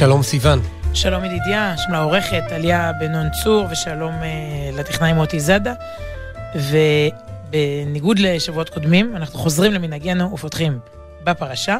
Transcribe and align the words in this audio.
שלום 0.00 0.22
סיון. 0.22 0.62
שלום 0.94 1.24
ידידיה, 1.24 1.74
שלום 1.76 1.92
לעורכת 1.92 2.42
עליה 2.50 2.92
בנון 3.00 3.26
צור, 3.42 3.66
ושלום 3.70 4.12
uh, 4.12 4.76
לטכנאי 4.78 5.12
מוטי 5.12 5.40
זאדה. 5.40 5.74
ובניגוד 6.54 8.18
לשבועות 8.18 8.68
קודמים, 8.68 9.16
אנחנו 9.16 9.38
חוזרים 9.38 9.72
למנהגנו 9.72 10.32
ופותחים 10.32 10.78
בפרשה. 11.24 11.76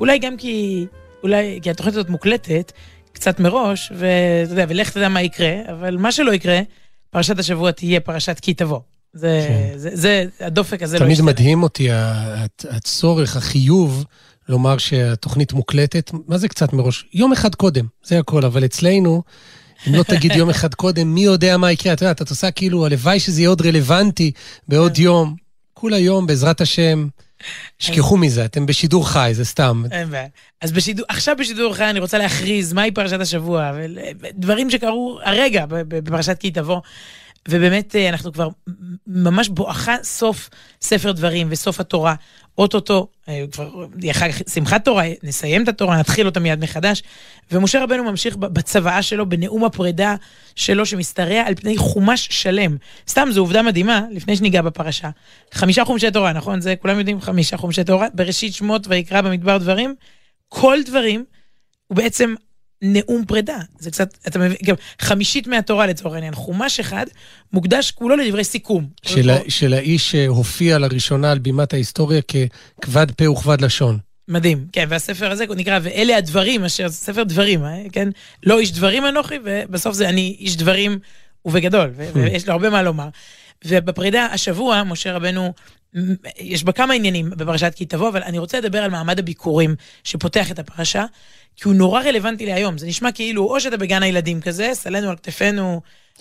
אולי 0.00 0.18
גם 0.18 0.36
כי, 0.36 0.86
אולי, 1.22 1.58
כי 1.62 1.70
התוכנית 1.70 1.94
הזאת 1.94 2.08
מוקלטת 2.08 2.72
קצת 3.12 3.40
מראש, 3.40 3.92
ואתה 3.94 4.52
יודע, 4.52 4.64
ולך 4.68 4.90
תדע 4.90 5.08
מה 5.08 5.22
יקרה, 5.22 5.52
אבל 5.72 5.96
מה 5.96 6.12
שלא 6.12 6.34
יקרה, 6.34 6.60
פרשת 7.10 7.38
השבוע 7.38 7.70
תהיה 7.70 8.00
פרשת 8.00 8.40
כי 8.40 8.54
תבוא. 8.54 8.80
זה, 9.12 9.46
כן. 9.48 9.78
זה, 9.78 9.90
זה, 9.92 10.24
הדופק 10.40 10.82
הזה 10.82 10.98
לא 10.98 11.04
ישתנה. 11.04 11.14
תמיד 11.14 11.34
מדהים 11.34 11.62
אותי 11.62 11.88
הצורך, 12.70 13.36
החיוב. 13.36 14.04
לומר 14.52 14.78
שהתוכנית 14.78 15.52
מוקלטת, 15.52 16.10
מה 16.28 16.38
זה 16.38 16.48
קצת 16.48 16.72
מראש? 16.72 17.04
יום 17.14 17.32
אחד 17.32 17.54
קודם, 17.54 17.86
זה 18.04 18.18
הכל, 18.18 18.44
אבל 18.44 18.64
אצלנו, 18.64 19.22
אם 19.88 19.94
לא 19.94 20.02
תגיד 20.02 20.32
יום 20.32 20.50
אחד 20.50 20.74
קודם, 20.74 21.14
מי 21.14 21.24
יודע 21.24 21.56
מה 21.56 21.72
יקרה? 21.72 21.92
אתה 21.92 22.02
יודע, 22.02 22.12
אתה 22.12 22.24
עושה 22.30 22.50
כאילו, 22.50 22.86
הלוואי 22.86 23.20
שזה 23.20 23.40
יהיה 23.40 23.48
עוד 23.48 23.62
רלוונטי 23.66 24.32
בעוד 24.68 24.98
יום. 24.98 25.36
כולה 25.74 25.98
יום, 25.98 26.26
בעזרת 26.26 26.60
השם. 26.60 27.08
שכחו 27.78 28.16
מזה, 28.16 28.44
אתם 28.44 28.66
בשידור 28.66 29.08
חי, 29.08 29.30
זה 29.32 29.44
סתם. 29.44 29.82
אין 29.90 30.10
בעיה. 30.10 30.26
אז 30.60 30.72
בשידור, 30.72 31.06
עכשיו 31.08 31.36
בשידור 31.38 31.74
חי 31.74 31.90
אני 31.90 32.00
רוצה 32.00 32.18
להכריז 32.18 32.72
מהי 32.72 32.90
פרשת 32.90 33.20
השבוע, 33.20 33.72
דברים 34.34 34.70
שקרו 34.70 35.18
הרגע 35.24 35.64
בפרשת 35.68 36.38
כי 36.38 36.50
תבוא. 36.50 36.80
ובאמת 37.48 37.96
אה, 37.96 38.08
אנחנו 38.08 38.32
כבר 38.32 38.48
ממש 39.06 39.48
בואכה 39.48 39.96
סוף 40.02 40.50
ספר 40.80 41.12
דברים 41.12 41.46
וסוף 41.50 41.80
התורה. 41.80 42.14
אוטוטו, 42.58 43.08
אה, 43.28 43.44
כבר 43.52 43.86
חג 44.12 44.30
שמחת 44.54 44.84
תורה, 44.84 45.04
נסיים 45.22 45.62
את 45.62 45.68
התורה, 45.68 45.98
נתחיל 45.98 46.26
אותה 46.26 46.40
מיד 46.40 46.60
מחדש. 46.60 47.02
ומשה 47.52 47.82
רבנו 47.82 48.04
ממשיך 48.04 48.36
בצוואה 48.36 49.02
שלו, 49.02 49.28
בנאום 49.28 49.64
הפרידה 49.64 50.16
שלו, 50.54 50.86
שמשתרע 50.86 51.40
על 51.46 51.54
פני 51.54 51.76
חומש 51.76 52.28
שלם. 52.30 52.76
סתם, 53.08 53.28
זו 53.32 53.40
עובדה 53.40 53.62
מדהימה, 53.62 54.02
לפני 54.10 54.36
שניגע 54.36 54.62
בפרשה. 54.62 55.10
חמישה 55.52 55.84
חומשי 55.84 56.10
תורה, 56.10 56.32
נכון? 56.32 56.60
זה 56.60 56.74
כולם 56.76 56.98
יודעים, 56.98 57.20
חמישה 57.20 57.56
חומשי 57.56 57.84
תורה. 57.84 58.06
בראשית 58.14 58.54
שמות 58.54 58.86
ויקרא 58.88 59.20
במדבר 59.20 59.58
דברים. 59.58 59.94
כל 60.48 60.78
דברים 60.86 61.24
הוא 61.86 61.96
בעצם 61.96 62.34
נאום 62.82 63.24
פרידה. 63.24 63.58
זה 63.78 63.90
קצת, 63.90 64.18
אתה 64.26 64.38
מבין, 64.38 64.56
גם 64.64 64.74
חמישית 65.00 65.46
מהתורה 65.46 65.86
לצורך 65.86 66.14
העניין, 66.14 66.34
חומש 66.34 66.80
אחד 66.80 67.06
מוקדש 67.52 67.90
כולו 67.90 68.16
לדברי 68.16 68.44
סיכום. 68.44 68.86
של, 69.06 69.30
ה, 69.30 69.36
של 69.48 69.74
האיש 69.74 70.10
שהופיע 70.10 70.78
לראשונה 70.78 71.32
על 71.32 71.38
בימת 71.38 71.72
ההיסטוריה 71.72 72.20
ככבד 72.22 73.10
פה 73.10 73.30
וכבד 73.30 73.60
לשון. 73.60 73.98
מדהים, 74.28 74.66
כן, 74.72 74.86
והספר 74.88 75.30
הזה 75.30 75.44
נקרא, 75.56 75.78
ואלה 75.82 76.16
הדברים 76.16 76.64
אשר, 76.64 76.88
ספר 76.88 77.22
דברים, 77.22 77.64
אה, 77.64 77.82
כן? 77.92 78.08
לא 78.42 78.58
איש 78.58 78.72
דברים 78.72 79.06
אנוכי, 79.06 79.34
ובסוף 79.44 79.94
זה 79.94 80.08
אני 80.08 80.36
איש 80.40 80.56
דברים 80.56 80.98
ובגדול, 81.44 81.90
ויש 81.96 82.46
לו 82.46 82.52
הרבה 82.52 82.70
מה 82.70 82.82
לומר. 82.82 83.08
ובפרידה 83.64 84.26
השבוע, 84.26 84.82
משה 84.82 85.12
רבנו, 85.12 85.52
יש 86.38 86.64
בה 86.64 86.72
כמה 86.72 86.94
עניינים 86.94 87.30
בפרשת 87.30 87.72
כי 87.76 87.84
תבוא, 87.84 88.08
אבל 88.08 88.22
אני 88.22 88.38
רוצה 88.38 88.58
לדבר 88.58 88.78
על 88.78 88.90
מעמד 88.90 89.18
הביקורים 89.18 89.74
שפותח 90.04 90.50
את 90.50 90.58
הפרשה. 90.58 91.04
כי 91.56 91.68
הוא 91.68 91.74
נורא 91.74 92.02
רלוונטי 92.02 92.46
להיום. 92.46 92.78
זה 92.78 92.86
נשמע 92.86 93.12
כאילו, 93.12 93.44
או 93.44 93.60
שאתה 93.60 93.76
בגן 93.76 94.02
הילדים 94.02 94.40
כזה, 94.40 94.70
סלנו 94.72 95.10
על 95.10 95.16
כתפינו, 95.16 95.80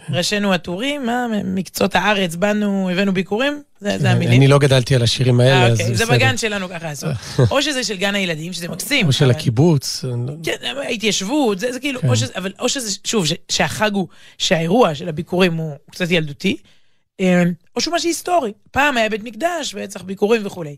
ראשינו 0.09 0.53
עטורים, 0.53 1.05
מה, 1.05 1.27
מקצות 1.44 1.95
הארץ, 1.95 2.36
באנו, 2.36 2.89
הבאנו 2.89 3.14
ביקורים, 3.14 3.61
זה, 3.80 3.97
זה 3.97 4.11
המילים. 4.11 4.38
אני 4.38 4.47
לא 4.47 4.59
גדלתי 4.59 4.95
על 4.95 5.03
השירים 5.03 5.39
האלה, 5.39 5.67
אז 5.67 5.82
אוקיי, 5.82 5.95
זה 5.95 6.05
בגן 6.05 6.38
שלנו 6.38 6.70
ככה 6.70 6.88
לעשות. 6.88 7.09
או 7.52 7.61
שזה 7.61 7.83
של 7.83 7.98
גן 7.98 8.15
הילדים, 8.15 8.53
שזה 8.53 8.67
מקסים. 8.67 9.08
או 9.08 9.11
של 9.11 9.32
הקיבוץ. 9.32 10.03
לא- 10.03 10.33
כן, 10.43 10.55
ההתיישבות, 10.83 11.59
זה, 11.59 11.71
זה 11.73 11.80
כאילו, 11.80 12.02
כן. 12.02 12.09
או 12.09 12.15
שזה, 12.15 12.33
אבל 12.36 12.52
או 12.59 12.70
שזה, 12.70 12.98
שוב, 13.03 13.26
שהחג 13.52 13.93
הוא, 13.93 14.08
שהאירוע 14.38 14.95
של 14.95 15.09
הביקורים 15.09 15.53
הוא 15.53 15.76
קצת 15.92 16.11
ילדותי, 16.11 16.58
אה, 16.58 16.70
או 17.76 17.82
שהוא 17.82 17.95
משהו 17.95 18.09
היסטורי. 18.09 18.52
פעם 18.71 18.98
היה 18.98 19.09
בית 19.09 19.23
מקדש, 19.23 19.76
וצריך 19.77 20.05
ביקורים 20.05 20.45
וכולי. 20.45 20.76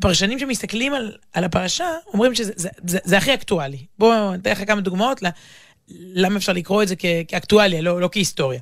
פרשנים 0.00 0.38
שמסתכלים 0.38 0.94
על, 0.94 1.16
על 1.32 1.44
הפרשה, 1.44 1.90
אומרים 2.06 2.34
שזה 2.34 2.52
זה, 2.56 2.68
זה, 2.86 2.98
זה 3.04 3.18
הכי 3.18 3.34
אקטואלי. 3.34 3.86
בואו 3.98 4.32
ניתן 4.32 4.50
לך 4.50 4.66
כמה 4.66 4.80
דוגמאות 4.80 5.20
למה 5.90 6.36
אפשר 6.36 6.52
לקרוא 6.52 6.82
את 6.82 6.88
זה 6.88 6.96
כ, 6.96 7.04
כאקטואליה, 7.28 7.80
לא, 7.80 8.00
לא 8.00 8.08
כהיסטוריה. 8.12 8.60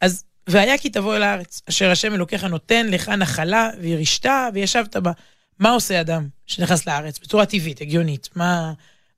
אז, 0.00 0.24
והיה 0.46 0.78
כי 0.78 0.90
תבוא 0.90 1.16
אל 1.16 1.22
הארץ, 1.22 1.62
אשר 1.68 1.90
השם 1.90 2.14
אלוקיך 2.14 2.44
נותן 2.44 2.86
לך 2.86 3.08
נחלה 3.08 3.70
וירשת 3.80 4.30
וישבת 4.54 4.96
בה. 4.96 5.12
מה 5.58 5.70
עושה 5.70 6.00
אדם 6.00 6.28
שנכנס 6.46 6.86
לארץ 6.86 7.18
בצורה 7.18 7.46
טבעית, 7.46 7.80
הגיונית? 7.80 8.28
מה, 8.36 8.72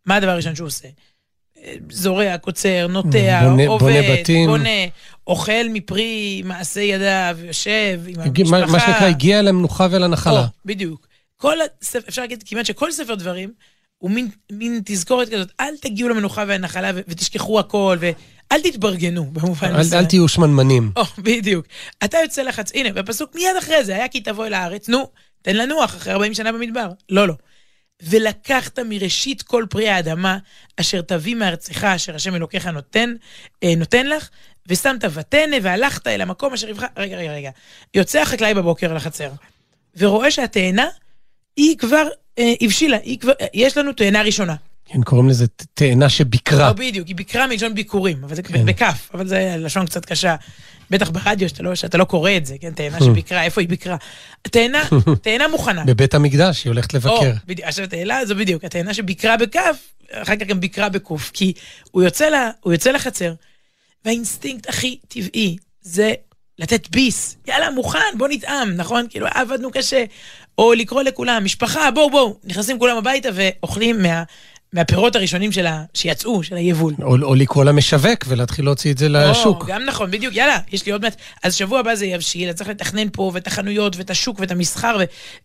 מה 0.07 0.17
הדבר 0.17 0.31
הראשון 0.31 0.55
שהוא 0.55 0.67
עושה? 0.67 0.89
זורע, 1.91 2.39
קוצר, 2.39 2.87
נוטע, 2.87 3.41
בונה, 3.49 3.67
עובד, 3.67 3.84
בונה, 3.84 4.13
בתים. 4.13 4.47
בונה, 4.47 4.69
אוכל 5.27 5.69
מפרי 5.71 6.43
מעשה 6.45 6.81
ידיו, 6.81 7.37
יושב 7.45 8.01
עם 8.07 8.21
המשפחה. 8.21 8.67
מה 8.67 8.81
שנקרא, 8.81 9.07
הגיע 9.07 9.43
למנוחה 9.43 9.87
ולנחלה. 9.91 10.41
או, 10.41 10.45
בדיוק. 10.65 11.07
כל 11.37 11.57
הספר, 11.81 12.09
אפשר 12.09 12.23
להגיד 12.23 12.43
כמעט 12.47 12.67
שכל 12.67 12.93
ספר 12.93 13.15
דברים 13.15 13.53
הוא 13.99 14.11
מין, 14.11 14.29
מין 14.53 14.81
תזכורת 14.85 15.29
כזאת, 15.29 15.53
אל 15.61 15.77
תגיעו 15.81 16.09
למנוחה 16.09 16.45
והנחלה 16.49 16.91
ו- 16.95 17.01
ותשכחו 17.09 17.61
הכל, 17.61 17.97
ואל 18.01 18.61
תתברגנו 18.61 19.25
במובן 19.33 19.75
הזה. 19.75 19.97
אל, 19.97 20.03
אל 20.03 20.09
תהיו 20.09 20.29
שמנמנים. 20.29 20.93
או, 20.97 21.03
בדיוק. 21.19 21.67
אתה 22.05 22.19
יוצא 22.23 22.43
לחץ, 22.43 22.73
הנה, 22.75 22.93
בפסוק 22.93 23.35
מיד 23.35 23.57
אחרי 23.59 23.85
זה, 23.85 23.95
היה 23.95 24.09
כי 24.09 24.21
תבוא 24.21 24.47
אל 24.47 24.55
הארץ, 24.55 24.89
נו, 24.89 25.09
תן 25.43 25.57
לנוח 25.57 25.97
אחרי 25.97 26.13
40 26.13 26.35
שנה 26.35 26.53
במדבר. 26.53 26.89
לא, 27.09 27.29
לא. 27.29 27.35
ולקחת 28.03 28.79
מראשית 28.79 29.43
כל 29.43 29.65
פרי 29.71 29.89
האדמה, 29.89 30.39
אשר 30.77 31.01
תביא 31.01 31.35
מארצך, 31.35 31.85
אשר 31.85 32.15
השם 32.15 32.35
אלוקיך 32.35 32.67
נותן, 32.67 33.15
אה, 33.63 33.75
נותן 33.77 34.07
לך, 34.07 34.29
ושמת 34.69 35.04
ותנא, 35.15 35.56
והלכת 35.62 36.06
אל 36.06 36.21
המקום 36.21 36.53
אשר 36.53 36.69
יבחר... 36.69 36.87
רגע, 36.97 37.16
רגע, 37.16 37.32
רגע. 37.32 37.50
יוצא 37.94 38.21
החקלאי 38.21 38.54
בבוקר 38.54 38.94
לחצר, 38.94 39.31
ורואה 39.97 40.31
שהתאנה 40.31 40.87
היא 41.56 41.78
כבר 41.78 42.09
אה, 42.38 42.53
הבשילה, 42.60 42.97
היא 43.03 43.19
כבר, 43.19 43.32
יש 43.54 43.77
לנו 43.77 43.93
תאנה 43.93 44.22
ראשונה. 44.22 44.54
כן, 44.84 45.03
קוראים 45.03 45.28
לזה 45.28 45.47
תאנה 45.75 46.09
שביקרה. 46.09 46.69
לא, 46.69 46.72
בדיוק, 46.72 47.09
היא 47.09 47.16
ביקרה 47.16 47.47
מלשון 47.47 47.75
ביקורים, 47.75 48.25
אבל 48.25 48.34
זה 48.34 48.43
כן. 48.43 48.66
בכף, 48.66 49.10
אבל 49.15 49.27
זה 49.27 49.54
לשון 49.59 49.87
קצת 49.87 50.04
קשה. 50.04 50.37
בטח 50.91 51.10
ברדיו, 51.10 51.48
שאתה 51.48 51.62
לא, 51.62 51.75
שאתה 51.75 51.98
לא 51.98 52.04
קורא 52.04 52.31
את 52.37 52.47
זה, 52.47 52.56
כן? 52.60 52.71
תאנה 52.71 53.00
שביקרה, 53.06 53.43
איפה 53.43 53.60
היא 53.60 53.69
ביקרה? 53.69 53.97
תאנה, 54.43 54.83
תאנה 55.22 55.48
מוכנה. 55.53 55.84
בבית 55.84 56.15
המקדש, 56.15 56.65
היא 56.65 56.71
הולכת 56.71 56.94
לבקר. 56.94 57.10
או, 57.10 57.22
בדיוק, 57.47 57.69
עכשיו 57.69 57.87
תאנה 57.88 58.27
זו 58.27 58.34
בדיוק, 58.37 58.65
התאנה 58.65 58.94
שביקרה 58.94 59.37
בכף, 59.37 59.77
אחר 60.12 60.37
כך 60.37 60.47
גם 60.47 60.60
ביקרה 60.60 60.88
בקוף, 60.88 61.31
כי 61.34 61.53
הוא 61.91 62.03
יוצא, 62.03 62.28
לה, 62.28 62.50
הוא 62.60 62.72
יוצא 62.72 62.91
לחצר, 62.91 63.33
והאינסטינקט 64.06 64.69
הכי 64.69 64.99
טבעי 65.09 65.56
זה 65.81 66.15
לתת 66.59 66.89
ביס, 66.89 67.37
יאללה, 67.49 67.71
מוכן, 67.71 67.99
בוא 68.19 68.28
נטעם, 68.28 68.72
נכון? 68.77 69.06
כאילו, 69.11 69.27
עבדנו 69.34 69.71
קשה. 69.71 70.05
או 70.59 70.72
לקרוא 70.75 71.03
לכולם, 71.03 71.44
משפחה, 71.44 71.91
בואו, 71.91 72.11
בואו, 72.11 72.37
נכנסים 72.45 72.78
כולם 72.78 72.97
הביתה 72.97 73.28
ואוכלים 73.34 74.03
מה, 74.03 74.22
מהפירות 74.72 75.16
הראשונים 75.16 75.53
של 75.53 75.66
ה... 75.66 75.84
שיצאו, 75.95 76.43
של 76.43 76.56
היבול. 76.56 76.95
או, 77.03 77.16
או 77.22 77.34
לקרוא 77.34 77.65
למשווק 77.65 78.25
ולהתחיל 78.27 78.65
להוציא 78.65 78.93
את 78.93 78.99
זה 78.99 79.09
לשוק. 79.09 79.62
או, 79.62 79.66
גם 79.66 79.84
נכון, 79.84 80.11
בדיוק, 80.11 80.34
יאללה, 80.34 80.59
יש 80.72 80.87
לי 80.87 80.93
עוד 80.93 81.03
מעט. 81.03 81.16
אז 81.43 81.55
שבוע 81.55 81.81
הבא 81.81 81.95
זה 81.95 82.06
יבשיל, 82.06 82.49
אז 82.49 82.55
צריך 82.55 82.71
לתכנן 82.71 83.09
פה, 83.12 83.31
ואת 83.34 83.47
החנויות, 83.47 83.97
ואת 83.97 84.11
השוק, 84.11 84.41
ואת 84.41 84.50
המסחר, 84.50 84.97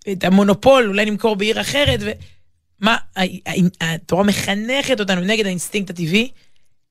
ואת 0.07 0.23
המונופול, 0.23 0.87
אולי 0.87 1.05
נמכור 1.05 1.35
בעיר 1.35 1.61
אחרת, 1.61 1.99
ו... 2.03 2.11
מה, 2.79 2.97
התורה 3.81 4.23
מחנכת 4.23 4.99
אותנו 4.99 5.21
נגד 5.21 5.45
האינסטינקט 5.45 5.89
הטבעי. 5.89 6.31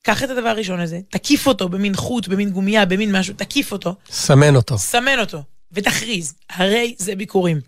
קח 0.03 0.23
את 0.23 0.31
הדבר 0.31 0.49
הראשון 0.49 0.81
הזה, 0.81 1.01
תקיף 1.09 1.47
אותו 1.47 1.69
במין 1.69 1.95
חוט, 1.95 2.29
במין 2.29 2.51
גומייה, 2.51 2.85
במין 2.85 3.17
משהו, 3.17 3.35
תקיף 3.35 3.73
אותו. 3.73 3.95
סמן 4.11 4.57
אותו. 4.57 4.79
סמן 4.79 5.19
אותו, 5.19 5.43
ותכריז, 5.73 6.35
הרי 6.51 6.95
זה 6.99 7.15
ביכורים. 7.15 7.61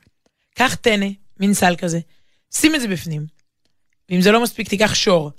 קח 0.54 0.74
טנא, 0.74 1.06
מין 1.40 1.54
סל 1.54 1.74
כזה, 1.78 2.00
שים 2.54 2.74
את 2.74 2.80
זה 2.80 2.88
בפנים. 2.88 3.26
ואם 4.10 4.20
זה 4.20 4.32
לא 4.32 4.42
מספיק, 4.42 4.68
תיקח 4.68 4.94
שור. 4.94 5.30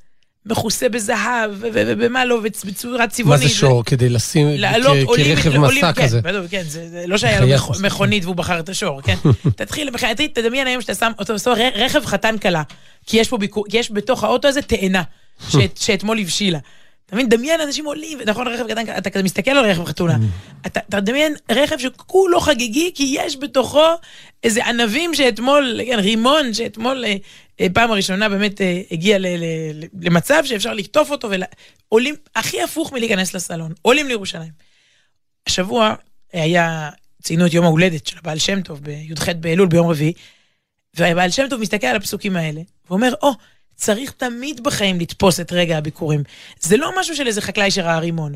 מכוסה 0.45 0.89
בזהב, 0.89 1.51
ובמה 1.62 2.25
לא, 2.25 2.41
בצורה 2.65 3.07
צבעונית. 3.07 3.41
מה 3.41 3.47
זה 3.47 3.56
שור? 3.56 3.85
כדי 3.85 4.09
לשים 4.09 4.47
כרכב 5.15 5.57
מסע 5.57 5.94
כזה. 5.94 6.21
כן, 6.21 6.29
בדיוק, 6.29 6.51
כן, 6.51 6.63
זה 6.63 7.03
לא 7.07 7.17
שהיה 7.17 7.41
לו 7.41 7.47
מכונית 7.81 8.23
והוא 8.25 8.35
בחר 8.35 8.59
את 8.59 8.69
השור, 8.69 9.01
כן? 9.01 9.15
תתחיל, 9.56 9.89
תדמיין 10.33 10.67
היום 10.67 10.81
שאתה 10.81 10.95
שם 10.95 11.12
אותו 11.19 11.33
רכב 11.75 12.06
חתן 12.06 12.38
כלה, 12.38 12.63
כי 13.06 13.21
יש 13.73 13.91
בתוך 13.91 14.23
האוטו 14.23 14.47
הזה 14.47 14.62
תאנה, 14.62 15.03
שאתמול 15.79 16.19
הבשילה. 16.19 16.59
אתה 17.13 17.21
מבין? 17.21 17.30
דמיין 17.30 17.62
אנשים 17.62 17.86
עולים, 17.86 18.19
נכון, 18.25 18.48
רכב 18.48 18.68
קטן, 18.68 18.98
אתה 18.98 19.10
כזה 19.10 19.24
מסתכל 19.24 19.51
על 19.51 19.65
רכב 19.65 19.86
חתונה. 19.86 20.18
אתה, 20.65 20.80
אתה 20.89 21.00
דמיין 21.00 21.36
רכב 21.51 21.77
שכולו 21.77 22.39
חגיגי, 22.39 22.92
כי 22.95 23.15
יש 23.18 23.38
בתוכו 23.38 23.86
איזה 24.44 24.65
ענבים 24.65 25.13
שאתמול, 25.13 25.80
כן, 25.86 26.00
רימון 26.00 26.54
שאתמול 26.54 27.06
אה, 27.06 27.15
אה, 27.62 27.68
פעם 27.74 27.92
הראשונה 27.92 28.30
באמת 28.30 28.62
אה, 28.62 28.81
הגיע 28.92 29.19
ל, 29.19 29.27
ל, 29.27 29.45
ל, 29.74 29.86
למצב 30.01 30.44
שאפשר 30.45 30.74
לקטוף 30.74 31.12
אותו, 31.12 31.30
ועולים, 31.30 32.15
הכי 32.36 32.62
הפוך 32.62 32.94
מלהיכנס 32.94 33.33
לסלון, 33.33 33.74
עולים 33.81 34.07
לירושלים. 34.07 34.51
השבוע 35.48 35.95
היה, 36.33 36.89
ציינו 37.24 37.45
את 37.45 37.54
יום 37.54 37.65
ההולדת 37.65 38.07
של 38.07 38.18
הבעל 38.18 38.39
שם 38.39 38.62
טוב 38.62 38.80
בי"ח 38.83 39.30
באלול 39.30 39.68
ביום 39.68 39.88
רביעי, 39.88 40.13
והבעל 40.94 41.30
שם 41.30 41.48
טוב 41.50 41.62
מסתכל 41.62 41.88
על 41.88 41.95
הפסוקים 41.95 42.36
האלה, 42.36 42.62
ואומר, 42.89 43.13
או, 43.21 43.31
oh, 43.31 43.36
צריך 43.75 44.11
תמיד 44.11 44.63
בחיים 44.63 44.99
לתפוס 44.99 45.39
את 45.39 45.51
רגע 45.51 45.77
הביקורים. 45.77 46.23
זה 46.59 46.77
לא 46.77 46.91
משהו 46.99 47.15
של 47.15 47.27
איזה 47.27 47.41
חקלאי 47.41 47.71
שראה 47.71 47.99
רימון. 47.99 48.35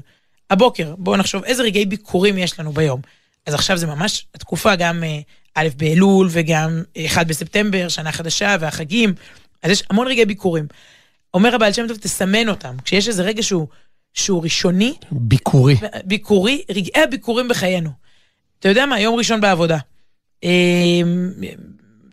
הבוקר, 0.49 0.95
בואו 0.97 1.17
נחשוב 1.17 1.43
איזה 1.43 1.63
רגעי 1.63 1.85
ביקורים 1.85 2.37
יש 2.37 2.59
לנו 2.59 2.71
ביום. 2.71 3.01
אז 3.45 3.53
עכשיו 3.53 3.77
זה 3.77 3.87
ממש 3.87 4.25
התקופה 4.35 4.75
גם 4.75 5.03
אה, 5.03 5.19
א' 5.55 5.67
באלול 5.77 6.27
וגם 6.31 6.83
1 7.05 7.27
בספטמבר, 7.27 7.87
שנה 7.87 8.11
חדשה 8.11 8.55
והחגים, 8.59 9.13
אז 9.63 9.71
יש 9.71 9.83
המון 9.89 10.07
רגעי 10.07 10.25
ביקורים. 10.25 10.67
אומר 11.33 11.55
הבעל 11.55 11.73
שם 11.73 11.87
טוב, 11.87 11.97
תסמן 11.97 12.49
אותם. 12.49 12.75
כשיש 12.83 13.07
איזה 13.07 13.23
רגע 13.23 13.43
שהוא, 13.43 13.67
שהוא 14.13 14.43
ראשוני... 14.43 14.93
ביקורי. 15.11 15.75
ביקורי, 16.05 16.63
רגעי 16.69 17.03
הביקורים 17.03 17.47
בחיינו. 17.47 17.89
אתה 18.59 18.69
יודע 18.69 18.85
מה, 18.85 18.99
יום 18.99 19.15
ראשון 19.15 19.41
בעבודה. 19.41 19.77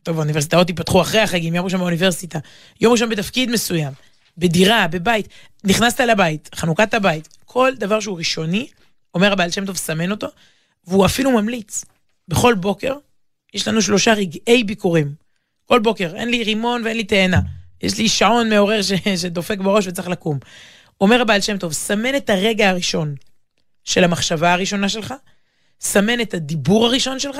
טוב, 0.05 0.17
האוניברסיטאות 0.17 0.69
ייפתחו 0.69 1.01
אחרי 1.01 1.21
החגים, 1.21 1.55
יום 1.55 1.65
ראשון 1.65 1.81
באוניברסיטה. 1.81 2.39
יום 2.81 2.93
ראשון 2.93 3.09
בתפקיד 3.09 3.51
מסוים, 3.51 3.93
בדירה, 4.39 4.89
בבית. 4.89 5.29
נכנסת 5.65 6.01
לבית, 6.01 6.51
חנוכת 6.55 6.95
הבית, 6.95 7.29
כל 7.45 7.73
דבר 7.77 8.01
שהוא 8.01 8.19
ראשוני, 8.19 8.69
אומר 9.15 9.33
הבעל 9.33 9.51
שם 9.51 9.67
טוב, 9.67 9.77
סמן 9.77 10.11
אותו, 10.11 10.27
והוא 10.87 11.07
אפילו 11.07 11.31
ממליץ. 11.31 11.85
בכל 12.29 12.55
בוקר 12.55 12.95
יש 13.55 13.69
לנו 13.69 13.83
שלושה 13.83 14.15
רגעי 14.15 14.65
ביקורים. 14.65 15.15
כל 15.65 15.81
בוקר, 15.81 16.17
אין 16.17 16.31
לי 16.31 16.45
רימון 16.45 16.85
ואין 16.85 16.97
לי 16.97 17.05
תאנה. 17.05 17.41
יש 17.83 17.99
לי 17.99 18.09
שעון 18.09 18.49
מעורר 18.49 18.83
ש... 18.83 18.93
שדופק 19.23 19.59
בראש 19.59 19.87
וצריך 19.87 20.09
לקום. 20.09 20.39
אומר 21.01 21.21
הבעל 21.21 21.41
שם 21.41 21.59
טוב, 21.59 21.73
סמן 21.73 22.17
את 22.17 22.31
הרגע 22.31 22.71
הראשון 22.71 23.15
של 23.85 24.05
המחשבה 24.05 24.53
הראשונה 24.53 24.89
שלך, 24.89 25.15
סמן 25.81 26.21
את 26.21 26.35
הדיבור 26.35 26.87
הראשון 26.87 27.19
שלך, 27.19 27.39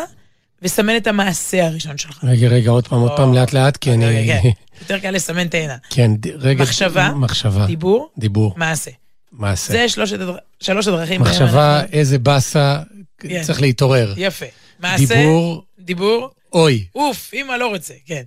וסמן 0.65 0.97
את 0.97 1.07
המעשה 1.07 1.67
הראשון 1.67 1.99
שלך. 1.99 2.25
רגע, 2.25 2.49
רגע, 2.49 2.71
עוד 2.71 2.89
פעם, 2.89 3.01
עוד 3.01 3.13
פעם, 3.17 3.35
לאט 3.35 3.53
לאט, 3.53 3.77
כי 3.77 3.93
אני... 3.93 4.27
כן, 4.43 4.49
יותר 4.81 4.99
קל 4.99 5.11
לסמן 5.11 5.49
תאנה. 5.49 5.77
כן, 5.91 6.11
רגע. 6.39 6.63
מחשבה, 6.63 7.09
מחשבה, 7.15 7.67
דיבור, 7.67 8.11
דיבור, 8.19 8.55
מעשה. 8.57 8.91
מעשה. 9.33 9.73
זה 9.73 9.89
שלושת 9.89 10.21
הדר- 10.21 10.37
שלוש 10.61 10.89
הדרכים. 10.89 11.21
מחשבה, 11.21 11.81
אנחנו- 11.81 11.93
איזה 11.99 12.19
באסה, 12.19 12.79
כן. 13.19 13.43
צריך 13.43 13.61
להתעורר. 13.61 14.15
יפה. 14.17 14.47
מעשה, 14.81 15.15
דיבור, 15.17 15.63
דיבור, 15.79 16.29
אוי. 16.53 16.85
אוף, 16.95 17.31
אמא 17.35 17.53
לא 17.53 17.67
רוצה, 17.67 17.95
כן. 18.07 18.23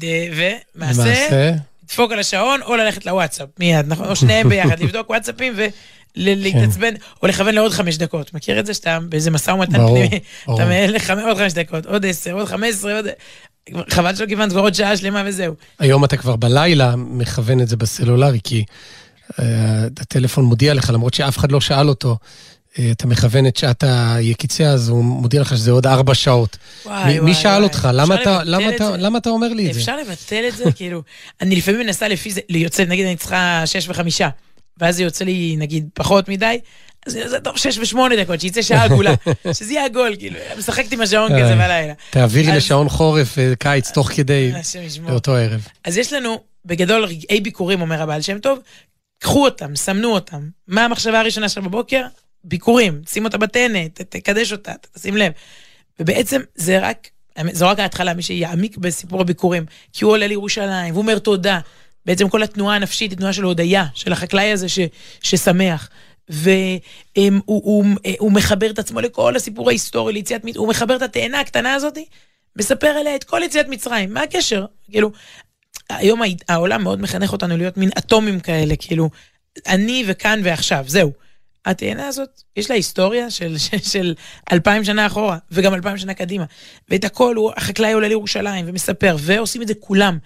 ומעשה, 0.00 1.02
מעשה, 1.04 1.52
לדפוק 1.84 2.12
על 2.12 2.18
השעון 2.18 2.62
או 2.62 2.76
ללכת 2.76 3.06
לוואטסאפ, 3.06 3.48
מיד, 3.58 3.86
נכון? 3.88 4.06
או 4.08 4.16
שניהם 4.16 4.48
ביחד, 4.48 4.80
לבדוק 4.82 5.10
וואטסאפים 5.10 5.54
ולהתעצבן, 6.16 6.94
או 7.22 7.28
לכוון 7.28 7.54
לעוד 7.54 7.72
חמש 7.72 7.96
דקות. 7.96 8.34
מכיר 8.34 8.60
את 8.60 8.66
זה 8.66 8.74
שאתה 8.74 8.98
באיזה 9.08 9.30
משא 9.30 9.50
ומתן 9.50 9.86
פנימי. 9.86 10.20
אתה 10.44 10.64
מנהל 10.64 10.94
לך 10.94 11.12
עוד 11.26 11.38
חמש 11.38 11.52
דקות, 11.52 11.86
עוד 11.86 12.06
עשר, 12.06 12.32
עוד 12.32 12.48
חמש 12.48 12.68
עשרה, 12.68 12.96
עוד... 12.96 13.06
חבל 13.90 14.14
שלא 14.14 14.26
כיוונת 14.26 14.50
כבר 14.50 14.60
עוד 14.60 14.74
שעה 14.74 14.96
שלמה 14.96 15.22
וזהו. 15.26 15.54
היום 15.78 16.04
אתה 16.04 16.16
כבר 16.16 16.36
בלילה 16.36 16.96
מכוון 16.96 17.60
את 17.60 17.68
זה 17.68 17.76
בסלולרי, 17.76 18.40
כי 18.44 18.64
uh, 19.30 19.34
הטלפון 20.00 20.44
מודיע 20.44 20.74
לך, 20.74 20.90
למרות 20.90 21.14
שאף 21.14 21.38
אחד 21.38 21.52
לא 21.52 21.60
שאל 21.60 21.88
אותו, 21.88 22.16
uh, 22.72 22.80
אתה 22.92 23.06
מכוון 23.06 23.46
את 23.46 23.56
שעת 23.56 23.84
היקיצה, 23.86 24.64
אז 24.64 24.88
הוא 24.88 25.04
מודיע 25.04 25.40
לך 25.40 25.56
שזה 25.56 25.70
עוד 25.70 25.86
ארבע 25.86 26.14
שעות. 26.14 26.56
וואי, 26.86 27.04
מי, 27.04 27.20
וואי, 27.20 27.30
מי 27.30 27.34
שאל 27.34 27.50
וואי. 27.50 27.62
אותך? 27.62 27.88
למה 27.92 28.22
אתה, 28.22 28.40
למה, 28.44 28.68
את 28.68 28.74
אתה? 28.74 28.96
למה 28.96 29.18
אתה 29.18 29.30
אומר 29.30 29.48
לי 29.48 29.68
את 29.68 29.74
זה? 29.74 29.80
אפשר 29.80 29.96
לבטל 29.96 30.44
את 30.48 30.56
זה? 30.56 30.64
כאילו, 30.76 31.02
אני 31.40 31.56
לפעמים 31.56 31.80
מנסה 31.80 32.08
לפי 32.08 32.30
זה, 32.30 32.40
יוצא, 32.48 32.84
נגיד 32.84 33.06
אני 33.06 33.16
צריכה 33.16 33.62
שש 33.66 33.88
וחמישה, 33.88 34.28
ואז 34.80 34.96
זה 34.96 35.02
יוצא 35.02 35.24
לי, 35.24 35.56
נגיד, 35.58 35.88
פחות 35.94 36.28
מדי, 36.28 36.58
אז 37.06 37.18
זה 37.26 37.40
טוב, 37.40 37.56
שש 37.56 37.78
ושמונה 37.78 38.16
דקות, 38.16 38.40
שיצא 38.40 38.62
שעה 38.62 38.84
עגולה, 38.84 39.14
שזה 39.58 39.72
יהיה 39.72 39.84
עגול, 39.84 40.16
כאילו, 40.18 40.38
משחקת 40.58 40.92
עם 40.92 41.00
השעון 41.00 41.30
כזה. 41.42 41.54
בלילה. 41.54 41.92
תעבירי 42.10 42.52
לשעון 42.56 42.88
חורף 42.88 43.34
וקיץ 43.36 43.90
תוך 43.90 44.10
כדי. 44.12 44.52
באותו 45.06 45.34
ערב. 45.34 45.66
אז 45.84 45.96
יש 45.96 46.12
לנו, 46.12 46.40
בגדול, 46.64 47.04
רגעי 47.04 47.40
ביקורים, 47.40 47.80
אומר 47.80 48.02
הבעל 48.02 48.22
שם 48.22 48.38
טוב, 48.38 48.58
קחו 49.18 49.44
אותם, 49.44 49.76
סמנו 49.76 50.08
אותם. 50.14 50.48
מה 50.68 50.84
המחשבה 50.84 51.20
הראשונה 51.20 51.48
שלך 51.48 51.64
בבוקר? 51.64 52.02
ביקורים, 52.44 53.00
שים 53.08 53.24
אותה 53.24 53.38
בטנא, 53.38 53.78
ת- 53.94 54.00
תקדש 54.00 54.52
אותה, 54.52 54.72
תשים 54.94 55.16
לב. 55.16 55.32
ובעצם 56.00 56.40
זה 56.54 56.78
רק, 56.78 57.08
זו 57.52 57.68
רק 57.68 57.78
ההתחלה, 57.78 58.14
מי 58.14 58.22
שיעמיק 58.22 58.76
בסיפור 58.76 59.20
הביקורים, 59.20 59.64
כי 59.92 60.04
הוא 60.04 60.12
עולה 60.12 60.26
לירושלים, 60.26 60.94
והוא 60.94 61.02
אומר 61.02 61.18
תודה. 61.18 61.60
בעצם 62.06 62.28
כל 62.28 62.42
התנועה 62.42 62.76
הנפשית 62.76 63.10
היא 63.10 63.18
תנועה 63.18 63.32
של 63.32 63.42
הודיה, 63.42 63.86
של 63.94 64.12
החקלאי 64.12 64.52
הזה 64.52 64.68
ש, 64.68 64.78
ששמח. 65.22 65.88
והוא 66.28 66.80
הוא, 67.44 67.84
הוא, 68.18 68.32
מחבר 68.32 68.70
את 68.70 68.78
עצמו 68.78 69.00
לכל 69.00 69.36
הסיפור 69.36 69.68
ההיסטורי 69.68 70.12
ליציאת 70.12 70.44
מצרים, 70.44 70.60
הוא 70.60 70.68
מחבר 70.68 70.96
את 70.96 71.02
התאנה 71.02 71.40
הקטנה 71.40 71.74
הזאת, 71.74 71.98
מספר 72.56 72.86
עליה 72.86 73.14
את 73.14 73.24
כל 73.24 73.40
יציאת 73.44 73.68
מצרים. 73.68 74.14
מה 74.14 74.22
הקשר? 74.22 74.64
כאילו, 74.90 75.10
היום 75.90 76.22
הע- 76.22 76.28
העולם 76.48 76.82
מאוד 76.82 77.00
מחנך 77.00 77.32
אותנו 77.32 77.56
להיות 77.56 77.76
מין 77.76 77.90
אטומים 77.98 78.40
כאלה, 78.40 78.76
כאילו, 78.76 79.10
אני 79.66 80.04
וכאן 80.06 80.40
ועכשיו, 80.44 80.84
זהו. 80.86 81.12
התאנה 81.64 82.08
הזאת, 82.08 82.42
יש 82.56 82.70
לה 82.70 82.76
היסטוריה 82.76 83.30
של, 83.30 83.58
של, 83.68 83.78
של 83.78 84.14
אלפיים 84.52 84.84
שנה 84.84 85.06
אחורה, 85.06 85.38
וגם 85.50 85.74
אלפיים 85.74 85.98
שנה 85.98 86.14
קדימה. 86.14 86.44
ואת 86.88 87.04
הכל, 87.04 87.36
הוא, 87.36 87.52
החקלאי 87.56 87.92
עולה 87.92 88.08
לירושלים 88.08 88.64
ומספר, 88.68 89.16
ועושים 89.20 89.62
את 89.62 89.68
זה 89.68 89.74
כולם. 89.74 90.18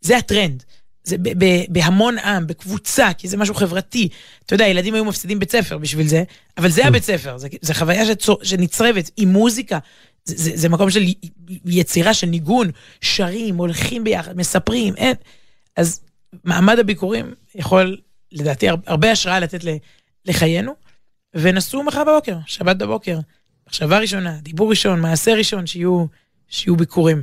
זה 0.00 0.16
הטרנד. 0.16 0.64
זה 1.06 1.18
ב- 1.18 1.44
ב- 1.44 1.64
בהמון 1.68 2.18
עם, 2.18 2.46
בקבוצה, 2.46 3.08
כי 3.18 3.28
זה 3.28 3.36
משהו 3.36 3.54
חברתי. 3.54 4.08
אתה 4.46 4.54
יודע, 4.54 4.66
ילדים 4.66 4.94
היו 4.94 5.04
מפסידים 5.04 5.38
בית 5.38 5.52
ספר 5.52 5.78
בשביל 5.78 6.08
זה, 6.08 6.24
אבל 6.58 6.70
זה 6.70 6.86
הבית 6.86 7.04
ספר, 7.04 7.36
זה 7.60 7.74
חוויה 7.74 8.06
שצור, 8.06 8.38
שנצרבת 8.42 9.10
עם 9.16 9.28
מוזיקה. 9.28 9.78
זה, 10.24 10.34
זה, 10.36 10.50
זה 10.54 10.68
מקום 10.68 10.90
של 10.90 11.04
יצירה, 11.64 12.14
של 12.14 12.26
ניגון, 12.26 12.70
שרים, 13.00 13.56
הולכים 13.56 14.04
ביחד, 14.04 14.36
מספרים, 14.36 14.94
אין. 14.96 15.14
אז 15.76 16.00
מעמד 16.44 16.78
הביקורים 16.78 17.34
יכול, 17.54 17.96
לדעתי, 18.32 18.68
הר- 18.68 18.76
הרבה 18.86 19.10
השראה 19.10 19.40
לתת 19.40 19.60
לחיינו, 20.24 20.72
ונסעו 21.34 21.82
מחר 21.82 22.04
בבוקר, 22.04 22.36
שבת 22.46 22.76
בבוקר. 22.76 23.18
מחשבה 23.68 23.98
ראשונה, 23.98 24.36
דיבור 24.42 24.70
ראשון, 24.70 25.00
מעשה 25.00 25.34
ראשון, 25.34 25.66
שיהיו, 25.66 26.06
שיהיו 26.48 26.76
ביקורים. 26.76 27.22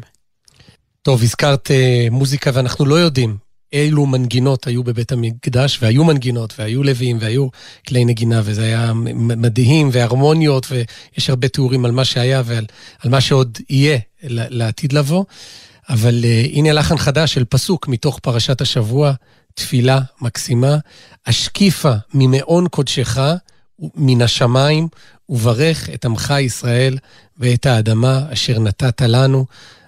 טוב, 1.01 1.23
הזכרת 1.23 1.67
uh, 1.67 2.09
מוזיקה 2.09 2.51
ואנחנו 2.53 2.85
לא 2.85 2.95
יודעים 2.95 3.37
אילו 3.73 4.05
מנגינות 4.05 4.67
היו 4.67 4.83
בבית 4.83 5.11
המקדש, 5.11 5.79
והיו 5.81 6.03
מנגינות, 6.03 6.53
והיו 6.59 6.83
לוויים, 6.83 7.17
והיו 7.21 7.47
כלי 7.87 8.05
נגינה, 8.05 8.41
וזה 8.43 8.63
היה 8.63 8.91
מדהים, 9.15 9.89
והרמוניות, 9.91 10.67
ויש 10.71 11.29
הרבה 11.29 11.47
תיאורים 11.47 11.85
על 11.85 11.91
מה 11.91 12.05
שהיה 12.05 12.41
ועל 12.45 12.65
על 12.99 13.11
מה 13.11 13.21
שעוד 13.21 13.57
יהיה 13.69 13.97
לעתיד 14.23 14.93
לבוא. 14.93 15.25
אבל 15.89 16.21
uh, 16.23 16.57
הנה 16.57 16.73
לחן 16.73 16.97
חדש 16.97 17.33
של 17.33 17.45
פסוק 17.45 17.87
מתוך 17.87 18.19
פרשת 18.19 18.61
השבוע, 18.61 19.13
תפילה 19.53 19.99
מקסימה, 20.21 20.77
השקיפה 21.25 21.93
ממעון 22.13 22.67
קודשך, 22.67 23.19
מן 23.95 24.21
השמיים, 24.21 24.87
וברך 25.29 25.89
את 25.89 26.05
עמך 26.05 26.33
ישראל 26.39 26.97
ואת 27.37 27.65
האדמה 27.65 28.21
אשר 28.33 28.59
נתת 28.59 29.01
לנו. 29.01 29.45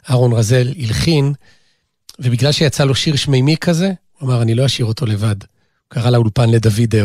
אהרון 0.10 0.34
רזל 0.34 0.74
הלחין, 0.80 1.34
ובגלל 2.20 2.52
שיצא 2.52 2.84
לו 2.84 2.96
שיר 2.96 3.16
שמימי 3.16 3.58
כזה, 3.58 3.92
הוא 4.20 4.30
אמר, 4.30 4.42
אני 4.42 4.56
לא 4.56 4.66
אשאיר 4.66 4.86
אותו 4.88 5.06
לבד. 5.06 5.36
הוא 5.42 5.88
קרא 5.88 6.10
לאולפן 6.10 6.50
לדוד. 6.50 6.96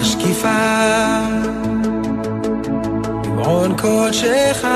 השקיפה 0.00 0.48
ממעון 3.26 3.76
קודשך, 3.78 4.66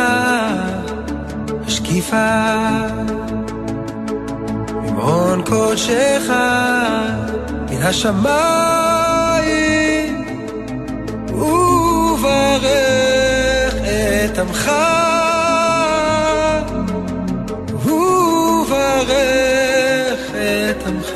השקיפה 1.66 2.58
ממעון 4.72 5.44
קודשך, 5.44 6.22
מן 7.70 7.82
השמיים, 7.82 9.18
וברך 11.28 13.07
את 14.32 14.38
עמך, 14.38 14.70
וברך 17.84 18.74
את 20.34 20.86
עמך. 20.86 21.12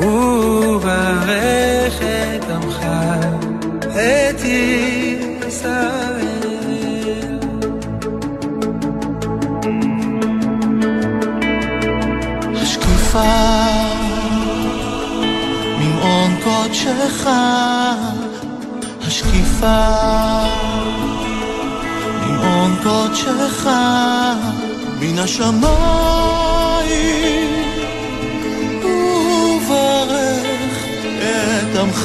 וברך 0.00 1.98
את 2.02 2.50
עמך, 2.50 2.86
את 3.90 4.40
ישראל. 5.48 6.22
השקיפה 12.54 13.34
ממעון 15.78 16.30
קודשך, 16.44 17.26
השקיפה 19.62 20.42
ממעון 22.26 22.76
קודשך, 22.82 23.68
מן 25.00 25.18
השמיים, 25.18 25.62
וברך 29.66 30.76
את 31.18 31.76
עמך, 31.78 32.02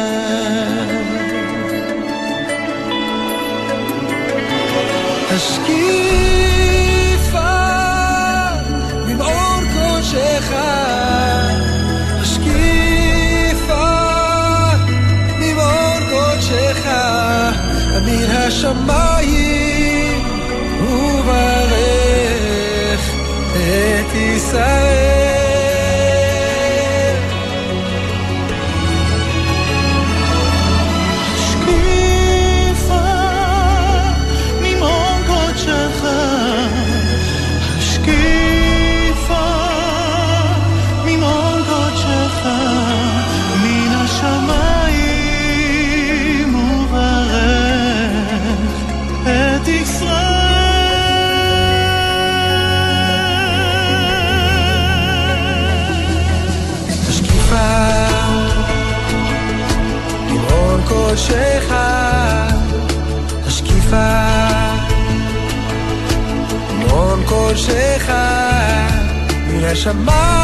מן 69.79 69.91
השמיים 69.91 70.38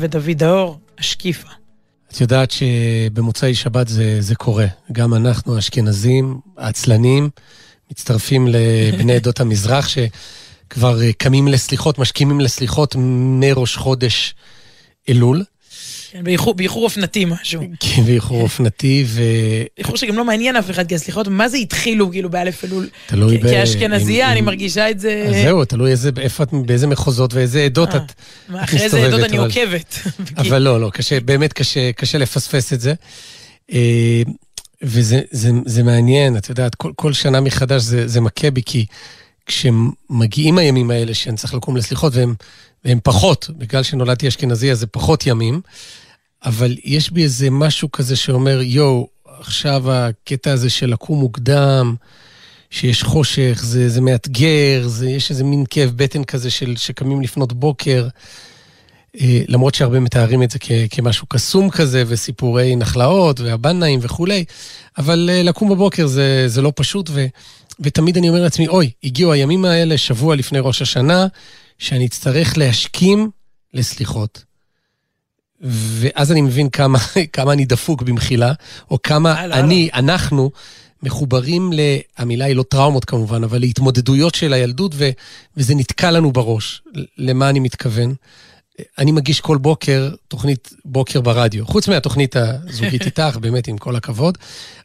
ודוד 0.00 0.42
האור, 0.42 0.78
השקיפה. 0.98 1.48
את 2.12 2.20
יודעת 2.20 2.50
שבמוצאי 2.50 3.54
שבת 3.54 3.88
זה, 3.88 4.16
זה 4.20 4.34
קורה. 4.34 4.66
גם 4.92 5.14
אנחנו, 5.14 5.56
האשכנזים, 5.56 6.40
העצלנים, 6.56 7.30
מצטרפים 7.90 8.48
לבני 8.48 9.12
עדות 9.16 9.40
המזרח, 9.40 9.88
שכבר 9.88 11.12
קמים 11.18 11.48
לסליחות, 11.48 11.98
משכימים 11.98 12.40
לסליחות 12.40 12.96
מראש 12.98 13.76
חודש 13.76 14.34
אלול. 15.08 15.44
כן, 16.12 16.24
באיחור- 16.24 16.84
אופנתי 16.84 17.24
משהו. 17.24 17.62
כן, 17.80 18.02
באיחור 18.04 18.42
אופנתי, 18.42 19.04
ו... 19.06 19.22
איחור 19.78 19.96
שגם 19.96 20.16
לא 20.16 20.24
מעניין 20.24 20.56
אף 20.56 20.70
אחד, 20.70 20.88
כי 20.88 20.94
הסליחות, 20.94 21.28
מה 21.28 21.48
זה 21.48 21.56
התחילו 21.56 22.10
כאילו 22.10 22.30
באלף 22.30 22.64
אלול? 22.64 22.88
תלוי 23.06 23.38
ב- 23.38 23.42
כאשכנזייה, 23.42 24.32
אני 24.32 24.40
מרגישה 24.40 24.90
את 24.90 25.00
זה... 25.00 25.24
אז 25.28 25.34
זהו, 25.34 25.64
תלוי 25.64 25.90
איזה, 25.90 26.10
איפה 26.20 26.42
את, 26.42 26.48
באיזה 26.66 26.86
מחוזות 26.86 27.34
ואיזה 27.34 27.62
עדות 27.62 27.88
אה, 27.88 27.96
את, 27.96 28.02
את 28.50 28.54
אחרי 28.64 28.80
איזה 28.80 28.96
מסתובבת. 28.98 29.14
עדות 29.14 29.28
אני 29.30 29.36
עוקבת. 29.38 29.98
אבל 30.40 30.58
לא, 30.62 30.80
לא, 30.80 30.90
קשה, 30.94 31.20
באמת 31.20 31.52
קשה, 31.52 31.92
קשה 31.92 32.18
לפספס 32.18 32.72
את 32.72 32.80
זה. 32.80 32.94
אה, 33.72 34.22
וזה 34.82 35.20
זה, 35.30 35.50
זה 35.66 35.82
מעניין, 35.82 36.36
את 36.36 36.48
יודעת, 36.48 36.74
כל, 36.74 37.12
שנה 37.12 37.40
מחדש 37.40 37.82
זה 37.82 38.20
מכה 38.20 38.50
בי, 38.50 38.62
כי 38.66 38.86
כשמגיעים 39.48 40.58
הימים 40.58 40.90
האלה 40.90 41.14
שאני 41.14 41.36
צריך 41.36 41.54
לקום 41.54 41.76
לסליחות, 41.76 42.14
והם, 42.14 42.34
והם 42.84 42.98
פחות, 43.02 43.50
בגלל 43.58 43.82
שנולדתי 43.82 44.28
אשכנזי, 44.28 44.72
אז 44.72 44.78
זה 44.78 44.86
פחות 44.86 45.26
ימים, 45.26 45.60
אבל 46.44 46.76
יש 46.84 47.10
בי 47.10 47.22
איזה 47.22 47.50
משהו 47.50 47.92
כזה 47.92 48.16
שאומר, 48.16 48.60
יואו, 48.62 49.08
עכשיו 49.40 49.92
הקטע 49.92 50.52
הזה 50.52 50.70
של 50.70 50.90
לקום 50.90 51.18
מוקדם, 51.18 51.94
שיש 52.70 53.02
חושך, 53.02 53.60
זה, 53.62 53.88
זה 53.88 54.00
מאתגר, 54.00 54.82
זה, 54.86 55.10
יש 55.10 55.30
איזה 55.30 55.44
מין 55.44 55.64
כאב 55.70 55.92
בטן 55.96 56.24
כזה 56.24 56.50
של 56.50 56.76
שקמים 56.76 57.20
לפנות 57.20 57.52
בוקר. 57.52 58.08
אה, 59.20 59.42
למרות 59.48 59.74
שהרבה 59.74 60.00
מתארים 60.00 60.42
את 60.42 60.50
זה 60.50 60.58
כ- 60.58 60.86
כמשהו 60.90 61.26
קסום 61.26 61.70
כזה, 61.70 62.04
וסיפורי 62.06 62.76
נחלאות 62.76 63.40
והבנאים 63.40 63.98
וכולי, 64.02 64.44
אבל 64.98 65.30
אה, 65.32 65.42
לקום 65.42 65.70
בבוקר 65.70 66.06
זה, 66.06 66.44
זה 66.46 66.62
לא 66.62 66.72
פשוט, 66.76 67.10
ו, 67.12 67.26
ותמיד 67.80 68.16
אני 68.16 68.28
אומר 68.28 68.42
לעצמי, 68.42 68.68
אוי, 68.68 68.90
הגיעו 69.04 69.32
הימים 69.32 69.64
האלה, 69.64 69.98
שבוע 69.98 70.36
לפני 70.36 70.58
ראש 70.58 70.82
השנה, 70.82 71.26
שאני 71.78 72.06
אצטרך 72.06 72.58
להשכים 72.58 73.30
לסליחות. 73.74 74.44
ואז 75.60 76.32
אני 76.32 76.40
מבין 76.40 76.70
כמה, 76.70 76.98
כמה 77.32 77.52
אני 77.52 77.64
דפוק 77.64 78.02
במחילה, 78.02 78.52
או 78.90 79.02
כמה 79.02 79.32
הלאה, 79.32 79.58
אני, 79.58 79.90
אנחנו, 79.94 80.50
מחוברים 81.02 81.72
ל... 81.72 81.80
המילה 82.18 82.44
היא 82.44 82.56
לא 82.56 82.62
טראומות 82.62 83.04
כמובן, 83.04 83.44
אבל 83.44 83.58
להתמודדויות 83.58 84.34
של 84.34 84.52
הילדות, 84.52 84.92
ו, 84.94 85.10
וזה 85.56 85.74
נתקע 85.74 86.10
לנו 86.10 86.32
בראש. 86.32 86.82
למה 87.18 87.50
אני 87.50 87.60
מתכוון? 87.60 88.14
אני 88.98 89.12
מגיש 89.12 89.40
כל 89.40 89.58
בוקר 89.58 90.10
תוכנית 90.28 90.72
בוקר 90.84 91.20
ברדיו, 91.20 91.66
חוץ 91.66 91.88
מהתוכנית 91.88 92.36
הזוגית 92.36 93.02
איתך, 93.06 93.36
באמת, 93.40 93.68
עם 93.68 93.78
כל 93.78 93.96
הכבוד, 93.96 94.38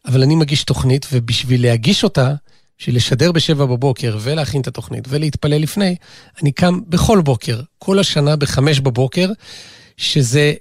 אבל 0.05 0.23
אני 0.23 0.35
מגיש 0.35 0.63
תוכנית, 0.63 1.07
ובשביל 1.11 1.61
להגיש 1.61 2.03
אותה, 2.03 2.33
בשביל 2.79 2.95
לשדר 2.95 3.31
בשבע 3.31 3.65
בבוקר 3.65 4.17
ולהכין 4.21 4.61
את 4.61 4.67
התוכנית 4.67 5.05
ולהתפלל 5.07 5.61
לפני, 5.61 5.95
אני 6.41 6.51
קם 6.51 6.79
בכל 6.87 7.21
בוקר, 7.21 7.61
כל 7.77 7.99
השנה 7.99 8.35
בחמש 8.35 8.79
בבוקר, 8.79 9.31
שזה 9.97 10.53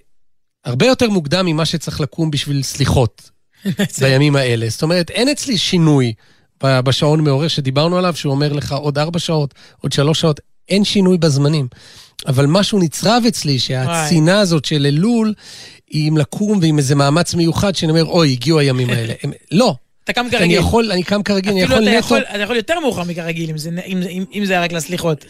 הרבה 0.64 0.86
יותר 0.86 1.10
מוקדם 1.10 1.46
ממה 1.46 1.64
שצריך 1.64 2.00
לקום 2.00 2.30
בשביל 2.30 2.62
סליחות 2.62 3.30
בימים 4.00 4.36
האלה. 4.36 4.68
זאת 4.68 4.82
אומרת, 4.82 5.10
אין 5.10 5.28
אצלי 5.28 5.58
שינוי 5.58 6.12
בשעון 6.62 7.20
מעורר 7.20 7.48
שדיברנו 7.48 7.98
עליו, 7.98 8.16
שהוא 8.16 8.32
אומר 8.32 8.52
לך 8.52 8.72
עוד 8.72 8.98
ארבע 8.98 9.18
שעות, 9.18 9.54
עוד 9.80 9.92
שלוש 9.92 10.20
שעות, 10.20 10.40
אין 10.68 10.84
שינוי 10.84 11.18
בזמנים. 11.18 11.68
אבל 12.26 12.46
משהו 12.46 12.78
נצרב 12.78 13.22
אצלי, 13.28 13.58
שהצינה 13.58 14.40
הזאת 14.40 14.64
של 14.64 14.86
אלול, 14.86 15.34
היא 15.90 16.06
עם 16.06 16.16
לקום 16.16 16.58
ועם 16.62 16.78
איזה 16.78 16.94
מאמץ 16.94 17.34
מיוחד, 17.34 17.74
שאני 17.74 17.90
אומר, 17.90 18.04
אוי, 18.04 18.32
הגיעו 18.32 18.58
הימים 18.58 18.90
האלה. 18.90 19.14
הם, 19.22 19.32
לא, 19.50 19.74
אתה 20.04 20.12
קם 20.12 20.20
אני 20.20 20.30
כרגיל. 20.30 20.58
יכול, 20.58 20.92
אני 20.92 21.02
קם 21.02 21.22
כרגיל, 21.22 21.52
אני 21.52 21.64
אפילו 21.64 21.74
יכול 21.80 21.88
נטו... 21.88 21.98
יכול, 21.98 22.22
אתה 22.34 22.42
יכול 22.42 22.56
יותר 22.56 22.80
מאוחר 22.80 23.04
מכרגיל, 23.04 23.50
אם 23.50 23.58
זה- 23.58 23.70
אם- 23.86 24.02
אם- 24.10 24.24
אם 24.34 24.44
זה 24.44 24.52
היה 24.52 24.62
רק 24.62 24.72
לסליחות. 24.72 25.24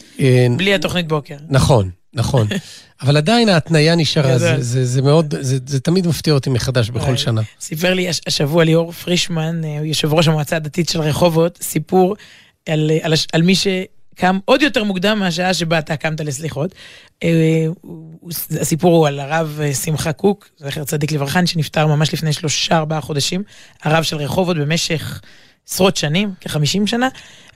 בלי 0.56 0.74
התוכנית 0.74 1.08
בוקר. 1.08 1.36
נכון, 1.48 1.90
נכון. 2.14 2.46
אבל 3.02 3.16
עדיין 3.16 3.48
ההתניה 3.48 3.94
נשארה, 3.94 4.38
זה. 4.38 4.54
זה, 4.62 4.84
זה 4.84 5.02
מאוד, 5.02 5.34
זה, 5.40 5.58
זה 5.66 5.80
תמיד 5.80 6.06
מפתיע 6.06 6.34
אותי 6.34 6.50
מחדש 6.50 6.90
בכל. 6.90 7.16
שנה. 7.16 7.40
סיפר 7.60 7.94
לי 7.94 8.08
הש- 8.08 8.20
השבוע 8.26 8.64
ליאור 8.64 8.92
פרישמן, 8.92 9.60
אה, 9.64 9.80
יושב 9.84 10.14
ראש 10.14 10.28
המועצה 10.28 10.56
הדתית 10.56 10.88
של 10.88 11.00
רחובות, 11.00 11.58
סיפור 11.62 12.16
על, 12.68 12.90
על, 13.02 13.12
הש- 13.12 13.26
על 13.32 13.42
מי 13.42 13.54
שקם 14.14 14.38
עוד 14.44 14.62
יותר 14.62 14.84
מוקדם 14.84 15.18
מהשעה 15.18 15.54
שבה 15.54 15.78
אתה 15.78 15.96
קמת 15.96 16.20
לסליחות. 16.20 16.74
אה, 17.24 17.66
הסיפור 18.60 18.96
הוא 18.96 19.06
על 19.06 19.20
הרב 19.20 19.58
אה, 19.62 19.74
שמחה 19.74 20.12
קוק, 20.12 20.48
זכר 20.58 20.84
צדיק 20.84 21.12
לברכה, 21.12 21.46
שנפטר 21.46 21.86
ממש 21.86 22.14
לפני 22.14 22.32
שלושה 22.32 22.76
ארבעה 22.76 23.00
חודשים, 23.00 23.42
הרב 23.82 24.02
של 24.02 24.16
רחובות 24.16 24.56
במשך 24.56 25.20
עשרות 25.68 25.96
שנים, 25.96 26.30
כחמישים 26.40 26.86
שנה, 26.86 27.08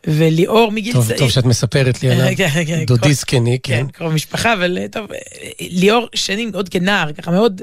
וליאור 0.07 0.73
מגיל 0.73 0.93
טוב, 0.93 1.07
צעיר... 1.07 1.19
טוב 1.19 1.31
שאת 1.31 1.45
מספרת 1.45 2.03
לי 2.03 2.11
עליו. 2.11 2.37
כן, 2.37 2.49
כן, 2.67 2.85
דודי 2.87 3.15
זקני, 3.15 3.59
כן. 3.63 3.83
כן, 3.87 3.91
קרוב 3.91 4.13
משפחה, 4.13 4.53
אבל 4.53 4.79
אה, 4.79 4.87
טוב, 4.89 5.07
ליאור 5.61 6.07
שנים 6.15 6.51
עוד 6.55 6.69
כנער, 6.69 7.13
ככה 7.13 7.31
מאוד 7.31 7.63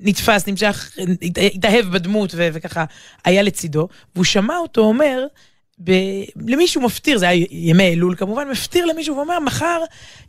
נתפס, 0.00 0.46
נמשך, 0.46 0.90
הת- 1.22 1.38
התאהב 1.54 1.86
בדמות 1.86 2.32
ו- 2.36 2.48
וככה 2.52 2.84
היה 3.24 3.42
לצידו, 3.42 3.88
והוא 4.14 4.24
שמע 4.24 4.56
אותו 4.56 4.80
אומר, 4.80 5.20
ב... 5.84 5.92
למישהו 6.46 6.82
מפטיר, 6.82 7.18
זה 7.18 7.28
היה 7.28 7.46
ימי 7.50 7.88
אלול 7.88 8.14
כמובן, 8.16 8.48
מפטיר 8.50 8.86
למישהו 8.86 9.16
ואומר, 9.16 9.40
מחר 9.40 9.80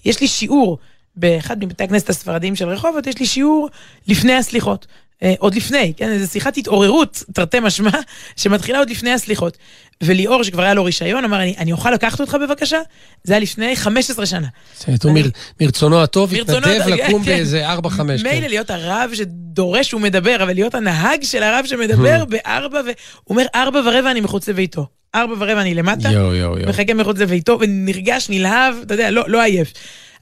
יש 0.05 0.21
לי 0.21 0.27
שיעור 0.27 0.77
באחד 1.15 1.63
מבתי 1.65 1.83
הכנסת 1.83 2.09
הספרדיים 2.09 2.55
של 2.55 2.69
רחובות, 2.69 3.07
יש 3.07 3.19
לי 3.19 3.25
שיעור 3.25 3.69
לפני 4.07 4.33
הסליחות. 4.33 4.87
אה, 5.23 5.33
עוד 5.39 5.55
לפני, 5.55 5.93
כן, 5.97 6.09
איזו 6.09 6.31
שיחת 6.31 6.57
התעוררות, 6.57 7.23
תרתי 7.33 7.59
משמע, 7.59 7.91
שמתחילה 8.35 8.79
עוד 8.79 8.89
לפני 8.89 9.11
הסליחות. 9.11 9.57
וליאור, 10.03 10.43
שכבר 10.43 10.63
היה 10.63 10.73
לו 10.73 10.83
רישיון, 10.83 11.25
אמר, 11.25 11.37
אני, 11.41 11.55
אני 11.57 11.71
אוכל 11.71 11.91
לקחת 11.91 12.21
אותך 12.21 12.37
בבקשה? 12.41 12.79
זה 13.23 13.33
היה 13.33 13.39
לפני 13.39 13.75
15 13.75 14.25
שנה. 14.25 14.47
זאת 14.77 14.87
אומרת, 14.87 15.03
הוא 15.03 15.11
מר- 15.11 15.29
מרצונו 15.61 16.01
הטוב 16.01 16.33
התנדב 16.33 16.87
לקום 16.87 17.23
כן. 17.23 17.31
באיזה 17.31 17.69
ארבע, 17.69 17.89
חמש. 17.89 18.23
מילא 18.23 18.41
כן. 18.41 18.49
להיות 18.49 18.69
הרב 18.69 19.11
שדורש 19.13 19.93
ומדבר, 19.93 20.43
אבל 20.43 20.53
להיות 20.53 20.75
הנהג 20.75 21.23
של 21.23 21.43
הרב 21.43 21.65
שמדבר 21.65 22.25
בארבע 22.31 22.81
ו... 22.85 22.87
הוא 22.87 22.93
אומר, 23.29 23.45
ארבע 23.55 23.79
ורבע 23.79 24.11
אני 24.11 24.21
מחוץ 24.21 24.47
לביתו. 24.49 24.87
ארבע 25.15 25.33
ורבע 25.33 25.61
אני 25.61 25.73
למטה, 25.75 26.09
יואו, 26.11 26.35
יואו, 26.35 26.57
יואו. 26.57 26.69
מחכה 26.69 26.93
מחוץ 26.93 27.17
לביתו, 27.19 27.57
ונרגש, 27.61 28.29
נלהב, 28.29 28.75
אתה 28.81 28.93
יודע, 28.93 29.11
לא, 29.11 29.23
לא 29.27 29.41
עייף. 29.41 29.73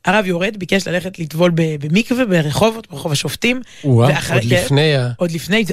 הרב 0.06 0.25
יורד, 0.25 0.58
ביקש 0.58 0.88
ללכת 0.88 1.19
לטבול 1.19 1.52
במקווה 1.56 2.26
ברחובות, 2.26 2.88
ברחוב 2.91 3.12
השופטים. 3.12 3.62
וואה, 3.84 4.10
ואחרי- 4.10 4.36
עוד 4.39 4.50
כן. 4.50 4.63
לפני 4.63 4.95
ה... 4.95 5.12
עוד 5.17 5.32
לפני 5.32 5.63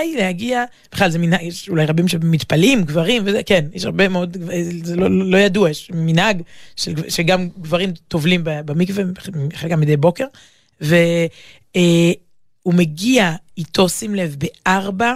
היא 0.00 0.16
להגיע, 0.18 0.64
בכלל 0.92 1.10
זה 1.10 1.18
מנהג, 1.18 1.42
יש 1.42 1.68
אולי 1.68 1.86
רבים 1.86 2.08
שמתפלאים, 2.08 2.82
גברים 2.82 3.22
וזה, 3.26 3.42
כן, 3.46 3.64
יש 3.72 3.84
הרבה 3.84 4.08
מאוד, 4.08 4.36
זה 4.82 4.96
לא, 4.96 5.30
לא 5.30 5.36
ידוע, 5.38 5.70
יש 5.70 5.90
מנהג 5.94 6.42
של, 6.76 6.92
שגם 7.10 7.48
גברים 7.60 7.90
טובלים 8.08 8.40
במקווה, 8.44 9.04
חלקם 9.54 9.80
מדי 9.80 9.96
בוקר, 9.96 10.24
והוא 10.80 10.94
מגיע 12.66 13.32
איתו, 13.58 13.88
שים 13.88 14.14
לב, 14.14 14.36
בארבע 14.38 15.14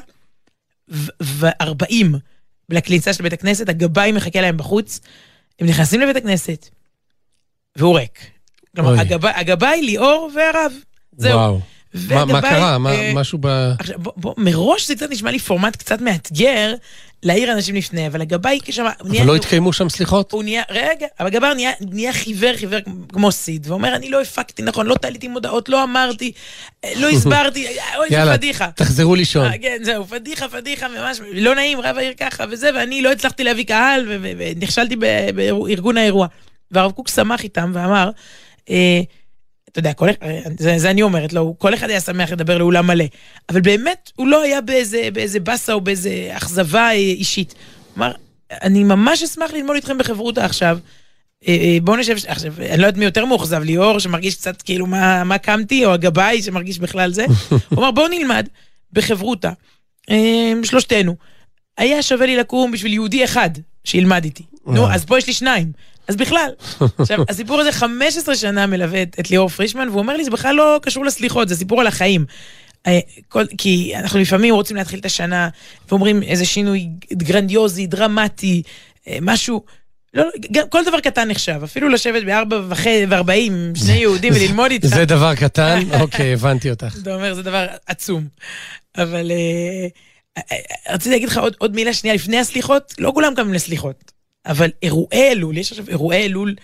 ו- 0.90 1.10
וארבעים 1.20 2.14
לכניסה 2.70 3.12
של 3.12 3.22
בית 3.22 3.32
הכנסת, 3.32 3.68
הגבאי 3.68 4.12
מחכה 4.12 4.40
להם 4.40 4.56
בחוץ, 4.56 5.00
הם 5.60 5.66
נכנסים 5.66 6.00
לבית 6.00 6.16
הכנסת, 6.16 6.68
והוא 7.76 7.98
ריק. 7.98 8.18
כלומר. 8.76 9.00
הגבאי, 9.00 9.32
הגבאי, 9.36 9.82
ליאור 9.82 10.30
והרב. 10.36 10.72
זהו. 11.16 11.38
וואו. 11.38 11.60
מה- 11.94 12.24
מה 12.24 12.32
והגבאי, 12.34 12.50
קרה? 12.50 12.78
מה- 12.78 12.92
אה, 12.92 13.12
משהו 13.14 13.38
ב... 13.42 13.46
עכשיו, 13.78 13.98
בוא, 13.98 14.12
בוא, 14.16 14.34
מראש 14.38 14.86
זה 14.86 14.94
קצת 14.94 15.10
נשמע 15.10 15.30
לי 15.30 15.38
פורמט 15.38 15.76
קצת 15.76 16.00
מאתגר 16.00 16.74
להעיר 17.22 17.52
אנשים 17.52 17.74
לפני, 17.74 18.06
אבל 18.06 18.20
הגבאי 18.20 18.58
כשמה, 18.64 18.92
הוא 19.00 19.08
נהיה, 19.08 19.22
אבל 19.22 19.30
לא 19.30 19.36
התקיימו 19.36 19.72
שם 19.72 19.88
סליחות? 19.88 20.32
הוא 20.32 20.42
נהיה, 20.42 20.62
רגע, 20.70 21.06
אבל 21.20 21.26
הגבאי 21.26 21.54
נהיה, 21.54 21.70
נהיה 21.80 22.12
חיוור, 22.12 22.56
חיוור 22.56 22.78
כמו 23.08 23.32
סיד, 23.32 23.66
ואומר, 23.70 23.96
אני 23.96 24.10
לא 24.10 24.20
הפקתי 24.20 24.62
נכון, 24.62 24.86
לא 24.86 24.94
תליתי 24.94 25.28
מודעות, 25.28 25.68
לא 25.68 25.82
אמרתי, 25.82 26.32
לא 26.96 27.08
הסברתי, 27.14 27.66
אוי, 27.96 28.08
זה 28.10 28.32
פדיחה. 28.36 28.70
תחזרו 28.74 29.14
לישון. 29.14 29.46
אה, 29.46 29.58
כן, 29.58 29.78
זהו, 29.82 30.06
פדיחה, 30.06 30.48
פדיחה, 30.48 30.88
ממש, 30.88 31.20
לא 31.32 31.54
נעים, 31.54 31.80
רב 31.80 31.98
העיר 31.98 32.12
ככה 32.20 32.44
וזה, 32.50 32.70
ואני 32.74 33.02
לא 33.02 33.12
הצלחתי 33.12 33.44
להביא 33.44 33.64
קהל, 33.64 34.04
ונכשלתי 34.08 34.96
בארגון 34.96 35.96
האירוע. 35.96 36.26
והרב 36.70 36.92
קוק 36.92 37.08
שמח 37.08 37.44
איתם 37.44 37.70
ואמר, 37.74 38.10
אה, 38.70 39.00
אתה 39.76 39.88
יודע, 39.88 39.92
כל, 39.92 40.10
אחד- 40.10 40.26
זה, 40.58 40.78
זה 40.78 40.90
אני 40.90 41.02
אומרת 41.02 41.32
לו, 41.32 41.54
כל 41.58 41.74
אחד 41.74 41.90
היה 41.90 42.00
שמח 42.00 42.30
לדבר 42.32 42.58
לאולם 42.58 42.86
מלא, 42.86 43.04
אבל 43.48 43.60
באמת, 43.60 44.10
הוא 44.16 44.28
לא 44.28 44.42
היה 44.42 44.60
באיזה, 44.60 45.08
באיזה 45.12 45.40
באסה 45.40 45.72
או 45.72 45.80
באיזה 45.80 46.10
אכזבה 46.32 46.84
אה, 46.86 46.92
אישית. 46.92 47.54
אמר, 47.98 48.12
אני 48.62 48.84
ממש 48.84 49.22
אשמח 49.22 49.50
ללמוד 49.50 49.76
איתכם 49.76 49.98
בחברותא 49.98 50.40
עכשיו. 50.40 50.78
אה, 51.48 51.54
אה, 51.60 51.78
בואו 51.82 51.96
נשב, 51.96 52.16
עכשיו, 52.26 52.52
אני 52.58 52.78
לא 52.82 52.86
יודעת 52.86 52.96
מי 52.98 53.04
יותר 53.04 53.24
מאוכזב, 53.24 53.62
ליאור 53.62 53.98
שמרגיש 53.98 54.34
קצת 54.34 54.62
כאילו 54.62 54.86
מה, 54.86 55.24
מה 55.24 55.38
קמתי, 55.38 55.84
או 55.84 55.92
הגבאי 55.92 56.42
שמרגיש 56.42 56.78
בכלל 56.78 57.12
זה. 57.12 57.26
הוא 57.50 57.78
אמר, 57.78 57.90
בואו 57.90 58.08
נלמד 58.08 58.46
בחברותא, 58.92 59.50
אה, 60.10 60.52
שלושתנו. 60.64 61.16
היה 61.78 62.02
שווה 62.02 62.26
לי 62.26 62.36
לקום 62.36 62.72
בשביל 62.72 62.92
יהודי 62.92 63.24
אחד 63.24 63.50
שילמד 63.84 64.24
איתי. 64.24 64.42
נו. 64.66 64.90
אז 64.92 65.04
פה 65.04 65.18
יש 65.18 65.26
לי 65.26 65.32
שניים. 65.32 65.72
אז 66.08 66.16
בכלל. 66.16 66.50
עכשיו, 66.98 67.24
הסיפור 67.28 67.60
הזה 67.60 67.72
15 67.72 68.36
שנה 68.36 68.66
מלווה 68.66 69.02
את, 69.02 69.16
את 69.20 69.30
ליאור 69.30 69.48
פרישמן, 69.48 69.88
והוא 69.88 69.98
אומר 69.98 70.16
לי, 70.16 70.24
זה 70.24 70.30
בכלל 70.30 70.54
לא 70.54 70.80
קשור 70.82 71.04
לסליחות, 71.04 71.48
זה 71.48 71.56
סיפור 71.56 71.80
על 71.80 71.86
החיים. 71.86 72.24
אה, 72.86 72.98
כל, 73.28 73.44
כי 73.58 73.92
אנחנו 73.96 74.20
לפעמים 74.20 74.54
רוצים 74.54 74.76
להתחיל 74.76 75.00
את 75.00 75.04
השנה, 75.04 75.48
ואומרים 75.88 76.22
איזה 76.22 76.44
שינוי 76.44 76.88
גרנדיוזי, 77.12 77.86
דרמטי, 77.86 78.62
אה, 79.08 79.18
משהו... 79.20 79.62
לא, 80.14 80.24
לא, 80.24 80.30
גם, 80.52 80.68
כל 80.68 80.84
דבר 80.84 81.00
קטן 81.00 81.28
נחשב, 81.28 81.60
אפילו 81.64 81.88
לשבת 81.88 82.22
בארבע 82.24 82.60
וארבעים 83.08 83.72
שני 83.74 83.92
יהודים 84.02 84.32
וללמוד 84.36 84.70
איתך. 84.70 84.86
זה 84.86 85.04
דבר 85.04 85.34
קטן? 85.34 85.80
אוקיי, 86.00 86.32
הבנתי 86.32 86.70
אותך. 86.70 86.96
אתה 87.02 87.14
אומר, 87.14 87.34
זה 87.34 87.42
דבר 87.42 87.66
עצום. 87.86 88.26
אבל 88.96 89.30
אה, 89.30 89.86
רציתי 90.90 91.10
להגיד 91.10 91.28
לך 91.28 91.38
עוד, 91.38 91.54
עוד 91.58 91.74
מילה 91.74 91.92
שנייה 91.92 92.14
לפני 92.14 92.38
הסליחות, 92.38 92.94
לא 92.98 93.10
כולם 93.14 93.34
קמים 93.34 93.54
לסליחות, 93.54 94.12
אבל 94.46 94.70
אירועי 94.82 95.30
אלול, 95.30 95.56
יש 95.56 95.72
עכשיו 95.72 95.88
אירועי 95.88 96.26
אלול 96.26 96.54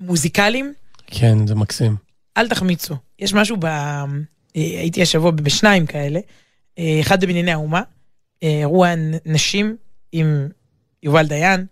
מוזיקליים, 0.00 0.72
כן, 1.06 1.46
זה 1.46 1.54
מקסים. 1.54 1.96
אל 2.36 2.48
תחמיצו. 2.48 2.94
יש 3.18 3.34
משהו 3.34 3.56
ב... 3.56 3.64
אה, 3.64 4.06
הייתי 4.56 5.02
השבוע 5.02 5.30
בשניים 5.30 5.86
כאלה, 5.86 6.20
אה, 6.78 6.98
אחד 7.00 7.20
בבנייני 7.20 7.52
האומה, 7.52 7.82
אה, 8.42 8.58
אירוע 8.60 8.88
נשים 9.26 9.76
עם 10.12 10.48
יובל 11.02 11.26
דיין, 11.26 11.66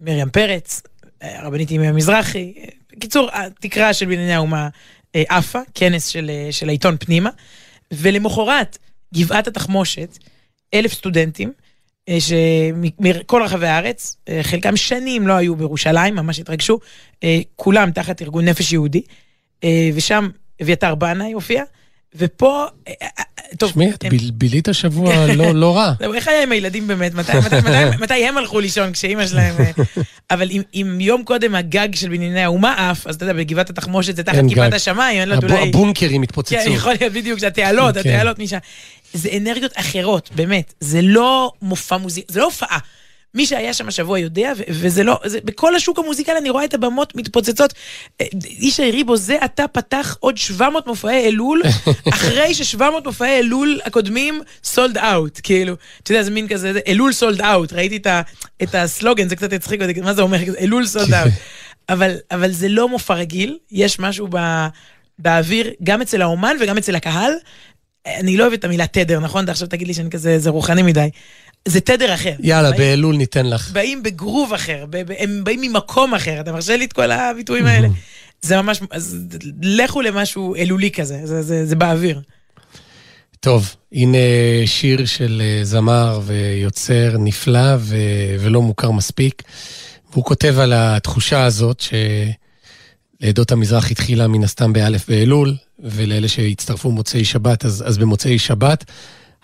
מרים 0.00 0.30
פרץ, 0.30 0.82
הרבנית 1.20 1.70
ימי 1.70 1.90
מזרחי. 1.90 2.54
אה, 2.56 2.64
בקיצור, 2.92 3.28
התקרה 3.32 3.94
של 3.94 4.06
בנייני 4.06 4.34
האומה 4.34 4.68
עפה, 5.14 5.60
כנס 5.74 6.06
של, 6.06 6.30
של 6.50 6.68
העיתון 6.68 6.96
פנימה, 7.00 7.30
ולמחרת, 7.92 8.78
גבעת 9.14 9.46
התחמושת, 9.46 10.18
אלף 10.74 10.92
סטודנטים, 10.92 11.52
שמכל 12.10 13.42
רחבי 13.42 13.66
הארץ, 13.66 14.16
אה, 14.28 14.42
חלקם 14.42 14.76
שנים 14.76 15.26
לא 15.26 15.32
היו 15.32 15.56
בירושלים, 15.56 16.14
ממש 16.14 16.38
התרגשו, 16.38 16.78
אה, 17.24 17.40
כולם 17.56 17.90
תחת 17.90 18.22
ארגון 18.22 18.44
נפש 18.44 18.72
יהודי, 18.72 19.02
אה, 19.64 19.90
ושם 19.94 20.28
אביתר 20.62 20.94
בנאי 20.94 21.32
הופיע, 21.32 21.64
ופה, 22.14 22.66
אה, 22.88 22.92
אה, 23.02 23.08
אה, 23.18 23.24
טוב, 23.58 23.70
תשמעי, 23.70 23.90
את 23.90 24.04
ביל- 24.04 24.30
בילית 24.34 24.68
השבוע 24.68 25.26
לא 25.26 25.54
לא 25.54 25.76
רע. 25.76 25.92
איך 26.14 26.28
היה 26.28 26.42
עם 26.42 26.52
הילדים 26.52 26.86
באמת? 26.86 27.12
מתי, 28.00 28.24
הם 28.28 28.38
הלכו 28.38 28.60
לישון 28.60 28.92
כשאימא 28.92 29.26
שלהם... 29.26 29.54
אה, 29.60 29.70
אבל 30.30 30.50
אם, 30.74 31.00
יום 31.00 31.24
קודם 31.24 31.54
הגג 31.54 31.88
של 31.94 32.08
בנייני 32.08 32.42
האומה 32.42 32.90
עף, 32.90 33.06
אז 33.06 33.14
אתה 33.14 33.24
יודע, 33.24 33.32
בגבעת 33.32 33.70
התחמושת 33.70 34.16
זה 34.16 34.22
תחת 34.22 34.38
כיפת. 34.48 34.72
השמיים, 34.72 35.22
אני 35.22 35.28
לא 35.30 35.34
יודעת, 35.34 35.50
אולי... 35.50 35.68
הבונקרים 35.68 36.22
התפוצצו. 36.22 36.54
כן, 36.64 36.70
יכול 36.70 36.94
להיות 37.00 37.12
בדיוק, 37.12 37.38
זה 37.38 37.46
התעלות, 37.46 37.94
כן. 37.94 38.00
התעלות 38.00 38.38
משם. 38.38 38.58
זה 39.14 39.28
אנרגיות 39.36 39.72
אחרות, 39.74 40.30
באמת. 40.34 40.74
זה 40.80 41.02
לא 41.02 41.52
מופע 41.62 41.96
מוזיקה, 41.96 42.32
זה 42.32 42.40
לא 42.40 42.44
הופעה. 42.44 42.78
מי 43.34 43.46
שהיה 43.46 43.74
שם 43.74 43.88
השבוע 43.88 44.18
יודע, 44.18 44.52
ו- 44.56 44.62
וזה 44.68 45.02
לא, 45.02 45.20
זה, 45.24 45.38
בכל 45.44 45.76
השוק 45.76 45.98
המוזיקלי 45.98 46.38
אני 46.38 46.50
רואה 46.50 46.64
את 46.64 46.74
הבמות 46.74 47.16
מתפוצצות. 47.16 47.74
אה, 48.20 48.26
איש 48.44 48.80
היריבו 48.80 49.16
זה 49.16 49.36
עתה 49.40 49.68
פתח 49.68 50.16
עוד 50.20 50.36
700 50.36 50.86
מופעי 50.86 51.28
אלול, 51.28 51.62
אחרי 52.12 52.54
ש-700 52.54 52.82
מופעי 53.04 53.38
אלול 53.38 53.80
הקודמים 53.84 54.40
סולד 54.64 54.98
אאוט, 54.98 55.40
כאילו, 55.42 55.74
אתה 56.02 56.12
יודע, 56.12 56.22
זה 56.22 56.30
מין 56.30 56.48
כזה, 56.48 56.72
זה 56.72 56.80
אלול 56.86 57.12
סולד 57.12 57.40
אאוט, 57.40 57.72
ראיתי 57.72 57.96
את, 57.96 58.06
ה, 58.06 58.22
את 58.62 58.74
הסלוגן, 58.74 59.28
זה 59.28 59.36
קצת 59.36 59.52
הצחיק 59.52 59.82
אותי, 59.82 60.00
מה 60.00 60.14
זה 60.14 60.22
אומר, 60.22 60.38
אלול 60.62 60.86
סולד 60.86 61.14
אאוט. 61.14 61.32
אבל, 61.88 62.16
אבל 62.30 62.52
זה 62.52 62.68
לא 62.68 62.88
מופע 62.88 63.14
רגיל, 63.14 63.58
יש 63.70 63.98
משהו 63.98 64.26
ב, 64.30 64.66
באוויר, 65.18 65.70
גם 65.82 66.02
אצל 66.02 66.22
האומן 66.22 66.56
וגם 66.60 66.78
אצל 66.78 66.94
הקהל. 66.94 67.32
אני 68.06 68.36
לא 68.36 68.44
אוהבת 68.44 68.58
את 68.58 68.64
המילה 68.64 68.86
תדר, 68.86 69.20
נכון? 69.20 69.44
אתה 69.44 69.52
עכשיו 69.52 69.68
תגיד 69.68 69.86
לי 69.86 69.94
שאני 69.94 70.10
כזה, 70.10 70.38
זה 70.38 70.50
רוחני 70.50 70.82
מדי. 70.82 71.08
זה 71.68 71.80
תדר 71.80 72.14
אחר. 72.14 72.32
יאללה, 72.40 72.70
באים- 72.70 72.80
באלול 72.80 73.16
ניתן 73.16 73.46
לך. 73.46 73.70
באים 73.72 74.02
בגרוב 74.02 74.52
אחר, 74.52 74.84
ב- 74.90 75.02
ב- 75.12 75.14
הם 75.18 75.44
באים 75.44 75.60
ממקום 75.60 76.14
אחר, 76.14 76.40
אתה 76.40 76.52
מרשה 76.52 76.76
לי 76.76 76.84
את 76.84 76.92
כל 76.92 77.10
הביטויים 77.10 77.66
האלה? 77.66 77.88
זה 78.42 78.62
ממש, 78.62 78.80
אז 78.90 79.18
לכו 79.62 80.00
למשהו 80.02 80.54
אלולי 80.54 80.90
כזה, 80.90 81.20
זה, 81.24 81.42
זה, 81.42 81.66
זה 81.66 81.76
באוויר. 81.76 82.20
טוב, 83.40 83.74
הנה 83.92 84.18
שיר 84.66 85.06
של 85.06 85.42
אה, 85.44 85.64
זמר 85.64 86.20
ויוצר 86.24 87.16
נפלא 87.18 87.76
ו... 87.78 87.96
ולא 88.40 88.62
מוכר 88.62 88.90
מספיק. 88.90 89.42
והוא 90.12 90.24
כותב 90.24 90.54
על 90.58 90.72
התחושה 90.76 91.44
הזאת 91.44 91.82
שלעדות 93.20 93.52
המזרח 93.52 93.90
התחילה 93.90 94.28
מן 94.28 94.44
הסתם 94.44 94.72
באלף 94.72 95.08
באלול, 95.08 95.54
ולאלה 95.78 96.28
שהצטרפו 96.28 96.90
מוצאי 96.90 97.24
שבת, 97.24 97.64
אז, 97.64 97.84
אז 97.86 97.98
במוצאי 97.98 98.38
שבת, 98.38 98.84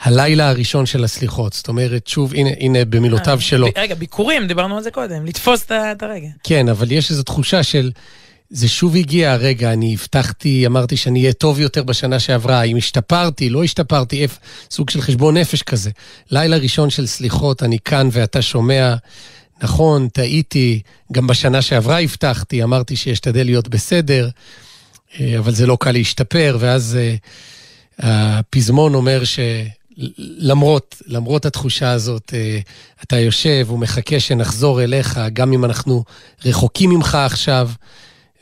הלילה 0.01 0.49
הראשון 0.49 0.87
של 0.87 1.05
הסליחות. 1.05 1.53
זאת 1.53 1.69
אומרת, 1.69 2.07
שוב, 2.07 2.35
הנה, 2.35 2.51
הנה 2.61 2.85
במילותיו 2.85 3.41
שלו. 3.41 3.67
ב- 3.67 3.79
רגע, 3.79 3.95
ביקורים, 3.95 4.47
דיברנו 4.47 4.77
על 4.77 4.83
זה 4.83 4.91
קודם, 4.91 5.27
לתפוס 5.27 5.65
את 5.73 6.03
הרגע. 6.03 6.29
כן, 6.45 6.69
אבל 6.69 6.93
יש 6.93 7.11
איזו 7.11 7.23
תחושה 7.23 7.63
של... 7.63 7.91
זה 8.51 8.69
שוב 8.69 8.97
הגיע 8.97 9.33
הרגע, 9.33 9.73
אני 9.73 9.95
הבטחתי, 9.95 10.67
אמרתי 10.67 10.97
שאני 10.97 11.21
אהיה 11.21 11.33
טוב 11.33 11.61
יותר 11.61 11.83
בשנה 11.83 12.19
שעברה, 12.19 12.63
אם 12.63 12.77
השתפרתי, 12.77 13.51
לא 13.51 13.65
השתפרתי, 13.65 14.23
איפ, 14.23 14.39
סוג 14.71 14.91
של 14.91 15.01
חשבון 15.01 15.37
נפש 15.37 15.63
כזה. 15.63 15.91
לילה 16.31 16.57
ראשון 16.57 16.91
של 16.91 17.07
סליחות, 17.07 17.63
אני 17.63 17.79
כאן 17.85 18.09
ואתה 18.13 18.43
שומע, 18.43 18.95
נכון, 19.63 20.09
טעיתי, 20.09 20.81
גם 21.13 21.27
בשנה 21.27 21.63
שעברה 21.63 22.01
הבטחתי, 22.01 22.63
אמרתי 22.63 22.97
שאשתדל 22.97 23.45
להיות 23.45 23.69
בסדר, 23.69 24.29
אה, 25.21 25.39
אבל 25.39 25.53
זה 25.53 25.67
לא 25.67 25.77
קל 25.81 25.93
להשתפר, 25.93 26.57
ואז 26.61 26.99
אה, 27.01 27.15
הפזמון 27.99 28.95
אומר 28.95 29.23
שלמרות, 29.25 29.78
למרות 31.07 31.47
התחושה 31.47 31.91
הזאת, 31.93 32.35
אה, 32.35 32.59
אתה 33.03 33.19
יושב 33.19 33.67
ומחכה 33.71 34.21
שנחזור 34.21 34.83
אליך, 34.83 35.21
גם 35.33 35.53
אם 35.53 35.65
אנחנו 35.65 36.05
רחוקים 36.45 36.91
ממך 36.91 37.15
עכשיו, 37.15 37.71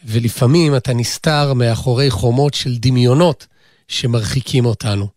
ולפעמים 0.04 0.76
אתה 0.76 0.94
נסתר 0.94 1.52
מאחורי 1.52 2.10
חומות 2.10 2.54
של 2.54 2.76
דמיונות 2.76 3.46
שמרחיקים 3.88 4.66
אותנו. 4.66 5.15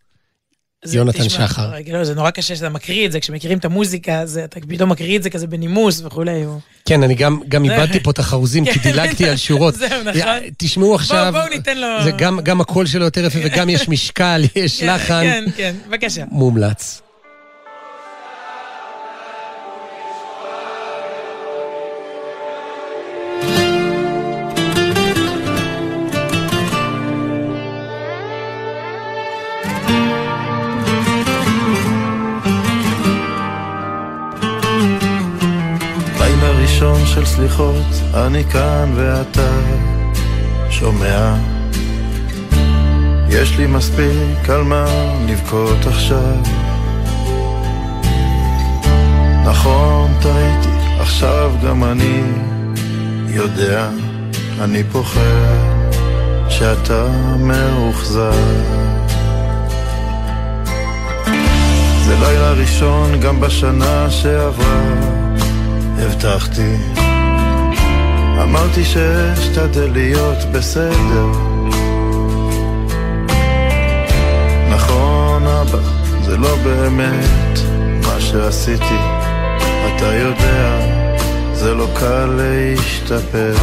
זה- 0.85 0.97
יונתן 0.97 1.25
תשמע, 1.27 1.47
שחר. 1.47 1.69
רגע, 1.73 1.93
לא, 1.97 2.03
זה 2.03 2.15
נורא 2.15 2.29
קשה 2.31 2.55
שאתה 2.55 2.69
מקריא 2.69 3.05
את 3.05 3.11
זה, 3.11 3.19
כשמכירים 3.19 3.57
את 3.57 3.65
המוזיקה, 3.65 4.19
אז 4.19 4.37
אתה 4.43 4.59
פתאום 4.69 4.89
מקריא 4.89 5.17
את 5.17 5.23
זה 5.23 5.29
כזה 5.29 5.47
בנימוס 5.47 6.01
וכולי. 6.05 6.43
כן, 6.85 7.03
אני 7.03 7.15
גם, 7.15 7.39
גם 7.47 7.63
איבדתי 7.63 7.99
פה 7.99 8.11
את 8.11 8.19
החרוזים, 8.19 8.65
כי 8.65 8.71
כן, 8.79 8.91
דילגתי 8.91 9.29
על 9.29 9.37
שורות. 9.37 9.75
זהו, 9.75 10.03
נכון. 10.03 10.21
תשמעו 10.57 10.95
עכשיו, 10.95 11.31
בואו 11.31 11.49
ניתן 11.49 11.77
לו... 11.77 11.87
זה 12.03 12.11
גם, 12.11 12.39
גם 12.43 12.61
הקול 12.61 12.85
שלו 12.85 13.05
יותר 13.05 13.25
יפה 13.25 13.39
וגם 13.43 13.69
יש 13.69 13.89
משקל, 13.89 14.41
יש 14.55 14.79
כן, 14.79 14.87
לחן. 14.95 15.21
כן, 15.23 15.45
כן, 15.57 15.75
בבקשה. 15.87 16.23
מומלץ. 16.31 17.01
ראשון 36.81 37.05
של 37.05 37.25
סליחות, 37.25 37.85
אני 38.13 38.43
כאן 38.43 38.91
ואתה 38.95 39.49
שומע. 40.69 41.35
יש 43.29 43.57
לי 43.57 43.67
מספיק 43.67 44.49
על 44.49 44.63
מה 44.63 44.85
לבכות 45.27 45.85
עכשיו. 45.87 46.35
נכון, 49.45 50.11
טעיתי, 50.21 50.99
עכשיו 50.99 51.51
גם 51.65 51.83
אני 51.83 52.21
יודע, 53.27 53.89
אני 54.61 54.83
פוחד 54.83 55.91
שאתה 56.49 57.07
מאוכזב. 57.39 58.33
זה 62.05 62.15
לילה 62.19 62.51
ראשון 62.51 63.19
גם 63.19 63.39
בשנה 63.39 64.09
שעברה. 64.09 65.28
הבטחתי, 66.01 66.75
אמרתי 68.43 68.83
שאשתדל 68.83 69.91
להיות 69.91 70.37
בסדר. 70.51 71.31
נכון 74.69 75.47
אבא, 75.47 75.79
זה 76.21 76.37
לא 76.37 76.55
באמת 76.63 77.59
מה 78.07 78.21
שעשיתי, 78.21 78.99
אתה 79.87 80.13
יודע, 80.13 80.79
זה 81.53 81.73
לא 81.73 81.87
קל 81.99 82.25
להשתפר. 82.25 83.55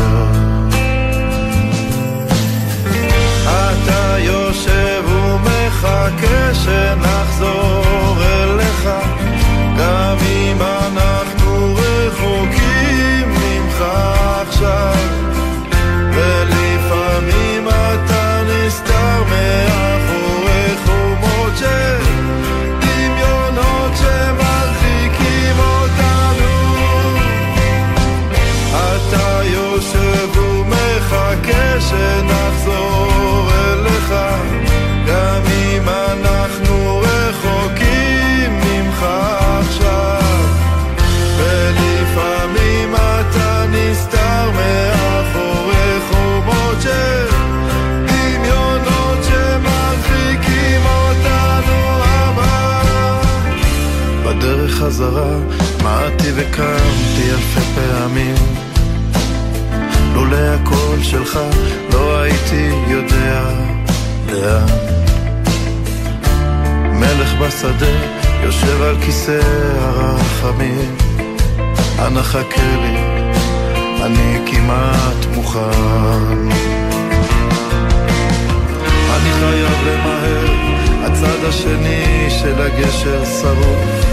חזרה 55.06 55.38
מעטתי 55.82 56.32
וקמתי 56.34 57.30
אלפי 57.30 57.60
פעמים. 57.74 58.34
לולא 60.14 60.36
הקול 60.36 61.02
שלך 61.02 61.38
לא 61.92 62.18
הייתי 62.18 62.70
יודע 62.88 63.50
לאן. 64.32 64.66
מלך 66.92 67.34
בשדה 67.40 67.86
יושב 68.42 68.82
על 68.82 68.96
כיסא 69.00 69.40
הרחמים. 69.78 70.96
אנא 71.98 72.22
חכה 72.22 72.76
לי, 72.82 72.98
אני 74.02 74.38
כמעט 74.46 75.26
מוכן. 75.34 76.48
אני 79.16 79.30
חייב 79.40 79.78
למהר, 79.86 80.46
הצד 81.04 81.44
השני 81.48 82.26
של 82.30 82.62
הגשר 82.62 83.24
שרוף 83.24 84.06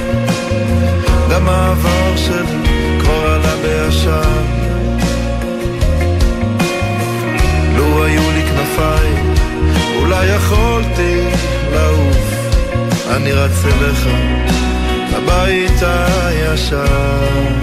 גם 1.32 1.50
העבר 1.50 2.16
שלי 2.16 3.00
כבר 3.00 3.28
עלה 3.28 3.56
בעשן. 3.62 4.44
לו 7.78 8.04
היו 8.04 8.32
לי 8.32 8.44
כנפיים, 8.44 9.34
אולי 10.00 10.26
יכולתי 10.26 11.22
לעוף. 11.74 12.34
אני 13.12 13.32
רץ 13.32 13.66
אליך, 13.66 14.08
לבית 15.16 15.82
הישן. 15.82 17.54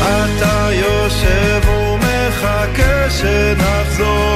אתה 0.00 0.68
יושב 0.72 1.68
ומחכה 1.68 3.10
שנחזור 3.10 4.35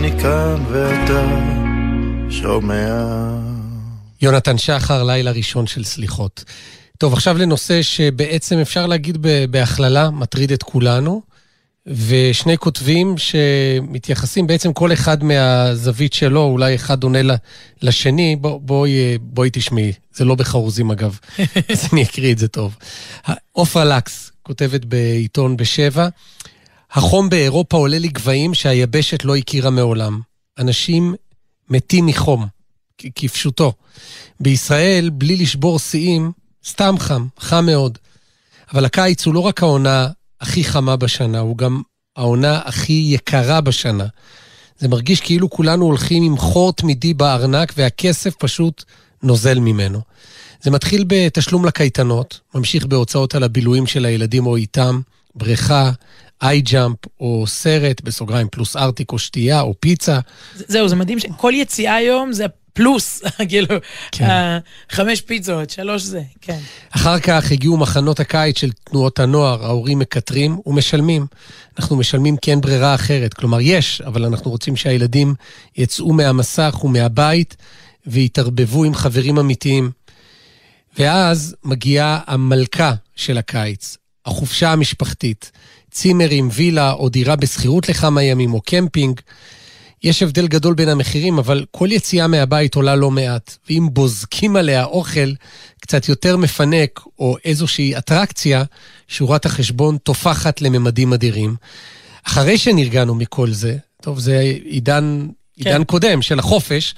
אני 0.00 0.20
כאן 0.20 0.64
ואתה 0.70 1.26
שומע. 2.30 3.04
יונתן 4.22 4.58
שחר, 4.58 5.04
לילה 5.04 5.30
ראשון 5.30 5.66
של 5.66 5.84
סליחות. 5.84 6.44
טוב, 6.98 7.12
עכשיו 7.12 7.38
לנושא 7.38 7.82
שבעצם 7.82 8.58
אפשר 8.58 8.86
להגיד 8.86 9.18
בהכללה, 9.50 10.10
מטריד 10.10 10.52
את 10.52 10.62
כולנו, 10.62 11.22
ושני 11.86 12.58
כותבים 12.58 13.14
שמתייחסים 13.18 14.46
בעצם 14.46 14.72
כל 14.72 14.92
אחד 14.92 15.24
מהזווית 15.24 16.12
שלו, 16.12 16.44
אולי 16.44 16.74
אחד 16.74 17.02
עונה 17.02 17.34
לשני, 17.82 18.36
בוא, 18.36 18.86
בואי 19.20 19.50
תשמעי, 19.52 19.92
זה 20.14 20.24
לא 20.24 20.34
בחרוזים 20.34 20.90
אגב, 20.90 21.18
אז 21.72 21.88
אני 21.92 22.02
אקריא 22.02 22.32
את 22.32 22.38
זה 22.38 22.48
טוב. 22.48 22.76
עופרה 23.52 23.84
לקס 23.84 24.32
כותבת 24.42 24.84
בעיתון 24.84 25.56
בשבע, 25.56 26.08
החום 26.92 27.28
באירופה 27.28 27.76
עולה 27.76 27.98
לגבהים 27.98 28.54
שהיבשת 28.54 29.24
לא 29.24 29.36
הכירה 29.36 29.70
מעולם. 29.70 30.20
אנשים 30.58 31.14
מתים 31.68 32.06
מחום, 32.06 32.46
כפשוטו. 33.14 33.72
בישראל, 34.40 35.10
בלי 35.10 35.36
לשבור 35.36 35.78
שיאים, 35.78 36.32
סתם 36.66 36.94
חם, 36.98 37.26
חם 37.38 37.66
מאוד. 37.66 37.98
אבל 38.72 38.84
הקיץ 38.84 39.26
הוא 39.26 39.34
לא 39.34 39.40
רק 39.40 39.62
העונה 39.62 40.08
הכי 40.40 40.64
חמה 40.64 40.96
בשנה, 40.96 41.38
הוא 41.38 41.58
גם 41.58 41.82
העונה 42.16 42.60
הכי 42.64 43.02
יקרה 43.06 43.60
בשנה. 43.60 44.06
זה 44.78 44.88
מרגיש 44.88 45.20
כאילו 45.20 45.50
כולנו 45.50 45.84
הולכים 45.84 46.22
עם 46.22 46.36
חור 46.38 46.72
תמידי 46.72 47.14
בארנק 47.14 47.72
והכסף 47.76 48.34
פשוט 48.38 48.84
נוזל 49.22 49.58
ממנו. 49.58 50.00
זה 50.62 50.70
מתחיל 50.70 51.04
בתשלום 51.06 51.64
לקייטנות, 51.64 52.40
ממשיך 52.54 52.86
בהוצאות 52.86 53.34
על 53.34 53.42
הבילויים 53.42 53.86
של 53.86 54.04
הילדים 54.04 54.46
או 54.46 54.56
איתם, 54.56 55.00
בריכה, 55.34 55.90
איי-ג'אמפ 56.42 56.96
או 57.20 57.44
סרט, 57.46 58.00
בסוגריים 58.00 58.48
פלוס 58.50 58.76
ארטיק 58.76 59.12
או 59.12 59.18
שתייה 59.18 59.60
או 59.60 59.74
פיצה. 59.80 60.20
זה- 60.54 60.64
זהו, 60.68 60.88
זה 60.88 60.96
מדהים 60.96 61.18
שכל 61.18 61.52
יציאה 61.56 61.94
היום 61.94 62.32
זה 62.32 62.44
פלוס, 62.72 63.22
כאילו, 63.48 63.66
כן. 64.12 64.58
חמש 64.90 65.20
פיצות, 65.20 65.70
שלוש 65.70 66.02
זה, 66.02 66.22
כן. 66.40 66.58
אחר 66.90 67.18
כך 67.20 67.52
הגיעו 67.52 67.76
מחנות 67.76 68.20
הקיץ 68.20 68.58
של 68.58 68.70
תנועות 68.84 69.18
הנוער, 69.18 69.64
ההורים 69.64 69.98
מקטרים 69.98 70.58
ומשלמים. 70.66 71.26
אנחנו 71.78 71.96
משלמים 71.96 72.36
כי 72.36 72.50
אין 72.50 72.60
ברירה 72.60 72.94
אחרת. 72.94 73.34
כלומר, 73.34 73.58
יש, 73.60 74.00
אבל 74.00 74.24
אנחנו 74.24 74.50
רוצים 74.50 74.76
שהילדים 74.76 75.34
יצאו 75.76 76.12
מהמסך 76.12 76.78
ומהבית 76.84 77.56
ויתערבבו 78.06 78.84
עם 78.84 78.94
חברים 78.94 79.38
אמיתיים. 79.38 79.90
ואז 80.98 81.56
מגיעה 81.64 82.20
המלכה 82.26 82.92
של 83.16 83.38
הקיץ, 83.38 83.96
החופשה 84.26 84.72
המשפחתית. 84.72 85.52
צימרים, 85.90 86.48
וילה 86.52 86.92
או 86.92 87.08
דירה 87.08 87.36
בשכירות 87.36 87.88
לכמה 87.88 88.22
ימים 88.22 88.54
או 88.54 88.60
קמפינג. 88.60 89.20
יש 90.02 90.22
הבדל 90.22 90.46
גדול 90.48 90.74
בין 90.74 90.88
המחירים, 90.88 91.38
אבל 91.38 91.64
כל 91.70 91.88
יציאה 91.92 92.26
מהבית 92.26 92.74
עולה 92.74 92.96
לא 92.96 93.10
מעט. 93.10 93.56
ואם 93.68 93.88
בוזקים 93.92 94.56
עליה 94.56 94.84
אוכל 94.84 95.32
קצת 95.80 96.08
יותר 96.08 96.36
מפנק 96.36 97.00
או 97.18 97.36
איזושהי 97.44 97.98
אטרקציה, 97.98 98.64
שורת 99.08 99.46
החשבון 99.46 99.96
תופחת 100.02 100.60
לממדים 100.60 101.12
אדירים. 101.12 101.56
אחרי 102.24 102.58
שנרגענו 102.58 103.14
מכל 103.14 103.50
זה, 103.50 103.76
טוב, 104.02 104.18
זה 104.18 104.38
עידן, 104.64 105.26
עידן 105.56 105.78
כן. 105.78 105.84
קודם 105.84 106.22
של 106.22 106.38
החופש, 106.38 106.94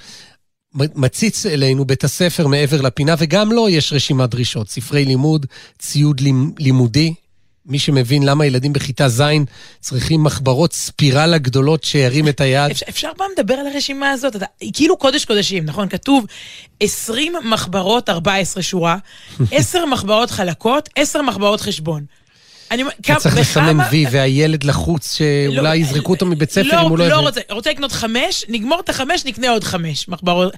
מציץ 0.74 1.46
אלינו 1.46 1.85
בית 1.85 2.05
הספר 2.05 2.46
מעבר 2.46 2.81
לפינה, 2.81 3.14
וגם 3.18 3.52
לו 3.52 3.68
יש 3.68 3.92
רשימת 3.92 4.31
דרישות. 4.31 4.68
ספרי 4.68 5.05
לימוד, 5.05 5.46
ציוד 5.78 6.20
לימ- 6.20 6.52
לימודי. 6.59 7.14
מי 7.66 7.79
שמבין 7.79 8.22
למה 8.22 8.46
ילדים 8.46 8.72
בכיתה 8.72 9.09
ז' 9.09 9.22
צריכים 9.81 10.25
מחברות 10.25 10.72
ספירלה 10.72 11.38
גדולות 11.38 11.85
שירים 11.85 12.29
את 12.29 12.40
היד. 12.40 12.70
אפשר, 12.70 12.87
אפשר 12.88 13.11
פעם 13.16 13.27
לדבר 13.38 13.55
על 13.55 13.66
הרשימה 13.66 14.11
הזאת? 14.11 14.37
אתה, 14.37 14.46
כאילו 14.72 14.96
קודש 14.96 15.25
קודשים, 15.25 15.64
נכון? 15.64 15.88
כתוב 15.88 16.27
20 16.81 17.33
מחברות, 17.44 18.09
14 18.09 18.62
שורה, 18.62 18.96
10 19.51 19.87
מחברות 19.87 20.31
חלקות, 20.31 20.88
10 20.96 21.22
מחברות 21.22 21.61
חשבון. 21.61 22.05
אני 22.72 22.82
אומר, 22.82 22.92
אתה 23.00 23.14
צריך 23.14 23.37
לסמן 23.38 23.78
וי, 23.90 24.06
והילד 24.11 24.64
לחוץ 24.64 25.14
שאולי 25.14 25.62
לא, 25.62 25.74
יזרקו 25.74 26.12
אותו 26.12 26.26
מבית 26.26 26.50
ספר 26.50 26.62
לא, 26.62 26.80
אם 26.80 26.88
הוא 26.88 26.98
לא 26.98 27.08
לא 27.08 27.14
יבין. 27.14 27.26
רוצה, 27.26 27.40
רוצה 27.50 27.70
לקנות 27.70 27.92
חמש, 27.92 28.44
נגמור 28.48 28.80
את 28.80 28.88
החמש, 28.88 29.24
נקנה 29.24 29.50
עוד 29.50 29.64
חמש 29.64 30.08
מחברות. 30.08 30.52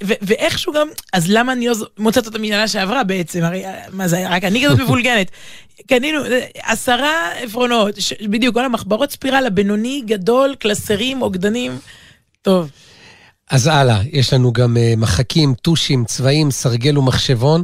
ואיכשהו 0.00 0.72
גם, 0.72 0.88
אז 1.12 1.24
למה 1.28 1.52
אני 1.52 1.66
לא 1.68 1.74
מוצאת 1.98 2.26
אותה 2.26 2.38
משנה 2.38 2.68
שעברה 2.68 3.04
בעצם? 3.04 3.44
הרי, 3.44 3.62
מה 3.92 4.08
זה, 4.08 4.28
רק 4.28 4.44
אני 4.44 4.64
כזאת 4.64 4.78
מבולגנת. 4.84 5.30
קנינו 5.86 6.24
אה, 6.24 6.46
עשרה 6.62 7.32
עפרונות, 7.32 7.94
בדיוק, 8.28 8.54
כל 8.54 8.64
המחברות 8.64 9.10
ספירלה, 9.10 9.50
בינוני, 9.50 10.02
גדול, 10.06 10.54
קלסרים, 10.58 11.18
עוגדנים. 11.18 11.78
טוב. 12.42 12.70
אז 13.50 13.66
הלאה, 13.66 14.00
יש 14.12 14.32
לנו 14.32 14.52
גם 14.52 14.76
אה, 14.76 14.94
מחקים, 14.96 15.54
טושים, 15.54 16.04
צבעים, 16.04 16.50
סרגל 16.50 16.98
ומחשבון. 16.98 17.62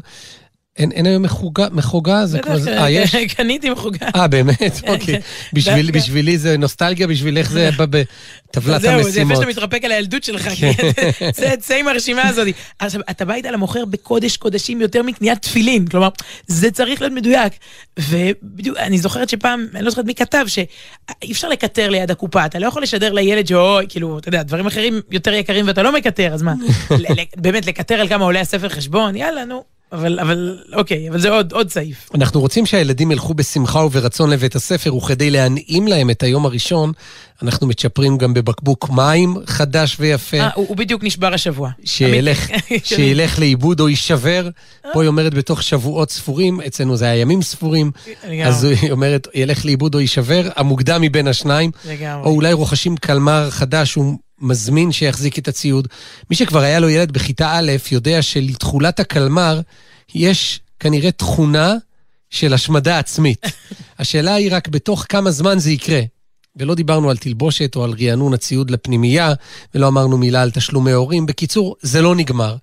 אין 0.76 0.92
אין 0.92 1.06
היום 1.06 1.22
מחוגה, 1.22 1.66
מחוגה? 1.72 2.26
זה 2.26 2.38
כבר... 2.38 2.56
בטח, 2.56 2.68
אה, 2.68 2.90
יש? 2.90 3.14
קניתי 3.36 3.70
מחוגה. 3.70 4.06
אה, 4.16 4.28
באמת? 4.28 4.80
אוקיי. 4.88 5.20
בשביל-. 5.52 5.90
בשבילי 5.90 6.38
זה 6.38 6.56
נוסטלגיה, 6.56 7.06
בשבילך 7.06 7.50
זה 7.50 7.70
בטבלת 7.76 8.80
זהו, 8.80 8.80
זה 8.80 8.86
יפה 8.86 8.98
המשימות. 9.00 9.36
שאתה 9.36 9.46
מתרפק 9.46 9.84
על 9.84 9.92
הילדות 9.92 10.24
שלך, 10.24 10.48
כי 10.48 10.66
זה 11.34 11.54
צא 11.58 11.74
עם 11.74 11.88
הרשימה 11.88 12.28
הזאת. 12.28 12.48
עכשיו, 12.78 13.00
אתה 13.10 13.24
בא 13.24 13.34
איתה 13.34 13.50
למוכר 13.50 13.84
בקודש 13.84 14.36
קודשים 14.36 14.80
יותר 14.80 15.02
מקניית 15.02 15.42
תפילין, 15.42 15.86
כלומר, 15.86 16.08
זה 16.46 16.70
צריך 16.70 17.00
להיות 17.00 17.12
מדויק. 17.12 17.52
ובדיוק, 17.98 18.76
אני 18.76 18.98
זוכרת 18.98 19.28
שפעם, 19.28 19.66
אני 19.74 19.84
לא 19.84 19.90
זוכרת 19.90 20.06
מי 20.06 20.14
כתב, 20.14 20.44
שאי 20.46 21.32
אפשר 21.32 21.48
לקטר 21.48 21.88
ליד 21.88 22.10
הקופה, 22.10 22.46
אתה 22.46 22.58
לא 22.58 22.66
יכול 22.66 22.82
לשדר 22.82 23.12
לילד 23.12 23.46
שאוי, 23.46 23.86
כאילו, 23.88 24.18
אתה 24.18 24.28
יודע, 24.28 24.42
דברים 24.42 24.66
אחרים 24.66 25.00
יותר 25.10 25.32
יקרים 25.32 25.66
ואתה 25.66 25.82
לא 25.82 25.92
מקטר, 25.92 26.34
אז 26.34 26.42
מה, 26.42 26.54
באמת, 27.36 27.66
לקטר 27.66 27.94
על 27.94 28.08
כמה 28.08 28.24
עולה 28.24 28.40
הספר 28.40 28.68
חשבון, 28.68 29.16
יאללה, 29.16 29.44
נו. 29.44 29.64
אבל, 29.92 30.20
אבל, 30.20 30.58
אוקיי, 30.72 31.08
אבל 31.10 31.20
זה 31.20 31.30
עוד, 31.30 31.52
עוד 31.52 31.70
סעיף. 31.70 32.10
אנחנו 32.14 32.40
רוצים 32.40 32.66
שהילדים 32.66 33.10
ילכו 33.10 33.34
בשמחה 33.34 33.78
וברצון 33.78 34.30
לבית 34.30 34.56
הספר, 34.56 34.96
וכדי 34.96 35.30
להנעים 35.30 35.88
להם 35.88 36.10
את 36.10 36.22
היום 36.22 36.46
הראשון, 36.46 36.92
אנחנו 37.42 37.66
מצ'פרים 37.66 38.18
גם 38.18 38.34
בבקבוק 38.34 38.90
מים 38.90 39.36
חדש 39.46 39.96
ויפה. 40.00 40.36
אה, 40.36 40.50
הוא, 40.54 40.66
הוא 40.68 40.76
בדיוק 40.76 41.04
נשבר 41.04 41.34
השבוע. 41.34 41.70
שילך. 41.84 42.48
שילך 42.84 43.38
לאיבוד 43.38 43.80
או 43.80 43.88
יישבר. 43.88 44.48
פה 44.92 45.02
היא 45.02 45.08
אומרת 45.08 45.34
בתוך 45.34 45.62
שבועות 45.62 46.10
ספורים, 46.10 46.60
אצלנו 46.60 46.96
זה 46.96 47.04
היה 47.04 47.20
ימים 47.20 47.42
ספורים. 47.42 47.90
אז 48.44 48.64
היא 48.64 48.90
אומרת, 48.90 49.28
ילך 49.34 49.64
לאיבוד 49.64 49.94
או 49.94 50.00
יישבר, 50.00 50.48
המוקדם 50.56 51.02
מבין 51.02 51.28
השניים, 51.28 51.70
לגמרי. 51.88 52.24
או 52.24 52.30
אולי 52.30 52.52
רוכשים 52.52 52.96
קלמר 52.96 53.50
חדש, 53.50 53.94
הוא 53.94 54.18
מזמין 54.42 54.92
שיחזיק 54.92 55.38
את 55.38 55.48
הציוד. 55.48 55.88
מי 56.30 56.36
שכבר 56.36 56.60
היה 56.60 56.80
לו 56.80 56.88
ילד 56.88 57.12
בכיתה 57.12 57.58
א', 57.58 57.72
יודע 57.92 58.22
שלתכולת 58.22 59.00
הקלמר 59.00 59.60
יש 60.14 60.60
כנראה 60.80 61.10
תכונה 61.10 61.74
של 62.30 62.54
השמדה 62.54 62.98
עצמית. 62.98 63.46
השאלה 63.98 64.34
היא 64.34 64.48
רק 64.52 64.68
בתוך 64.68 65.06
כמה 65.08 65.30
זמן 65.30 65.58
זה 65.58 65.70
יקרה. 65.70 66.00
ולא 66.56 66.74
דיברנו 66.74 67.10
על 67.10 67.16
תלבושת 67.16 67.76
או 67.76 67.84
על 67.84 67.94
רענון 68.00 68.34
הציוד 68.34 68.70
לפנימייה, 68.70 69.32
ולא 69.74 69.88
אמרנו 69.88 70.18
מילה 70.18 70.42
על 70.42 70.50
תשלומי 70.50 70.92
הורים. 70.92 71.26
בקיצור, 71.26 71.76
זה 71.82 72.02
לא 72.02 72.14
נגמר. 72.14 72.56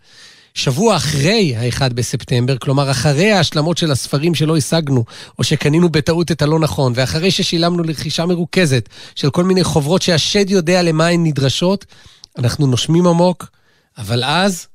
שבוע 0.59 0.95
אחרי 0.95 1.55
ה-1 1.55 1.93
בספטמבר, 1.93 2.57
כלומר 2.57 2.91
אחרי 2.91 3.31
ההשלמות 3.31 3.77
של 3.77 3.91
הספרים 3.91 4.35
שלא 4.35 4.57
השגנו, 4.57 5.05
או 5.39 5.43
שקנינו 5.43 5.89
בטעות 5.89 6.31
את 6.31 6.41
הלא 6.41 6.59
נכון, 6.59 6.93
ואחרי 6.95 7.31
ששילמנו 7.31 7.83
לרכישה 7.83 8.25
מרוכזת 8.25 8.89
של 9.15 9.29
כל 9.29 9.43
מיני 9.43 9.63
חוברות 9.63 10.01
שהשד 10.01 10.49
יודע 10.49 10.83
למה 10.83 11.07
הן 11.07 11.23
נדרשות, 11.23 11.85
אנחנו 12.37 12.67
נושמים 12.67 13.07
עמוק, 13.07 13.45
אבל 13.97 14.23
אז 14.23 14.67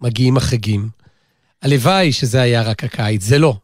מגיעים 0.00 0.36
החגים. 0.36 0.88
הלוואי 1.62 2.12
שזה 2.12 2.40
היה 2.40 2.62
רק 2.62 2.84
הקיץ, 2.84 3.22
זה 3.22 3.38
לא. 3.38 3.56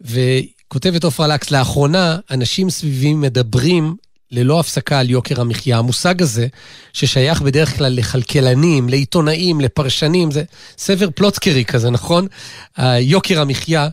וכותבת 0.00 1.04
עופרה 1.04 1.26
לקס, 1.26 1.50
לאחרונה 1.50 2.18
אנשים 2.30 2.70
סביבי 2.70 3.14
מדברים 3.14 3.96
ללא 4.36 4.60
הפסקה 4.60 4.98
על 4.98 5.10
יוקר 5.10 5.40
המחיה. 5.40 5.78
המושג 5.78 6.22
הזה, 6.22 6.46
ששייך 6.92 7.42
בדרך 7.42 7.76
כלל 7.76 7.92
לכלכלנים, 7.92 8.88
לעיתונאים, 8.88 9.60
לפרשנים, 9.60 10.30
זה 10.30 10.42
סבר 10.78 11.08
פלוצקרי 11.14 11.64
כזה, 11.64 11.90
נכון? 11.90 12.26
יוקר 13.00 13.40
המחיה 13.40 13.88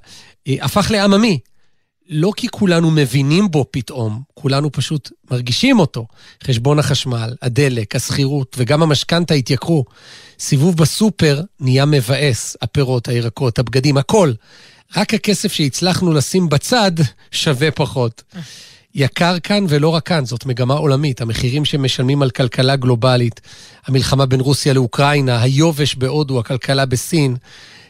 אה, 0.47 0.55
הפך 0.61 0.91
לעממי. 0.91 1.39
לא 2.09 2.31
כי 2.35 2.47
כולנו 2.47 2.91
מבינים 2.91 3.51
בו 3.51 3.65
פתאום, 3.71 4.21
כולנו 4.33 4.71
פשוט 4.71 5.11
מרגישים 5.31 5.79
אותו. 5.79 6.05
חשבון 6.43 6.79
החשמל, 6.79 7.33
הדלק, 7.41 7.95
השכירות 7.95 8.55
וגם 8.59 8.83
המשכנתה 8.83 9.33
התייקרו. 9.33 9.85
סיבוב 10.39 10.77
בסופר 10.77 11.41
נהיה 11.59 11.85
מבאס, 11.85 12.57
הפירות, 12.61 13.07
הירקות, 13.07 13.59
הבגדים, 13.59 13.97
הכל. 13.97 14.31
רק 14.97 15.13
הכסף 15.13 15.53
שהצלחנו 15.53 16.13
לשים 16.13 16.49
בצד 16.49 16.91
שווה 17.31 17.71
פחות. 17.71 18.23
יקר 18.95 19.39
כאן 19.39 19.65
ולא 19.69 19.89
רק 19.89 20.05
כאן, 20.05 20.25
זאת 20.25 20.45
מגמה 20.45 20.73
עולמית. 20.73 21.21
המחירים 21.21 21.65
שמשלמים 21.65 22.21
על 22.21 22.29
כלכלה 22.29 22.75
גלובלית, 22.75 23.41
המלחמה 23.85 24.25
בין 24.25 24.39
רוסיה 24.39 24.73
לאוקראינה, 24.73 25.41
היובש 25.41 25.95
בהודו, 25.95 26.39
הכלכלה 26.39 26.85
בסין, 26.85 27.35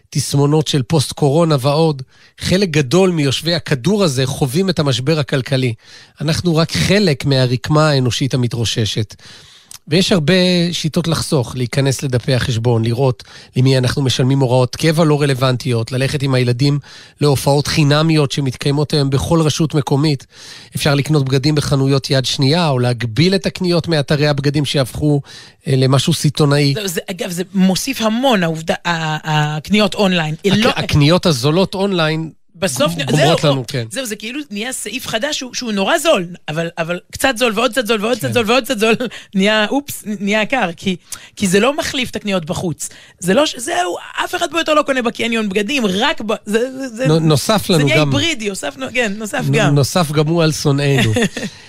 תסמונות 0.09 0.67
של 0.67 0.83
פוסט-קורונה 0.83 1.55
ועוד. 1.59 2.01
חלק 2.39 2.69
גדול 2.69 3.09
מיושבי 3.09 3.53
הכדור 3.53 4.03
הזה 4.03 4.25
חווים 4.25 4.69
את 4.69 4.79
המשבר 4.79 5.19
הכלכלי. 5.19 5.73
אנחנו 6.21 6.55
רק 6.55 6.71
חלק 6.71 7.25
מהרקמה 7.25 7.89
האנושית 7.89 8.33
המתרוששת. 8.33 9.15
ויש 9.87 10.11
הרבה 10.11 10.33
שיטות 10.71 11.07
לחסוך, 11.07 11.55
להיכנס 11.55 12.03
לדפי 12.03 12.33
החשבון, 12.33 12.83
לראות 12.85 13.23
למי 13.55 13.77
אנחנו 13.77 14.01
משלמים 14.01 14.39
הוראות 14.39 14.75
קבע 14.75 15.03
לא 15.03 15.21
רלוונטיות, 15.21 15.91
ללכת 15.91 16.23
עם 16.23 16.33
הילדים 16.33 16.79
להופעות 17.21 17.67
חינמיות 17.67 18.31
שמתקיימות 18.31 18.93
היום 18.93 19.09
בכל 19.09 19.41
רשות 19.41 19.73
מקומית. 19.75 20.25
אפשר 20.75 20.95
לקנות 20.95 21.25
בגדים 21.25 21.55
בחנויות 21.55 22.09
יד 22.09 22.25
שנייה, 22.25 22.69
או 22.69 22.79
להגביל 22.79 23.35
את 23.35 23.45
הקניות 23.45 23.87
מאתרי 23.87 24.27
הבגדים 24.27 24.65
שיהפכו 24.65 25.21
אה, 25.67 25.75
למשהו 25.75 26.13
סיטונאי. 26.13 26.73
זה, 26.73 26.87
זה, 26.87 27.01
אגב, 27.11 27.29
זה 27.31 27.43
מוסיף 27.53 28.01
המון, 28.01 28.43
העובדה, 28.43 28.75
הקניות 28.85 29.95
אונליין. 29.95 30.35
לא, 30.45 30.69
הק- 30.69 30.77
הקניות 30.77 31.25
הזולות 31.25 31.75
אונליין 31.75 32.31
בסוף, 32.63 32.93
זהו, 33.15 33.37
לנו, 33.43 33.63
כן. 33.67 33.85
זהו, 33.91 34.05
זה 34.05 34.15
כאילו 34.15 34.39
נהיה 34.51 34.71
סעיף 34.71 35.07
חדש 35.07 35.37
שהוא, 35.37 35.53
שהוא 35.53 35.71
נורא 35.71 35.97
זול, 35.97 36.27
אבל, 36.49 36.69
אבל 36.77 36.99
קצת 37.11 37.37
זול 37.37 37.51
ועוד 37.55 37.71
קצת 37.71 37.87
זול 37.87 38.05
ועוד 38.05 38.17
קצת 38.17 38.33
זול 38.33 38.51
ועוד 38.51 38.63
קצת 38.63 38.79
זול, 38.79 38.95
נהיה, 39.35 39.65
אופס, 39.69 40.03
נהיה 40.05 40.41
יקר, 40.41 40.69
כי, 40.77 40.95
כי 41.35 41.47
זה 41.47 41.59
לא 41.59 41.77
מחליף 41.77 42.09
את 42.09 42.15
הקניות 42.15 42.45
בחוץ. 42.45 42.89
זה 43.19 43.33
לא. 43.33 43.43
זהו, 43.57 43.97
אף 44.25 44.35
אחד 44.35 44.51
פה 44.51 44.59
יותר 44.59 44.73
לא 44.73 44.81
קונה 44.81 45.01
בקניון 45.01 45.49
בגדים, 45.49 45.83
רק 45.85 46.21
ב... 46.21 46.33
זה, 46.45 46.71
זה, 46.71 46.87
זה, 46.87 47.07
נו- 47.07 47.19
נוסף 47.19 47.67
זה 47.67 47.73
לנו 47.73 47.85
נהיה 47.85 47.97
גם... 47.97 48.07
היברידי, 48.07 48.49
הוספנו, 48.49 48.85
כן, 48.93 49.13
נוסף 49.17 49.43
גם. 49.51 49.75
נוסף 49.75 50.11
גם 50.11 50.27
הוא 50.27 50.43
על 50.43 50.51
שונאינו. 50.51 51.13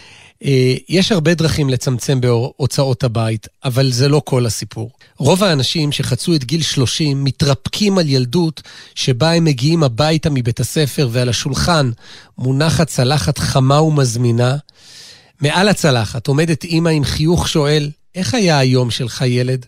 אה, 0.44 0.74
יש 0.88 1.12
הרבה 1.12 1.34
דרכים 1.34 1.68
לצמצם 1.68 2.20
בהוצאות 2.20 3.04
הבית, 3.04 3.48
אבל 3.64 3.92
זה 3.92 4.08
לא 4.08 4.22
כל 4.24 4.46
הסיפור. 4.46 4.90
רוב 5.18 5.44
האנשים 5.44 5.92
שחצו 5.92 6.34
את 6.34 6.44
גיל 6.44 6.62
30 6.62 7.24
מתרפקים 7.24 7.98
על 7.98 8.08
ילדות 8.08 8.62
שבה 8.94 9.32
הם 9.32 9.44
מגיעים 9.44 9.82
הביתה 9.82 10.30
מבית 10.30 10.60
הספר 10.60 11.08
ועל 11.12 11.28
השולחן 11.28 11.90
מונחת 12.38 12.86
צלחת 12.86 13.38
חמה 13.38 13.80
ומזמינה. 13.80 14.56
מעל 15.40 15.68
הצלחת 15.68 16.26
עומדת 16.26 16.64
אימא 16.64 16.88
עם 16.88 17.04
חיוך 17.04 17.48
שואל, 17.48 17.90
איך 18.14 18.34
היה 18.34 18.58
היום 18.58 18.90
שלך 18.90 19.24
ילד? 19.26 19.66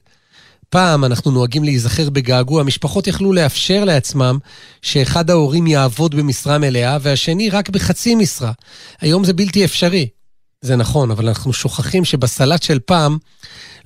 פעם 0.71 1.05
אנחנו 1.05 1.31
נוהגים 1.31 1.65
להיזכר 1.65 2.11
בגעגוע, 2.11 2.63
משפחות 2.63 3.07
יכלו 3.07 3.33
לאפשר 3.33 3.85
לעצמם 3.85 4.39
שאחד 4.83 5.31
ההורים 5.31 5.67
יעבוד 5.67 6.15
במשרה 6.15 6.59
מלאה 6.59 6.99
והשני 7.01 7.51
רק 7.51 7.69
בחצי 7.69 8.15
משרה. 8.15 8.53
היום 9.01 9.25
זה 9.25 9.33
בלתי 9.33 9.65
אפשרי. 9.65 10.09
זה 10.61 10.77
נכון, 10.77 11.11
אבל 11.11 11.29
אנחנו 11.29 11.53
שוכחים 11.53 12.05
שבסלט 12.05 12.63
של 12.63 12.79
פעם 12.79 13.19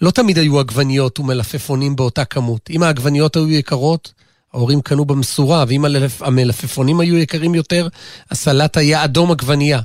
לא 0.00 0.10
תמיד 0.10 0.38
היו 0.38 0.60
עגבניות 0.60 1.18
ומלפפונים 1.18 1.96
באותה 1.96 2.24
כמות. 2.24 2.70
אם 2.70 2.82
העגבניות 2.82 3.36
היו 3.36 3.50
יקרות, 3.50 4.12
ההורים 4.54 4.80
קנו 4.80 5.04
במשורה, 5.04 5.64
ואם 5.68 5.84
המלפפונים 6.20 7.00
היו 7.00 7.16
יקרים 7.16 7.54
יותר, 7.54 7.88
הסלט 8.30 8.76
היה 8.76 9.04
אדום 9.04 9.30
עגבנייה. 9.30 9.80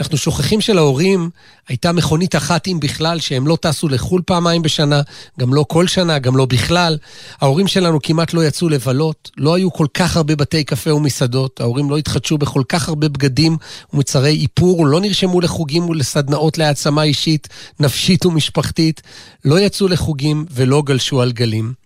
אנחנו 0.00 0.16
שוכחים 0.16 0.60
שלהורים 0.60 1.30
הייתה 1.68 1.92
מכונית 1.92 2.36
אחת, 2.36 2.68
אם 2.68 2.80
בכלל, 2.80 3.20
שהם 3.20 3.46
לא 3.46 3.58
טסו 3.60 3.88
לחו"ל 3.88 4.22
פעמיים 4.26 4.62
בשנה, 4.62 5.00
גם 5.40 5.54
לא 5.54 5.64
כל 5.68 5.86
שנה, 5.86 6.18
גם 6.18 6.36
לא 6.36 6.44
בכלל. 6.44 6.98
ההורים 7.40 7.66
שלנו 7.66 7.98
כמעט 8.02 8.34
לא 8.34 8.44
יצאו 8.44 8.68
לבלות, 8.68 9.30
לא 9.36 9.54
היו 9.54 9.72
כל 9.72 9.86
כך 9.94 10.16
הרבה 10.16 10.36
בתי 10.36 10.64
קפה 10.64 10.94
ומסעדות, 10.94 11.60
ההורים 11.60 11.90
לא 11.90 11.96
התחדשו 11.96 12.38
בכל 12.38 12.62
כך 12.68 12.88
הרבה 12.88 13.08
בגדים 13.08 13.56
ומוצרי 13.92 14.40
איפור, 14.42 14.86
לא 14.86 15.00
נרשמו 15.00 15.40
לחוגים 15.40 15.88
ולסדנאות 15.88 16.58
להעצמה 16.58 17.02
אישית, 17.02 17.48
נפשית 17.80 18.26
ומשפחתית, 18.26 19.02
לא 19.44 19.60
יצאו 19.60 19.88
לחוגים 19.88 20.44
ולא 20.50 20.82
גלשו 20.82 21.22
על 21.22 21.32
גלים. 21.32 21.83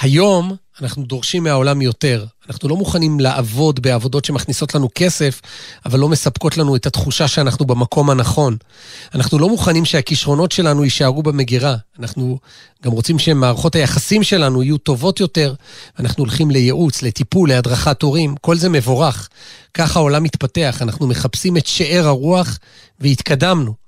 היום 0.00 0.56
אנחנו 0.82 1.02
דורשים 1.02 1.42
מהעולם 1.42 1.82
יותר. 1.82 2.24
אנחנו 2.48 2.68
לא 2.68 2.76
מוכנים 2.76 3.20
לעבוד 3.20 3.80
בעבודות 3.80 4.24
שמכניסות 4.24 4.74
לנו 4.74 4.88
כסף, 4.94 5.40
אבל 5.86 5.98
לא 5.98 6.08
מספקות 6.08 6.56
לנו 6.56 6.76
את 6.76 6.86
התחושה 6.86 7.28
שאנחנו 7.28 7.66
במקום 7.66 8.10
הנכון. 8.10 8.56
אנחנו 9.14 9.38
לא 9.38 9.48
מוכנים 9.48 9.84
שהכישרונות 9.84 10.52
שלנו 10.52 10.84
יישארו 10.84 11.22
במגירה. 11.22 11.76
אנחנו 11.98 12.38
גם 12.84 12.92
רוצים 12.92 13.18
שמערכות 13.18 13.74
היחסים 13.74 14.22
שלנו 14.22 14.62
יהיו 14.62 14.78
טובות 14.78 15.20
יותר. 15.20 15.54
אנחנו 15.98 16.24
הולכים 16.24 16.50
לייעוץ, 16.50 17.02
לטיפול, 17.02 17.48
להדרכת 17.48 18.02
הורים. 18.02 18.34
כל 18.40 18.56
זה 18.56 18.68
מבורך. 18.68 19.28
ככה 19.74 19.98
העולם 19.98 20.22
מתפתח. 20.22 20.78
אנחנו 20.82 21.06
מחפשים 21.06 21.56
את 21.56 21.66
שאר 21.66 22.06
הרוח 22.06 22.58
והתקדמנו. 23.00 23.81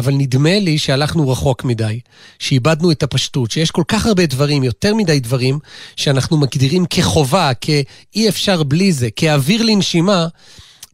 אבל 0.00 0.12
נדמה 0.14 0.58
לי 0.58 0.78
שהלכנו 0.78 1.28
רחוק 1.28 1.64
מדי, 1.64 2.00
שאיבדנו 2.38 2.90
את 2.90 3.02
הפשטות, 3.02 3.50
שיש 3.50 3.70
כל 3.70 3.82
כך 3.88 4.06
הרבה 4.06 4.26
דברים, 4.26 4.64
יותר 4.64 4.94
מדי 4.94 5.20
דברים, 5.20 5.58
שאנחנו 5.96 6.36
מגדירים 6.36 6.86
כחובה, 6.90 7.50
כאי 7.60 8.28
אפשר 8.28 8.62
בלי 8.62 8.92
זה, 8.92 9.08
כאוויר 9.16 9.62
לנשימה, 9.62 10.26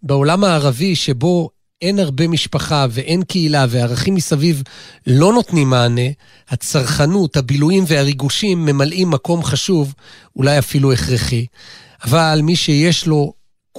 בעולם 0.03 0.45
הערבי 0.45 0.97
שבו 0.97 1.51
אין 1.83 1.99
הרבה 1.99 2.29
משפחה 2.29 2.87
ואין 2.90 3.23
קהילה 3.23 3.66
וערכים 3.69 4.14
מסביב 4.14 4.62
לא 5.07 5.33
נותנים 5.33 5.71
מענה, 5.71 6.11
הצרכנות, 6.49 7.37
הבילויים 7.37 7.85
והריגושים 7.87 8.64
ממלאים 8.64 9.11
מקום 9.11 9.45
חשוב, 9.45 9.95
אולי 10.37 10.59
אפילו 10.59 10.92
הכרחי. 10.92 11.47
אבל 12.05 12.40
מי 12.42 12.57
שיש 12.57 13.07
לו 13.07 13.33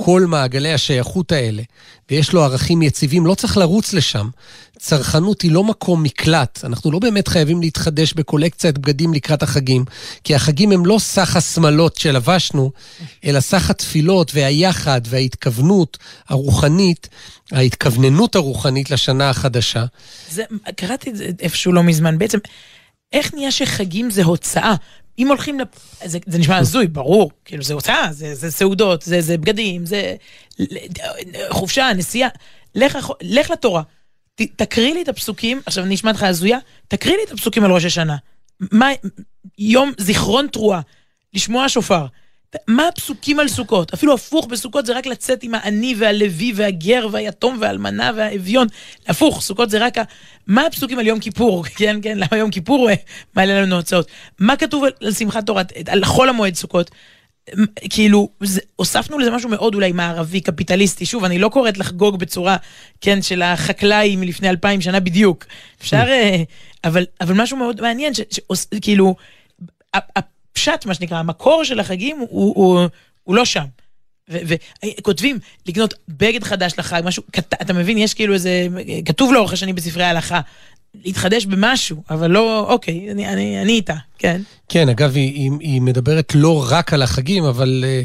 כל 0.05 0.25
מעגלי 0.27 0.73
השייכות 0.73 1.31
האלה, 1.31 1.63
ויש 2.11 2.33
לו 2.33 2.43
ערכים 2.43 2.81
יציבים, 2.81 3.25
לא 3.25 3.35
צריך 3.35 3.57
לרוץ 3.57 3.93
לשם. 3.93 4.29
צרכנות 4.79 5.41
היא 5.41 5.51
לא 5.51 5.63
מקום 5.63 6.03
מקלט. 6.03 6.59
אנחנו 6.63 6.91
לא 6.91 6.99
באמת 6.99 7.27
חייבים 7.27 7.61
להתחדש 7.61 8.13
בקולקציית 8.13 8.77
בגדים 8.77 9.13
לקראת 9.13 9.43
החגים, 9.43 9.85
כי 10.23 10.35
החגים 10.35 10.71
הם 10.71 10.85
לא 10.85 10.99
סך 10.99 11.35
השמלות 11.35 11.95
שלבשנו, 11.95 12.71
אלא 13.25 13.39
סך 13.39 13.69
התפילות 13.69 14.31
והיחד 14.35 15.01
וההתכוונות 15.05 15.97
הרוחנית, 16.29 17.09
ההתכווננות 17.51 18.35
הרוחנית 18.35 18.91
לשנה 18.91 19.29
החדשה. 19.29 19.85
זה, 20.29 20.43
קראתי 20.75 21.09
את 21.09 21.15
זה 21.15 21.29
איפשהו 21.39 21.73
לא 21.73 21.83
מזמן. 21.83 22.17
בעצם, 22.17 22.37
איך 23.13 23.33
נהיה 23.33 23.51
שחגים 23.51 24.09
זה 24.09 24.23
הוצאה? 24.23 24.75
אם 25.19 25.27
הולכים, 25.27 25.59
לפ... 25.59 25.67
זה, 26.05 26.19
זה 26.25 26.37
נשמע 26.37 26.57
הזוי, 26.57 26.87
ברור, 26.87 27.31
כאילו 27.45 27.63
זה 27.63 27.73
הוצאה, 27.73 28.07
זה, 28.11 28.35
זה 28.35 28.51
סעודות, 28.51 29.01
זה, 29.01 29.21
זה 29.21 29.37
בגדים, 29.37 29.85
זה 29.85 30.15
חופשה, 31.49 31.89
נסיעה. 31.95 32.29
לך, 32.75 32.97
לך 33.21 33.51
לתורה, 33.51 33.81
ת, 34.35 34.41
תקריא 34.55 34.93
לי 34.93 35.01
את 35.01 35.09
הפסוקים, 35.09 35.61
עכשיו 35.65 35.83
אני 35.83 35.95
אשמע 35.95 36.11
אותך 36.11 36.23
הזויה, 36.23 36.57
תקריא 36.87 37.15
לי 37.15 37.23
את 37.23 37.31
הפסוקים 37.31 37.63
על 37.63 37.71
ראש 37.71 37.85
השנה. 37.85 38.17
מה, 38.71 38.89
יום 39.57 39.91
זיכרון 39.97 40.47
תרועה, 40.47 40.81
לשמוע 41.33 41.69
שופר. 41.69 42.05
מה 42.67 42.87
הפסוקים 42.87 43.39
על 43.39 43.47
סוכות? 43.47 43.93
אפילו 43.93 44.13
הפוך, 44.13 44.45
בסוכות 44.45 44.85
זה 44.85 44.93
רק 44.97 45.05
לצאת 45.05 45.43
עם 45.43 45.55
העני 45.55 45.95
והלוי 45.97 46.53
והגר 46.55 47.07
והיתום 47.11 47.57
והאלמנה 47.61 48.11
והאביון. 48.15 48.67
הפוך, 49.07 49.41
סוכות 49.41 49.69
זה 49.69 49.77
רק 49.85 49.97
ה... 49.97 50.03
מה 50.47 50.65
הפסוקים 50.65 50.99
על 50.99 51.07
יום 51.07 51.19
כיפור? 51.19 51.65
כן, 51.77 51.99
כן, 52.01 52.17
למה 52.17 52.37
יום 52.37 52.51
כיפור 52.51 52.89
אה, 52.89 52.95
מעלה 53.35 53.61
לנו 53.61 53.75
הוצאות? 53.75 54.07
מה 54.39 54.55
כתוב 54.55 54.83
על, 54.83 54.91
על 55.01 55.13
שמחת 55.13 55.45
תורה, 55.45 55.63
על 55.87 56.05
חול 56.05 56.29
המועד 56.29 56.55
סוכות? 56.55 56.91
כאילו, 57.89 58.29
זה, 58.43 58.61
הוספנו 58.75 59.19
לזה 59.19 59.31
משהו 59.31 59.49
מאוד 59.49 59.75
אולי 59.75 59.91
מערבי, 59.91 60.41
קפיטליסטי. 60.41 61.05
שוב, 61.05 61.23
אני 61.23 61.39
לא 61.39 61.49
קוראת 61.49 61.77
לחגוג 61.77 62.19
בצורה, 62.19 62.57
כן, 63.01 63.21
של 63.21 63.41
החקלאי 63.41 64.15
מלפני 64.15 64.49
אלפיים 64.49 64.81
שנה 64.81 64.99
בדיוק. 64.99 65.45
אפשר, 65.81 66.03
אה, 66.07 66.43
אבל, 66.83 67.05
אבל 67.21 67.33
משהו 67.33 67.57
מאוד 67.57 67.81
מעניין, 67.81 68.13
ש, 68.13 68.21
ש, 68.31 68.39
כאילו, 68.81 69.15
ה- 69.95 70.19
הפשט, 70.57 70.85
מה 70.85 70.93
שנקרא, 70.93 71.17
המקור 71.17 71.63
של 71.63 71.79
החגים 71.79 72.17
הוא, 72.19 72.53
הוא, 72.55 72.87
הוא 73.23 73.35
לא 73.35 73.45
שם. 73.45 73.65
וכותבים 74.29 75.39
לקנות 75.67 75.93
בגד 76.07 76.43
חדש 76.43 76.73
לחג, 76.77 77.01
משהו, 77.05 77.23
אתה 77.61 77.73
מבין, 77.73 77.97
יש 77.97 78.13
כאילו 78.13 78.33
איזה, 78.33 78.67
כתוב 79.05 79.33
לאורך 79.33 79.53
השנים 79.53 79.75
בספרי 79.75 80.03
ההלכה, 80.03 80.41
להתחדש 81.05 81.45
במשהו, 81.45 82.03
אבל 82.09 82.31
לא, 82.31 82.65
אוקיי, 82.69 83.11
אני, 83.11 83.27
אני, 83.27 83.61
אני 83.61 83.71
איתה, 83.71 83.95
כן. 84.19 84.41
כן, 84.69 84.89
אגב, 84.89 85.15
היא, 85.15 85.33
היא, 85.33 85.51
היא 85.59 85.81
מדברת 85.81 86.35
לא 86.35 86.65
רק 86.69 86.93
על 86.93 87.01
החגים, 87.01 87.43
אבל 87.43 87.83
אה, 87.87 88.01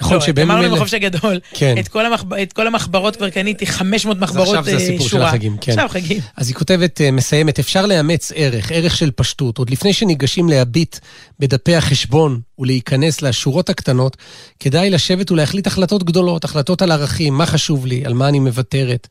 נכון 0.00 0.14
לא, 0.14 0.20
שבימים 0.20 0.50
אמרנו 0.50 0.66
אלה... 0.66 0.76
בחופש 0.76 0.94
הגדול, 0.94 1.40
כן. 1.52 1.74
את, 1.78 1.88
כל 1.88 2.06
המחב... 2.06 2.34
את 2.34 2.52
כל 2.52 2.66
המחברות 2.66 3.16
כבר 3.16 3.30
קניתי, 3.30 3.66
500 3.66 4.18
מחברות 4.18 4.48
עכשיו 4.48 4.64
זה 4.64 4.70
אה, 4.70 4.76
הסיפור 4.76 5.06
של 5.06 5.10
שורה. 5.10 5.28
החגים, 5.28 5.56
כן. 5.60 5.72
עכשיו 5.72 5.88
חגים. 5.88 6.20
אז 6.36 6.48
היא 6.48 6.56
כותבת, 6.56 7.00
אה, 7.00 7.10
מסיימת, 7.10 7.58
אפשר 7.58 7.86
לאמץ 7.86 8.32
ערך, 8.34 8.72
ערך 8.72 8.96
של 8.96 9.10
פשטות. 9.10 9.58
עוד 9.58 9.70
לפני 9.70 9.92
שניגשים 9.92 10.48
להביט 10.48 10.98
בדפי 11.40 11.76
החשבון 11.76 12.40
ולהיכנס 12.58 13.22
לשורות 13.22 13.70
הקטנות, 13.70 14.16
כדאי 14.60 14.90
לשבת 14.90 15.30
ולהחליט 15.30 15.66
החלטות 15.66 16.04
גדולות, 16.04 16.44
החלטות 16.44 16.82
על 16.82 16.92
ערכים, 16.92 17.34
מה 17.34 17.46
חשוב 17.46 17.86
לי, 17.86 18.04
על 18.04 18.14
מה 18.14 18.28
אני 18.28 18.38
מוותרת, 18.38 19.08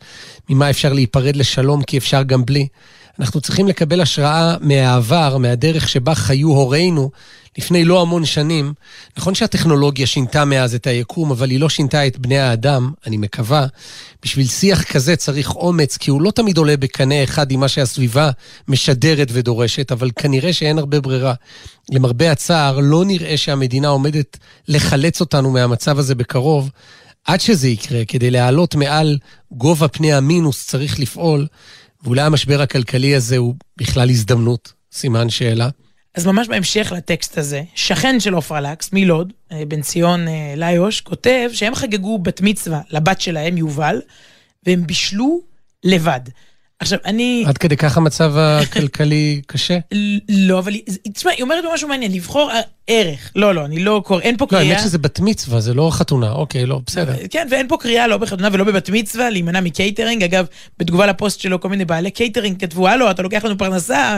ממה 0.50 0.70
אפשר 0.70 0.94
להיפרד 0.94 1.36
לשלום 1.36 1.84
כי 1.84 1.98
אפשר 1.98 2.24
גם 2.24 2.46
בלי. 2.46 2.68
אנחנו 3.20 3.42
צריכים 3.42 3.68
לקבל 3.68 4.02
השראה 4.02 4.56
מהעבר, 4.62 5.38
מהדרך 5.38 5.90
שבה 5.90 6.16
חיו 6.16 6.50
הורינו 6.50 7.12
לפני 7.58 7.86
לא 7.86 8.02
המון 8.02 8.26
שנים. 8.26 8.74
נכון 9.18 9.36
שהטכנולוגיה 9.36 10.08
שינתה 10.08 10.46
מאז 10.46 10.76
את 10.76 10.88
היקום, 10.88 11.32
אבל 11.32 11.50
היא 11.50 11.60
לא 11.60 11.70
שינתה 11.70 12.08
את 12.08 12.18
בני 12.18 12.40
האדם, 12.40 12.92
אני 13.08 13.18
מקווה. 13.18 13.66
בשביל 14.24 14.48
שיח 14.48 14.84
כזה 14.84 15.16
צריך 15.16 15.56
אומץ, 15.56 15.98
כי 15.98 16.12
הוא 16.12 16.22
לא 16.22 16.32
תמיד 16.32 16.58
עולה 16.58 16.78
בקנה 16.78 17.24
אחד 17.24 17.52
עם 17.52 17.60
מה 17.60 17.68
שהסביבה 17.68 18.30
משדרת 18.68 19.28
ודורשת, 19.32 19.92
אבל 19.92 20.12
כנראה 20.16 20.54
שאין 20.54 20.78
הרבה 20.78 21.02
ברירה. 21.02 21.34
למרבה 21.92 22.32
הצער, 22.32 22.80
לא 22.80 23.06
נראה 23.06 23.38
שהמדינה 23.38 23.88
עומדת 23.88 24.38
לחלץ 24.68 25.22
אותנו 25.22 25.52
מהמצב 25.52 26.00
הזה 26.00 26.16
בקרוב. 26.16 26.70
עד 27.26 27.42
שזה 27.42 27.68
יקרה, 27.68 28.06
כדי 28.06 28.32
להעלות 28.32 28.76
מעל 28.76 29.18
גובה 29.52 29.88
פני 29.88 30.14
המינוס 30.14 30.68
צריך 30.68 31.00
לפעול, 31.00 31.48
ואולי 32.06 32.22
המשבר 32.22 32.62
הכלכלי 32.62 33.16
הזה 33.16 33.38
הוא 33.38 33.56
בכלל 33.78 34.10
הזדמנות, 34.10 34.74
סימן 34.92 35.30
שאלה. 35.30 35.70
אז 36.16 36.26
ממש 36.26 36.48
בהמשך 36.48 36.94
לטקסט 36.96 37.38
הזה, 37.38 37.64
שכן 37.76 38.20
של 38.20 38.34
עופרה 38.34 38.62
לקס, 38.62 38.90
מלוד, 38.94 39.34
אה, 39.52 39.66
בן 39.68 39.82
ציון 39.82 40.28
אה, 40.28 40.54
ליוש, 40.58 41.02
כותב 41.02 41.50
שהם 41.54 41.76
חגגו 41.76 42.20
בת 42.20 42.42
מצווה 42.42 42.82
לבת 42.90 43.22
שלהם, 43.22 43.58
יובל, 43.58 44.02
והם 44.66 44.88
בישלו 44.88 45.42
לבד. 45.84 46.22
עכשיו, 46.80 47.00
אני... 47.06 47.44
עד 47.48 47.58
כדי 47.58 47.78
כך 47.78 47.98
המצב 47.98 48.34
הכלכלי 48.38 49.42
קשה? 49.48 49.78
לא, 50.30 50.60
אבל 50.60 50.74
היא, 50.74 50.84
תשמע, 51.14 51.32
היא 51.32 51.44
אומרת 51.44 51.64
משהו 51.74 51.88
מעניין, 51.88 52.12
לבחור 52.12 52.52
ערך. 52.88 53.32
לא, 53.36 53.56
לא, 53.56 53.66
אני 53.66 53.84
לא 53.84 54.02
קורא, 54.06 54.22
אין 54.22 54.38
פה 54.38 54.46
לא, 54.46 54.50
קריאה. 54.50 54.74
האמת 54.74 54.84
שזה 54.84 54.98
בת 54.98 55.20
מצווה, 55.20 55.62
זה 55.62 55.74
לא 55.74 55.90
חתונה, 55.94 56.32
אוקיי, 56.32 56.66
לא, 56.66 56.80
בסדר. 56.86 57.14
כן, 57.30 57.48
ואין 57.52 57.68
פה 57.68 57.78
קריאה 57.78 58.08
לא 58.08 58.18
בחתונה 58.18 58.50
ולא 58.52 58.64
בבת 58.64 58.90
מצווה 58.90 59.30
להימנע 59.30 59.62
מקייטרינג. 59.62 60.24
אגב, 60.24 60.46
בתגובה 60.80 61.06
לפוסט 61.06 61.40
שלו, 61.40 61.62
כל 61.62 61.70
מיני 61.70 61.86
בעלי 61.86 62.12
קייטרינג 62.12 62.62
כתבו, 62.62 62.88
הלו, 62.88 63.12
אתה 63.12 63.22
לוקח 63.22 63.46
לנו 63.46 63.58
פרנסה, 63.58 64.18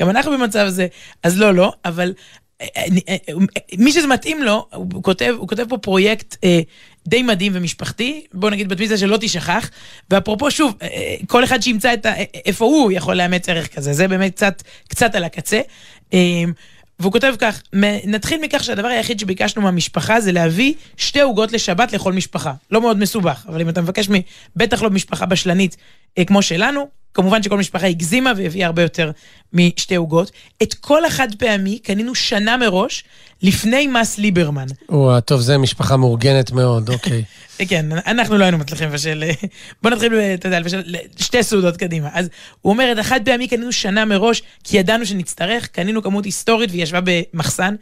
גם 0.00 0.10
אנחנו 0.10 0.32
במצב 0.32 0.58
הזה. 0.58 0.86
אז 1.22 1.38
לא, 1.38 1.54
לא, 1.54 1.72
אבל 1.84 2.12
אה, 2.60 2.66
אה, 3.08 3.16
אה, 3.28 3.32
מי 3.78 3.92
שזה 3.92 4.06
מתאים 4.06 4.42
לו, 4.42 4.66
הוא 4.74 5.02
כותב, 5.02 5.34
הוא 5.38 5.48
כותב 5.48 5.64
פה 5.68 5.78
פרויקט 5.78 6.36
אה, 6.44 6.60
די 7.08 7.22
מדהים 7.22 7.52
ומשפחתי, 7.54 8.24
בוא 8.32 8.50
נגיד 8.50 8.68
בת 8.68 8.98
שלא 8.98 9.16
תשכח. 9.20 9.70
ואפרופו, 10.10 10.50
שוב, 10.50 10.74
אה, 10.82 10.88
כל 11.26 11.44
אחד 11.44 11.60
שימצא 11.62 11.94
את 11.94 12.06
ה... 12.06 12.08
אה, 12.16 12.24
איפה 12.44 12.64
הוא 12.64 12.92
יכול 12.92 13.14
לאמץ 13.16 13.48
ערך 13.48 13.74
כזה, 13.74 13.92
זה 13.92 14.08
באמת 14.08 14.34
קצת, 14.34 14.62
קצת 14.88 15.14
על 15.14 15.24
הקצה. 15.24 15.60
אה, 16.14 16.18
והוא 16.98 17.12
כותב 17.12 17.34
כך, 17.38 17.62
"מ- 17.76 18.10
נתחיל 18.14 18.40
מכך 18.42 18.64
שהדבר 18.64 18.88
היחיד 18.88 19.20
שביקשנו 19.20 19.62
מהמשפחה 19.62 20.20
זה 20.20 20.32
להביא 20.32 20.74
שתי 20.96 21.20
עוגות 21.20 21.52
לשבת 21.52 21.92
לכל 21.92 22.12
משפחה. 22.12 22.52
לא 22.70 22.80
מאוד 22.80 22.98
מסובך, 22.98 23.44
אבל 23.48 23.60
אם 23.60 23.68
אתה 23.68 23.80
מבקש, 23.82 24.08
מ- 24.10 24.22
בטח 24.56 24.82
לא 24.82 24.90
משפחה 24.90 25.26
בשלנית 25.26 25.76
אה, 26.18 26.24
כמו 26.24 26.42
שלנו, 26.42 26.88
כמובן 27.14 27.42
שכל 27.42 27.58
משפחה 27.58 27.86
הגזימה 27.86 28.32
והביאה 28.36 28.66
הרבה 28.66 28.82
יותר 28.82 29.10
משתי 29.52 29.94
עוגות. 29.94 30.30
את 30.62 30.74
כל 30.74 31.04
החד 31.04 31.28
פעמי 31.38 31.78
קנינו 31.78 32.14
שנה 32.14 32.56
מראש, 32.56 33.04
לפני 33.42 33.86
מס 33.86 34.18
ליברמן. 34.18 34.66
או, 34.88 35.20
טוב, 35.20 35.40
זה 35.40 35.58
משפחה 35.58 35.96
מאורגנת 35.96 36.52
מאוד, 36.52 36.88
אוקיי. 36.88 37.24
כן, 37.68 37.86
אנחנו 38.06 38.38
לא 38.38 38.44
היינו 38.44 38.58
מצליחים 38.58 38.88
לבשל, 38.88 39.24
אה, 39.26 39.48
בוא 39.82 39.90
נתחיל, 39.90 40.14
אתה 40.14 40.48
יודע, 40.48 40.60
לבשל 40.60 40.82
שתי 41.18 41.42
סעודות 41.42 41.76
קדימה. 41.76 42.08
אז 42.12 42.28
הוא 42.60 42.72
אומר, 42.72 42.92
את 42.92 42.98
החד 42.98 43.20
פעמי 43.24 43.48
קנינו 43.48 43.72
שנה 43.72 44.04
מראש, 44.04 44.42
כי 44.64 44.78
ידענו 44.78 45.06
שנצטרך, 45.06 45.66
קנינו 45.66 46.02
כמות 46.02 46.24
היסטורית 46.24 46.70
והיא 46.70 46.82
ישבה 46.82 47.00
במחסן, 47.04 47.74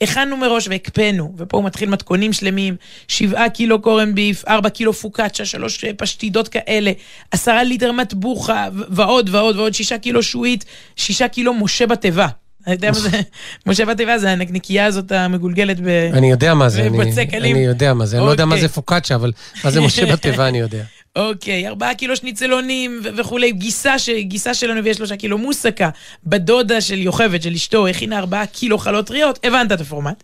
הכנו 0.00 0.36
מראש 0.36 0.68
והקפאנו, 0.68 1.32
ופה 1.36 1.56
הוא 1.56 1.64
מתחיל 1.64 1.88
מתכונים 1.88 2.32
שלמים, 2.32 2.76
שבעה 3.08 3.50
קילו 3.50 3.82
קורן 3.82 4.14
ביף, 4.14 4.44
ארבע 4.48 4.68
קילו 4.68 4.92
פוקאצ'ה, 4.92 5.44
שלוש 5.44 5.84
אה, 5.84 5.90
פשטידות 5.96 6.48
כאלה, 6.48 6.92
עשרה 7.30 7.64
ליטר 7.64 7.92
מטבוחה, 7.92 8.68
ועוד 8.88 9.28
ועוד 9.32 9.56
ועוד, 9.56 9.74
שישה 9.74 9.98
קילו 9.98 10.22
שועית, 10.22 10.64
שישה 10.96 11.28
קילו 11.28 11.54
משה 11.54 11.86
בתיבה. 11.86 12.28
אתה 12.62 12.72
יודע 12.72 12.90
מה 12.90 12.98
זה? 12.98 13.20
משה 13.66 13.84
בתיבה 13.84 14.18
זה 14.18 14.30
הנקניקייה 14.30 14.86
הזאת 14.86 15.12
המגולגלת 15.12 15.80
ב... 15.80 15.88
אני 15.88 16.30
יודע 16.30 16.54
מה 16.54 16.68
זה, 16.68 16.82
אני 16.82 17.64
יודע 17.64 17.94
מה 17.94 18.06
זה. 18.06 18.16
אני 18.16 18.26
לא 18.26 18.30
יודע 18.30 18.44
מה 18.44 18.54
אוקיי. 18.54 18.68
זה 18.68 18.74
פוקאצ'ה, 18.74 19.14
אבל 19.14 19.32
מה 19.64 19.70
זה 19.70 19.80
משה 19.80 20.12
בתיבה 20.12 20.48
אני 20.48 20.58
יודע. 20.58 20.84
אוקיי, 21.16 21.68
ארבעה 21.68 21.94
קילו 21.94 22.16
שניצלונים 22.16 23.00
וכולי, 23.16 23.52
גיסה, 23.52 23.98
ש... 23.98 24.08
גיסה 24.08 24.54
שלנו 24.54 24.78
הביאה 24.78 24.94
שלושה 24.94 25.16
קילו 25.16 25.38
מוסקה, 25.38 25.90
בדודה 26.26 26.80
של 26.80 26.98
יוכבד, 26.98 27.42
של 27.42 27.52
אשתו, 27.52 27.86
הכינה 27.86 28.18
ארבעה 28.18 28.46
קילו 28.46 28.78
חלות 28.78 29.06
טריות, 29.06 29.38
הבנת 29.44 29.72
את 29.72 29.80
הפורמט. 29.80 30.22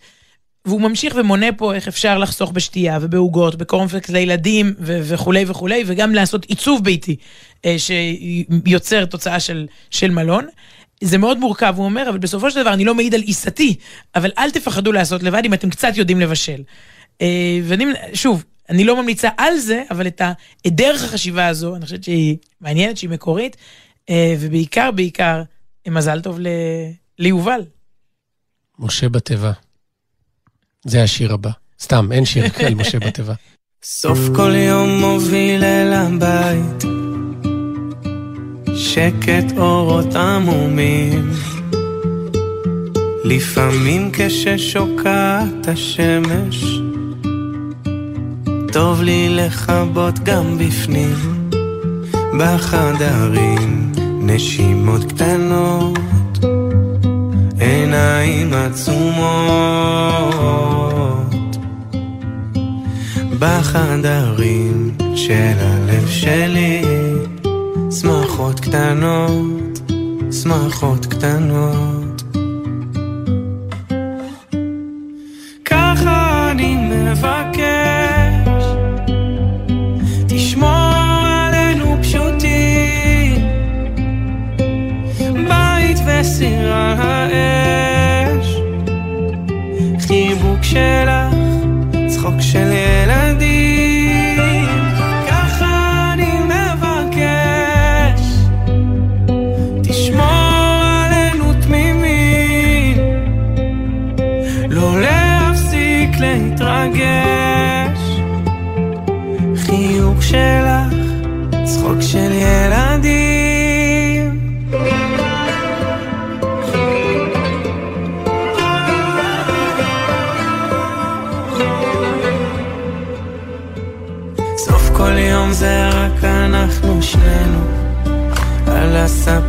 והוא 0.65 0.81
ממשיך 0.81 1.15
ומונה 1.17 1.53
פה 1.53 1.75
איך 1.75 1.89
אפשר 1.89 2.19
לחסוך 2.19 2.53
בשתייה 2.53 2.99
ובעוגות, 3.01 3.55
בקורנפלקס 3.55 4.11
לילדים 4.11 4.75
ו- 4.79 5.01
וכולי 5.03 5.45
וכולי, 5.47 5.85
וגם 5.87 6.15
לעשות 6.15 6.45
עיצוב 6.45 6.85
ביתי 6.85 7.17
שיוצר 7.79 9.05
תוצאה 9.05 9.41
של, 9.41 9.67
של 9.91 10.11
מלון. 10.11 10.47
זה 11.05 11.19
מאוד 11.19 11.39
מורכב, 11.39 11.75
הוא 11.77 11.85
אומר, 11.85 12.09
אבל 12.09 12.19
בסופו 12.19 12.51
של 12.51 12.61
דבר 12.61 12.73
אני 12.73 12.85
לא 12.85 12.95
מעיד 12.95 13.15
על 13.15 13.21
עיסתי, 13.21 13.77
אבל 14.15 14.31
אל 14.39 14.51
תפחדו 14.51 14.93
לעשות 14.93 15.23
לבד 15.23 15.43
אם 15.45 15.55
אתם 15.55 15.71
קצת 15.71 15.93
יודעים 15.97 16.21
לבשל. 16.21 16.63
אה, 17.21 17.61
ואני, 17.65 17.85
שוב, 18.15 18.45
אני 18.71 18.85
לא 18.85 19.03
ממליצה 19.03 19.29
על 19.37 19.59
זה, 19.59 19.83
אבל 19.91 20.07
את, 20.07 20.21
ה, 20.21 20.33
את 20.67 20.75
דרך 20.75 21.05
החשיבה 21.05 21.47
הזו, 21.47 21.77
אני 21.77 21.85
חושבת 21.85 22.05
שהיא 22.05 22.37
מעניינת, 22.61 22.97
שהיא 22.97 23.11
מקורית, 23.11 23.57
אה, 24.11 24.35
ובעיקר, 24.41 24.91
בעיקר, 24.91 25.43
אה, 25.87 25.93
מזל 25.93 26.21
טוב 26.21 26.41
ל, 26.41 26.47
ליובל. 27.19 27.61
משה 28.79 29.09
בתיבה. 29.09 29.53
זה 30.85 31.03
השיר 31.03 31.33
הבא. 31.33 31.51
סתם, 31.81 32.13
אין 32.13 32.25
שיר 32.25 32.45
על 32.67 32.75
משה 32.75 32.99
בתיבה. 32.99 33.35
סוף 33.85 34.19
כל 34.37 34.55
יום 34.55 35.01
מוביל 35.01 35.65
אל 35.65 35.93
הבית 35.93 37.00
שקט 38.81 39.59
אורות 39.59 40.14
עמומים. 40.14 41.31
לפעמים 43.24 44.11
כששוקעת 44.12 45.68
השמש 45.68 46.64
טוב 48.72 49.03
לי 49.03 49.28
לכבות 49.28 50.18
גם 50.18 50.59
בפנים. 50.59 51.14
בחדרים 52.39 53.93
נשימות 54.20 55.12
קטנות 55.12 55.99
עיניים 57.61 58.53
עצומות. 58.53 59.61
בחדרים 63.39 64.91
של 65.14 65.55
הלב 65.59 66.09
שלי 66.09 67.00
קטנות, 68.71 69.81
שמחות 70.43 71.07
קטנות. 71.07 72.23
ככה 75.64 76.49
אני 76.51 76.77
מבקש 76.77 78.64
תשמור 80.29 80.93
עלינו 80.95 81.97
פשוטים. 82.03 83.49
בית 85.49 85.99
וסיר 86.07 86.73
על 86.73 87.31
האש 87.33 88.57
חיבוק 90.01 90.61
צחוק 90.62 91.20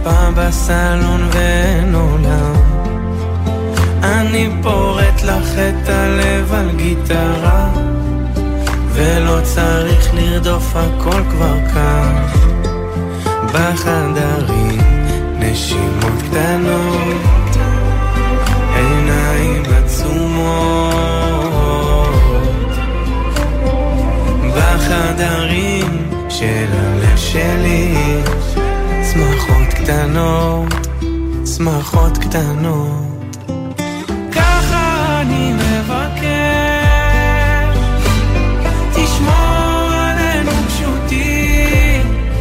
הספה 0.06 0.32
בסלון 0.36 1.30
ואין 1.32 1.95
עולם. 1.95 2.54
אני 4.04 4.49
פורט 4.64 5.24
לך 5.24 5.54
את 5.54 5.89
הלב 5.89 6.54
על 6.54 6.70
גיטרה 6.76 7.70
ולא 8.93 9.38
צריך 9.43 10.14
לרדוף 10.14 10.76
הכל 10.76 11.24
כבר 11.30 11.58
כאן. 11.74 12.26
בחדרים 13.54 14.82
נשימות 15.39 16.22
קטנות 16.30 17.58
עיניים 18.76 19.64
עצומות. 19.78 21.12
בחדרים 24.56 26.10
של 26.30 26.66
הלב 26.72 27.18
שלי, 27.18 27.95
קטנות 29.91 30.73
שמחות 31.57 32.17
קטנות. 32.17 33.35
ככה 34.31 35.21
אני 35.21 35.53
מבקש, 35.53 36.17
תשמור 38.91 39.91
עלינו 39.91 40.51
פשוטים, 40.67 42.31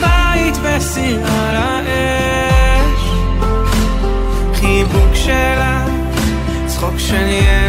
בית 0.00 0.54
וסיר 0.62 1.26
על 1.26 1.56
האש, 1.56 3.02
חיבוק 4.54 5.14
שלך, 5.14 5.90
צחוק 6.66 6.98
של 6.98 7.14
ילדים, 7.28 7.67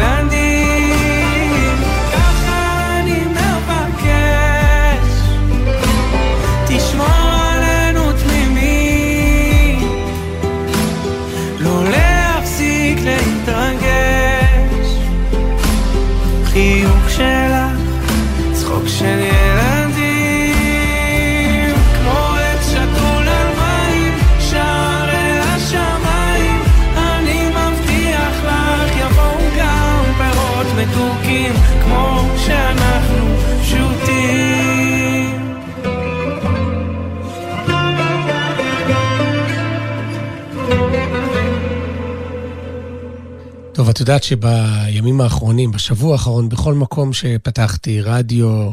את 44.00 44.08
יודעת 44.08 44.22
שבימים 44.22 45.20
האחרונים, 45.20 45.70
בשבוע 45.70 46.12
האחרון, 46.12 46.48
בכל 46.48 46.74
מקום 46.74 47.12
שפתחתי, 47.12 48.00
רדיו, 48.00 48.70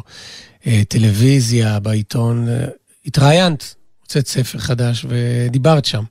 אה, 0.68 0.82
טלוויזיה, 0.88 1.80
בעיתון, 1.80 2.50
אה, 2.50 2.66
התראיינת, 3.06 3.76
הוצאת 4.02 4.28
ספר 4.28 4.60
חדש 4.60 5.06
ודיברת 5.10 5.86
שם. 5.86 6.04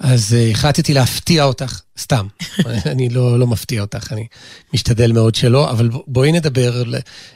אז 0.00 0.34
אה, 0.34 0.50
החלטתי 0.50 0.94
להפתיע 0.94 1.44
אותך, 1.44 1.80
סתם. 1.98 2.26
אני 2.92 3.08
לא, 3.08 3.38
לא 3.38 3.46
מפתיע 3.46 3.80
אותך, 3.80 4.12
אני 4.12 4.26
משתדל 4.74 5.12
מאוד 5.12 5.34
שלא, 5.34 5.70
אבל 5.70 5.88
בואי 6.06 6.32
נדבר 6.32 6.82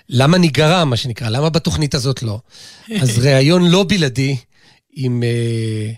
למה 0.08 0.38
ניגרע, 0.38 0.84
מה 0.84 0.96
שנקרא, 0.96 1.28
למה 1.28 1.50
בתוכנית 1.50 1.94
הזאת 1.94 2.22
לא. 2.22 2.40
אז 3.00 3.18
ראיון 3.26 3.70
לא 3.70 3.84
בלעדי 3.88 4.36
עם 4.92 5.22
אה, 5.22 5.92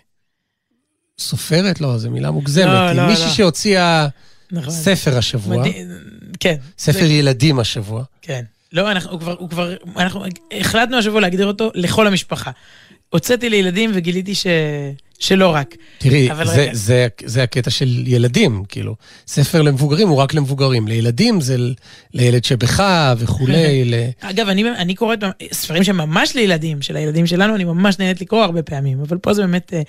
סופרת, 1.19 1.81
לא, 1.81 1.99
זו 1.99 2.11
מילה 2.11 2.31
מוגזמת, 2.31 2.67
לא, 2.67 2.91
עם 2.91 2.97
לא, 2.97 3.07
מישהי 3.07 3.25
לא. 3.25 3.33
שהוציאה 3.33 4.09
נכון. 4.53 4.71
ספר 4.71 5.19
השבוע, 5.19 5.57
מדהים, 5.59 5.89
כן. 6.41 6.55
ספר 6.79 6.99
זה- 6.99 7.13
ילדים 7.13 7.59
השבוע. 7.59 8.03
כן. 8.23 8.43
לא, 8.73 8.91
אנחנו 8.91 9.11
הוא 9.11 9.21
כבר, 9.21 9.35
הוא 9.39 9.51
כבר, 9.51 9.75
אנחנו 9.97 10.25
החלטנו 10.61 10.97
השבוע 10.99 11.21
להגדיר 11.21 11.47
אותו 11.47 11.71
לכל 11.75 12.07
המשפחה. 12.07 12.51
הוצאתי 13.11 13.51
לילדים 13.51 13.91
וגיליתי 13.95 14.35
ש... 14.35 14.47
שלא 15.19 15.55
רק. 15.55 15.75
תראי, 15.99 16.29
זה, 16.37 16.43
רגע. 16.63 16.75
זה, 16.75 17.07
זה 17.25 17.43
הקטע 17.43 17.71
של 17.71 18.05
ילדים, 18.07 18.63
כאילו. 18.69 18.95
ספר 19.27 19.63
למבוגרים 19.63 20.09
הוא 20.09 20.17
רק 20.17 20.35
למבוגרים. 20.35 20.89
לילדים 20.89 21.41
זה 21.41 21.59
ל- 21.59 21.75
לילד 22.15 22.45
שבך 22.45 22.83
וכולי. 23.19 23.55
ל... 23.91 23.95
אגב, 24.21 24.49
אני, 24.49 24.71
אני 24.71 24.95
קוראת 24.95 25.19
ספרים 25.53 25.85
שממש 25.85 26.35
לילדים, 26.37 26.83
של 26.83 26.97
הילדים 26.97 27.27
שלנו, 27.27 27.55
אני 27.55 27.65
ממש 27.65 27.99
נהנית 27.99 28.21
לקרוא 28.21 28.43
הרבה 28.43 28.63
פעמים, 28.63 29.01
אבל 29.01 29.19
פה 29.19 29.35
זה 29.35 29.43
באמת 29.43 29.75
אה, 29.75 29.83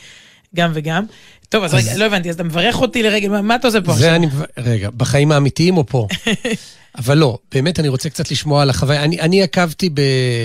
גם 0.56 0.72
וגם. 0.74 1.06
טוב, 1.50 1.64
אז, 1.64 1.76
אז- 1.76 1.88
רגע, 1.88 1.98
לא 1.98 2.06
הבנתי, 2.06 2.30
אז 2.30 2.36
אתה 2.36 2.44
מברך 2.44 2.82
אותי 2.82 3.04
לרגל, 3.04 3.30
מה, 3.30 3.42
מה 3.42 3.56
אתה 3.56 3.68
עושה 3.68 3.82
פה 3.82 3.94
זה 3.94 4.16
עכשיו? 4.16 4.16
אני... 4.16 4.28
רגע, 4.58 4.90
בחיים 4.98 5.32
האמיתיים 5.32 5.78
או 5.78 5.86
פה? 5.86 6.08
אבל 6.98 7.18
לא, 7.18 7.38
באמת 7.52 7.80
אני 7.80 7.88
רוצה 7.88 8.10
קצת 8.10 8.32
לשמוע 8.32 8.62
על 8.62 8.70
החוויה. 8.70 9.04
אני, 9.04 9.22
אני 9.22 9.44
עקבתי 9.44 9.90
ב... 9.94 10.02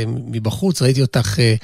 מבחוץ, 0.07 0.83
ראיתי 0.83 1.03
אותך 1.03 1.39
אה, 1.39 1.55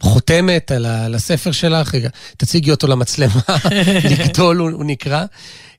חותמת 0.00 0.70
על, 0.70 0.86
ה... 0.86 1.04
על 1.04 1.14
הספר 1.14 1.52
שלך. 1.52 1.94
רגע, 1.94 2.08
תציגי 2.36 2.70
אותו 2.70 2.86
למצלמה, 2.86 3.40
לגדול 4.10 4.56
הוא, 4.56 4.70
הוא 4.70 4.84
נקרא. 4.84 5.24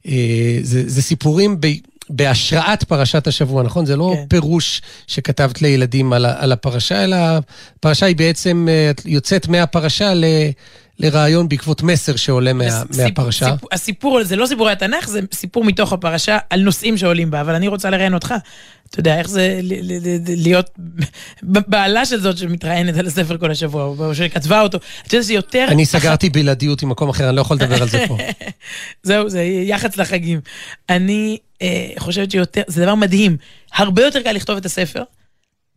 אה, 0.08 0.58
זה, 0.62 0.84
זה 0.90 1.02
סיפורים 1.02 1.62
ב... 1.62 1.68
בהשראת 2.10 2.84
פרשת 2.84 3.28
השבוע, 3.28 3.64
נכון? 3.64 3.86
זה 3.86 3.96
לא 3.96 4.14
כן. 4.16 4.26
פירוש 4.28 4.82
שכתבת 5.08 5.62
לילדים 5.62 6.14
על. 6.14 6.26
על 6.26 6.52
הפרשה, 6.52 7.04
אלא 7.04 7.18
הפרשה 7.80 8.06
היא 8.06 8.16
בעצם 8.16 8.68
אה, 8.70 8.90
את 8.90 9.02
יוצאת 9.06 9.48
מהפרשה 9.48 10.14
ל... 10.14 10.26
לרעיון 11.00 11.50
בעקבות 11.50 11.84
מסר 11.84 12.16
שעולה 12.16 12.54
מה... 12.54 12.64
סיפ- 12.70 12.98
מהפרשה. 12.98 13.46
סיפ- 13.46 13.68
הסיפור, 13.72 14.24
זה 14.24 14.36
לא 14.36 14.46
סיפורי 14.46 14.72
התנ"ך, 14.72 15.08
זה 15.10 15.20
סיפור 15.34 15.64
מתוך 15.64 15.94
הפרשה 15.94 16.38
על 16.50 16.62
נושאים 16.62 16.98
שעולים 16.98 17.32
בה, 17.32 17.42
אבל 17.42 17.56
אני 17.56 17.68
רוצה 17.68 17.90
לראיין 17.90 18.14
אותך. 18.14 18.34
אתה 18.90 19.00
יודע, 19.00 19.20
איך 19.20 19.30
זה 19.30 19.60
להיות 20.28 20.70
בעלה 21.68 22.06
של 22.06 22.22
זאת 22.22 22.38
שמתראיינת 22.38 22.98
על 22.98 23.08
הספר 23.08 23.38
כל 23.38 23.52
השבוע, 23.52 23.84
או 23.84 24.16
שכתבה 24.16 24.62
אותו. 24.62 24.78
אתה 25.08 25.16
יודע, 25.16 25.24
זה 25.24 25.34
יותר... 25.34 25.66
אני 25.70 25.86
סגרתי 25.86 26.30
בלעדיות 26.30 26.82
עם 26.82 26.90
מקום 26.90 27.10
אחר, 27.10 27.28
אני 27.30 27.36
לא 27.36 27.42
יכול 27.42 27.58
לדבר 27.58 27.82
על 27.82 27.90
זה 27.90 28.06
פה. 28.08 28.18
זהו, 29.04 29.30
זה 29.30 29.42
יח"צ 29.44 29.98
לחגים. 29.98 30.40
אני 30.90 31.38
אה, 31.62 31.88
חושבת 31.98 32.32
שיותר, 32.32 32.62
זה 32.68 32.82
דבר 32.82 32.96
מדהים. 32.96 33.38
הרבה 33.74 34.06
יותר 34.06 34.22
קל 34.22 34.32
לכתוב 34.32 34.58
את 34.58 34.66
הספר, 34.66 35.04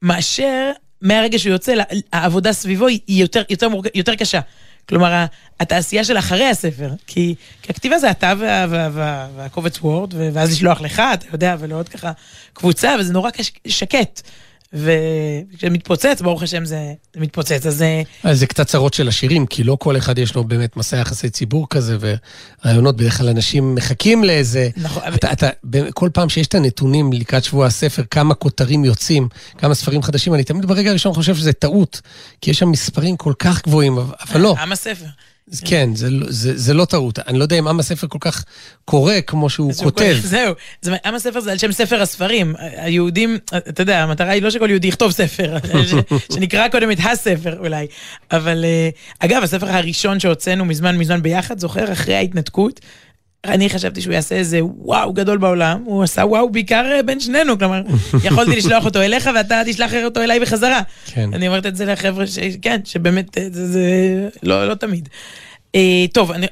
מאשר 0.02 0.70
מהרגע 1.02 1.38
שהוא 1.38 1.52
יוצא, 1.52 1.74
העבודה 2.12 2.52
סביבו 2.52 2.86
היא 2.86 3.00
יותר, 3.08 3.42
יותר, 3.50 3.68
מורג... 3.68 3.88
יותר 3.94 4.14
קשה. 4.14 4.40
כלומר, 4.88 5.24
התעשייה 5.60 6.04
של 6.04 6.18
אחרי 6.18 6.46
הספר. 6.46 6.90
כי, 7.06 7.34
כי 7.62 7.72
הכתיבה 7.72 7.98
זה 7.98 8.10
אתה 8.10 8.32
וה, 8.38 8.66
וה, 8.70 8.88
וה, 8.92 9.28
והקובץ 9.36 9.78
וורד, 9.78 10.14
ואז 10.32 10.50
לשלוח 10.52 10.80
לך, 10.80 11.02
אתה 11.14 11.26
יודע, 11.32 11.56
ולעוד 11.58 11.88
ככה 11.88 12.12
קבוצה, 12.52 12.94
וזה 13.00 13.12
נורא. 13.12 13.30
שקט. 13.66 14.22
וכשזה 14.72 15.70
מתפוצץ, 15.70 16.20
ברוך 16.22 16.42
השם 16.42 16.64
זה, 16.64 16.78
זה 17.14 17.20
מתפוצץ. 17.20 17.66
אז 17.66 17.82
אה, 17.82 18.02
אז 18.22 18.38
זה 18.38 18.46
קצת 18.46 18.66
צרות 18.66 18.94
של 18.94 19.08
השירים, 19.08 19.46
כי 19.46 19.64
לא 19.64 19.76
כל 19.80 19.96
אחד 19.96 20.18
יש 20.18 20.34
לו 20.34 20.44
באמת 20.44 20.76
מסע 20.76 20.96
יחסי 20.96 21.30
ציבור 21.30 21.66
כזה, 21.70 21.96
ורעיונות, 22.64 22.96
בדרך 22.96 23.18
כלל 23.18 23.28
אנשים 23.28 23.74
מחכים 23.74 24.24
לאיזה... 24.24 24.68
נכון, 24.76 25.02
אתה, 25.14 25.32
אתה, 25.32 25.48
כל 25.94 26.10
פעם 26.12 26.28
שיש 26.28 26.46
את 26.46 26.54
הנתונים 26.54 27.12
לקראת 27.12 27.44
שבוע 27.44 27.66
הספר, 27.66 28.02
כמה 28.10 28.34
כותרים 28.34 28.84
יוצאים, 28.84 29.28
כמה 29.58 29.74
ספרים 29.74 30.02
חדשים, 30.02 30.34
אני 30.34 30.44
תמיד 30.44 30.66
ברגע 30.66 30.90
הראשון 30.90 31.12
חושב 31.14 31.34
שזה 31.34 31.52
טעות, 31.52 32.00
כי 32.40 32.50
יש 32.50 32.58
שם 32.58 32.70
מספרים 32.70 33.16
כל 33.16 33.32
כך 33.38 33.62
גבוהים, 33.62 33.98
אבל- 33.98 34.14
אבל 34.30 34.40
לא, 34.40 34.54
עם 34.62 34.72
הספר. 34.72 35.04
כן, 35.64 35.90
זה, 35.94 36.10
לא- 36.10 36.26
זה, 36.30 36.58
זה 36.58 36.74
לא 36.74 36.84
טעות. 36.84 37.18
אני 37.18 37.38
לא 37.38 37.44
יודע 37.44 37.58
אם 37.58 37.68
עם 37.68 37.80
הספר 37.80 38.06
כל 38.08 38.18
כך 38.20 38.44
קורא 38.84 39.14
כמו 39.26 39.50
שהוא 39.50 39.72
כותב. 39.72 39.84
כותב, 39.84 40.16
זהו, 40.34 40.54
זה, 40.82 40.96
עם 41.04 41.14
הספר 41.14 41.40
זה 41.40 41.52
על 41.52 41.58
שם 41.58 41.72
ספר 41.72 42.02
הספרים. 42.02 42.54
היהודים, 42.58 43.38
אתה 43.68 43.82
יודע, 43.82 44.02
המטרה 44.02 44.30
היא 44.30 44.42
לא 44.42 44.50
שכל 44.50 44.70
יהודי 44.70 44.88
יכתוב 44.88 45.12
ספר, 45.12 45.56
ש- 45.90 46.34
שנקרא 46.34 46.68
קודם 46.68 46.90
את 46.90 46.98
הספר 47.12 47.58
אולי. 47.58 47.86
אבל 48.30 48.64
אה, 48.64 48.88
אגב, 49.18 49.42
הספר 49.42 49.70
הראשון 49.70 50.20
שהוצאנו 50.20 50.64
מזמן 50.64 50.96
מזמן 50.98 51.22
ביחד, 51.22 51.58
זוכר, 51.58 51.92
אחרי 51.92 52.14
ההתנתקות, 52.14 52.80
אני 53.44 53.70
חשבתי 53.70 54.00
שהוא 54.00 54.14
יעשה 54.14 54.34
איזה 54.34 54.58
וואו 54.62 55.12
גדול 55.12 55.38
בעולם, 55.38 55.82
הוא 55.84 56.02
עשה 56.02 56.22
וואו 56.26 56.50
בעיקר 56.50 56.92
אה, 56.92 57.02
בין 57.02 57.20
שנינו, 57.20 57.58
כלומר, 57.58 57.82
יכולתי 58.24 58.56
לשלוח 58.56 58.84
אותו 58.84 59.02
אליך 59.02 59.30
ואתה 59.34 59.62
תשלח 59.66 59.92
אותו 60.04 60.20
אליי 60.20 60.40
בחזרה. 60.40 60.80
כן. 61.06 61.34
אני 61.34 61.48
אומרת 61.48 61.66
את 61.66 61.76
זה 61.76 61.84
לחבר'ה, 61.84 62.26
ש... 62.26 62.38
כן, 62.62 62.80
שבאמת 62.84 63.38
אה, 63.38 63.48
זה, 63.52 63.66
זה 63.66 63.82
לא, 64.42 64.68
לא 64.68 64.74
תמיד. 64.74 65.08
אה, 65.74 66.04
טוב, 66.12 66.32
אני, 66.32 66.46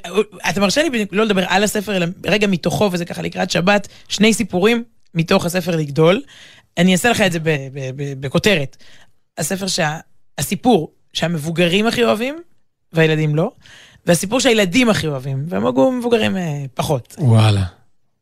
אתה 0.51 0.61
מרשה 0.61 0.83
לי 0.83 1.07
לא 1.13 1.25
לדבר 1.25 1.45
על 1.49 1.65
הספר, 1.65 1.97
אלא 1.97 2.07
רגע 2.27 2.47
מתוכו, 2.47 2.89
וזה 2.93 3.05
ככה 3.05 3.23
לקראת 3.23 3.51
שבת, 3.51 3.89
שני 4.09 4.35
סיפורים 4.35 4.85
מתוך 5.15 5.47
הספר 5.47 5.77
לגדול. 5.77 6.23
אני 6.79 6.93
אעשה 6.93 7.11
לך 7.11 7.21
את 7.21 7.33
זה 7.33 7.39
בכותרת. 8.21 8.77
הספר 9.39 9.67
שהסיפור 9.67 10.93
שהמבוגרים 11.13 11.87
הכי 11.87 12.05
אוהבים, 12.05 12.39
והילדים 12.93 13.35
לא, 13.35 13.51
והסיפור 14.07 14.41
שהילדים 14.41 14.91
הכי 14.91 15.07
אוהבים, 15.07 15.45
והמבוגרים 15.49 16.37
אה, 16.37 16.65
פחות. 16.75 17.17
וואלה. 17.19 17.65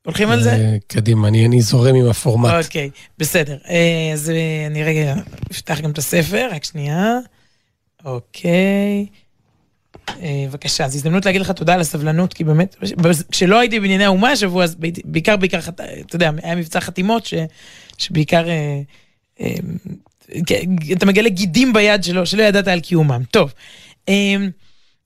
הולכים 0.04 0.28
על 0.30 0.42
זה? 0.42 0.50
אה, 0.52 0.76
קדימה, 0.86 1.28
אני, 1.28 1.46
אני 1.46 1.60
זורם 1.60 1.94
עם 1.94 2.06
הפורמט. 2.10 2.64
אוקיי, 2.64 2.90
בסדר. 3.18 3.56
אה, 3.68 4.10
אז 4.12 4.30
אה, 4.30 4.66
אני 4.66 4.84
רגע 4.84 5.14
אפתח 5.52 5.80
גם 5.80 5.90
את 5.90 5.98
הספר, 5.98 6.48
רק 6.52 6.64
שנייה. 6.64 7.18
אוקיי. 8.04 9.06
בבקשה, 10.22 10.88
זו 10.88 10.96
הזדמנות 10.96 11.26
להגיד 11.26 11.40
לך 11.40 11.50
תודה 11.50 11.74
על 11.74 11.80
הסבלנות, 11.80 12.34
כי 12.34 12.44
באמת, 12.44 12.76
כשלא 13.30 13.60
הייתי 13.60 13.80
בענייני 13.80 14.04
האומה 14.04 14.30
השבוע, 14.30 14.64
אז 14.64 14.76
בעיקר, 15.04 15.36
בעיקר, 15.36 15.58
אתה 15.68 16.16
יודע, 16.16 16.30
היה 16.42 16.54
מבצע 16.54 16.80
חתימות, 16.80 17.26
ש- 17.26 17.34
שבעיקר 17.98 18.48
אה, 18.48 18.80
אה, 19.40 19.54
אתה 20.92 21.06
מגלה 21.06 21.28
גידים 21.28 21.72
ביד 21.72 22.04
שלו, 22.04 22.26
שלא 22.26 22.42
ידעת 22.42 22.68
על 22.68 22.80
קיומם. 22.80 23.22
טוב, 23.30 23.52
אה, 24.08 24.34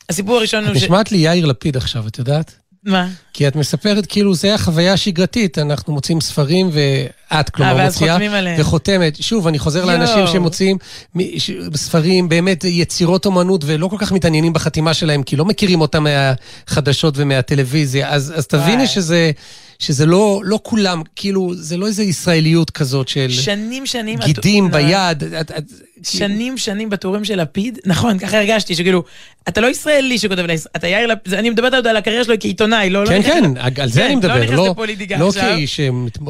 הסיפור 0.09 0.37
הראשון 0.37 0.65
את 0.65 0.69
הוא 0.69 0.79
ש... 0.79 0.83
נשמעת 0.83 1.13
לי 1.13 1.19
יאיר 1.19 1.47
לפיד 1.47 1.77
עכשיו, 1.77 2.07
את 2.07 2.19
יודעת? 2.19 2.55
מה? 2.85 3.09
כי 3.33 3.49
את 3.49 3.57
מספרת 3.57 4.07
כאילו 4.07 4.35
זה 4.35 4.55
החוויה 4.55 4.93
השגרתית, 4.93 5.59
אנחנו 5.59 5.93
מוצאים 5.93 6.21
ספרים 6.21 6.71
ואת, 6.73 7.51
כלומר, 7.51 7.79
אה, 7.79 7.85
מוציאה. 7.85 8.17
וחותמת. 8.59 9.23
שוב, 9.23 9.47
אני 9.47 9.59
חוזר 9.59 9.79
יואו. 9.79 9.91
לאנשים 9.91 10.27
שמוציאים 10.27 10.77
מ- 11.15 11.39
ש- 11.39 11.51
ספרים, 11.77 12.29
באמת 12.29 12.65
יצירות 12.65 13.27
אומנות, 13.27 13.61
ולא 13.67 13.89
כל 13.89 13.97
כך 13.99 14.13
מתעניינים 14.13 14.53
בחתימה 14.53 14.95
שלהם, 14.95 15.23
כי 15.23 15.37
לא 15.37 15.45
מכירים 15.45 15.81
אותם 15.81 16.05
מהחדשות 16.05 17.15
ומהטלוויזיה. 17.17 18.11
אז, 18.11 18.33
אז 18.37 18.47
תביני. 18.47 18.87
שזה, 18.87 19.31
שזה 19.79 20.07
לא, 20.07 20.41
לא 20.45 20.61
כולם, 20.63 21.03
כאילו, 21.17 21.53
זה 21.55 21.77
לא 21.77 21.87
איזו 21.87 22.03
ישראליות 22.03 22.71
כזאת 22.71 23.09
של 23.09 23.31
שנים 23.31 23.87
שנים... 23.87 24.19
גידים 24.19 24.67
את- 24.67 24.71
ביד. 24.73 25.25
את, 25.25 25.51
את, 25.51 25.65
שנים 26.03 26.59
שנים 26.59 26.91
בטורים 26.91 27.25
של 27.25 27.41
לפיד, 27.41 27.79
נכון, 27.87 28.19
ככה 28.19 28.39
הרגשתי, 28.39 28.75
שכאילו, 28.75 29.03
אתה 29.49 29.61
לא 29.61 29.67
ישראלי 29.67 30.19
שכותב 30.19 30.43
לישראל, 30.47 30.73
אתה 30.77 30.89
יאיר 30.89 31.07
לפיד, 31.07 31.35
אני 31.35 31.51
מדברת 31.51 31.75
עוד 31.75 31.87
על 31.87 31.97
הקריירה 31.97 32.25
שלו 32.25 32.35
כעיתונאי, 32.41 32.91
לא... 32.91 33.05
לא 33.05 33.09
כן, 33.09 33.23
כן, 33.23 33.45
על 33.83 33.89
זה 33.89 34.01
כן, 34.01 34.07
אני 34.07 34.17
מדבר, 34.17 34.35
לא 34.37 34.45
נכנס 34.45 34.59
לא, 34.59 35.21
לא. 35.21 35.33
כאיש 35.41 35.81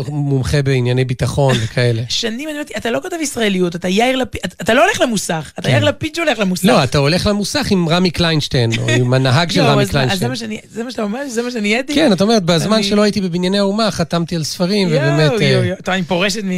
מומחה 0.09 0.63
בענייני 0.63 1.05
ביטחון 1.05 1.57
וכאלה. 1.65 2.03
שנים 2.09 2.49
אני 2.49 2.53
אומרת, 2.53 2.71
אתה 2.77 2.91
לא 2.91 2.99
כותב 3.03 3.17
ישראליות, 3.23 3.77
אתה 3.77 3.89
יאיר 3.89 4.17
לפיד, 4.17 4.41
אתה- 4.63 4.75
לא 4.75 4.85
הולך 4.85 5.01
למוסך, 5.01 5.53
אתה 5.59 5.63
כן. 5.63 5.71
יאיר 5.75 5.85
לפיד 5.85 6.15
שהולך 6.15 6.39
למוסך. 6.39 6.65
לא, 6.65 6.85
אתה 6.85 6.99
הולך 6.99 7.27
למוסך 7.27 7.67
עם 7.71 7.89
רמי 7.89 8.11
קליינשטיין, 8.11 8.71
או 8.79 8.89
עם 8.89 9.15
הנהג 9.15 9.51
של 9.51 9.59
יואו, 9.61 9.69
רמי 9.73 9.87
קליינשטיין. 9.87 10.31
מה 10.31 10.37
שאני- 10.37 10.59
זה 10.71 10.85
מה 10.85 10.91
שאתה 10.91 11.03
אומר? 11.03 11.29
זה 11.29 11.43
מה 11.43 11.51
שנהייתי? 11.51 11.95
כן, 11.95 12.13
את 12.13 12.21
אומרת, 12.21 12.43
בזמן 12.43 12.83
שלא 12.83 13.03
הייתי 13.03 13.21
בבנייני 13.21 13.59
האומה, 13.59 13.91
חתמתי 13.91 14.37
על 14.37 14.45
ספרים, 14.45 14.89
ובאמת... 14.89 15.31
יואו, 15.31 15.41
אה, 15.41 15.47
יואו, 15.47 15.65
יואו. 15.65 15.77
טוב, 15.85 15.95
אני 15.95 16.03
פורשת 16.03 16.41
מ... 16.45 16.51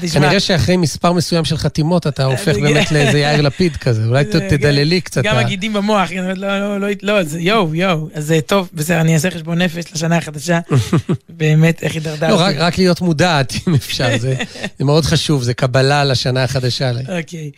תשמע, 0.00 0.20
כנראה 0.20 0.40
שאחרי 0.40 0.76
מספר 0.76 1.12
מסוים 1.12 1.44
של 1.44 1.56
חתימות, 1.56 2.06
אתה 2.06 2.24
הופך 2.30 2.54
באמת 2.56 2.92
לאיזה 2.92 3.18
יאיר 3.18 3.40
לפיד 3.40 3.76
כזה, 3.76 4.06
אולי 4.06 4.24
תדללי 4.24 5.00
קצת. 5.00 5.22
גם 5.22 5.36
הגידים 5.36 5.72
במוח, 5.72 6.12
לא, 6.12 6.32
לא, 6.32 6.80
לא, 6.80 6.88
לא, 7.02 7.22
זה 7.22 7.40
יואו, 7.40 7.74
יואו, 7.74 8.08
אז 8.14 8.26
זה 8.26 8.40
טוב, 8.40 8.68
בסדר, 8.72 9.00
אני 9.00 9.14
אעשה 9.14 9.30
חשבון 9.30 9.62
נפש 9.62 9.84
לשנה 9.92 10.16
החדשה. 10.16 10.60
באמת, 11.28 11.82
איך 11.82 11.94
הידרדרתי. 11.94 12.32
לא, 12.32 12.40
רק- 12.60 12.78
להיות 12.78 13.00
מודעת, 13.00 13.52
אם 13.68 13.74
אפשר, 13.74 14.18
זה 14.18 14.34
זה 14.78 14.84
מאוד 14.84 15.04
חשוב, 15.04 15.42
זה 15.42 15.54
קבלה 15.54 16.04
לשנה 16.04 16.44
החדשה. 16.44 16.90
אוקיי, 17.18 17.50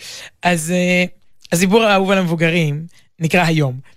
אז 0.42 0.70
אה, 0.70 1.04
הסיפור 1.52 1.82
האהוב 1.82 2.10
על 2.10 2.18
המבוגרים 2.18 2.86
נקרא 3.20 3.44
היום. 3.44 3.92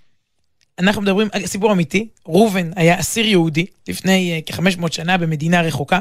אנחנו 0.78 1.02
מדברים, 1.02 1.28
סיפור 1.46 1.72
אמיתי, 1.72 2.08
ראובן 2.26 2.70
היה 2.76 3.00
אסיר 3.00 3.26
יהודי 3.26 3.66
לפני 3.88 4.32
אה, 4.32 4.54
כ-500 4.54 4.92
שנה 4.92 5.16
במדינה 5.16 5.62
רחוקה, 5.62 6.00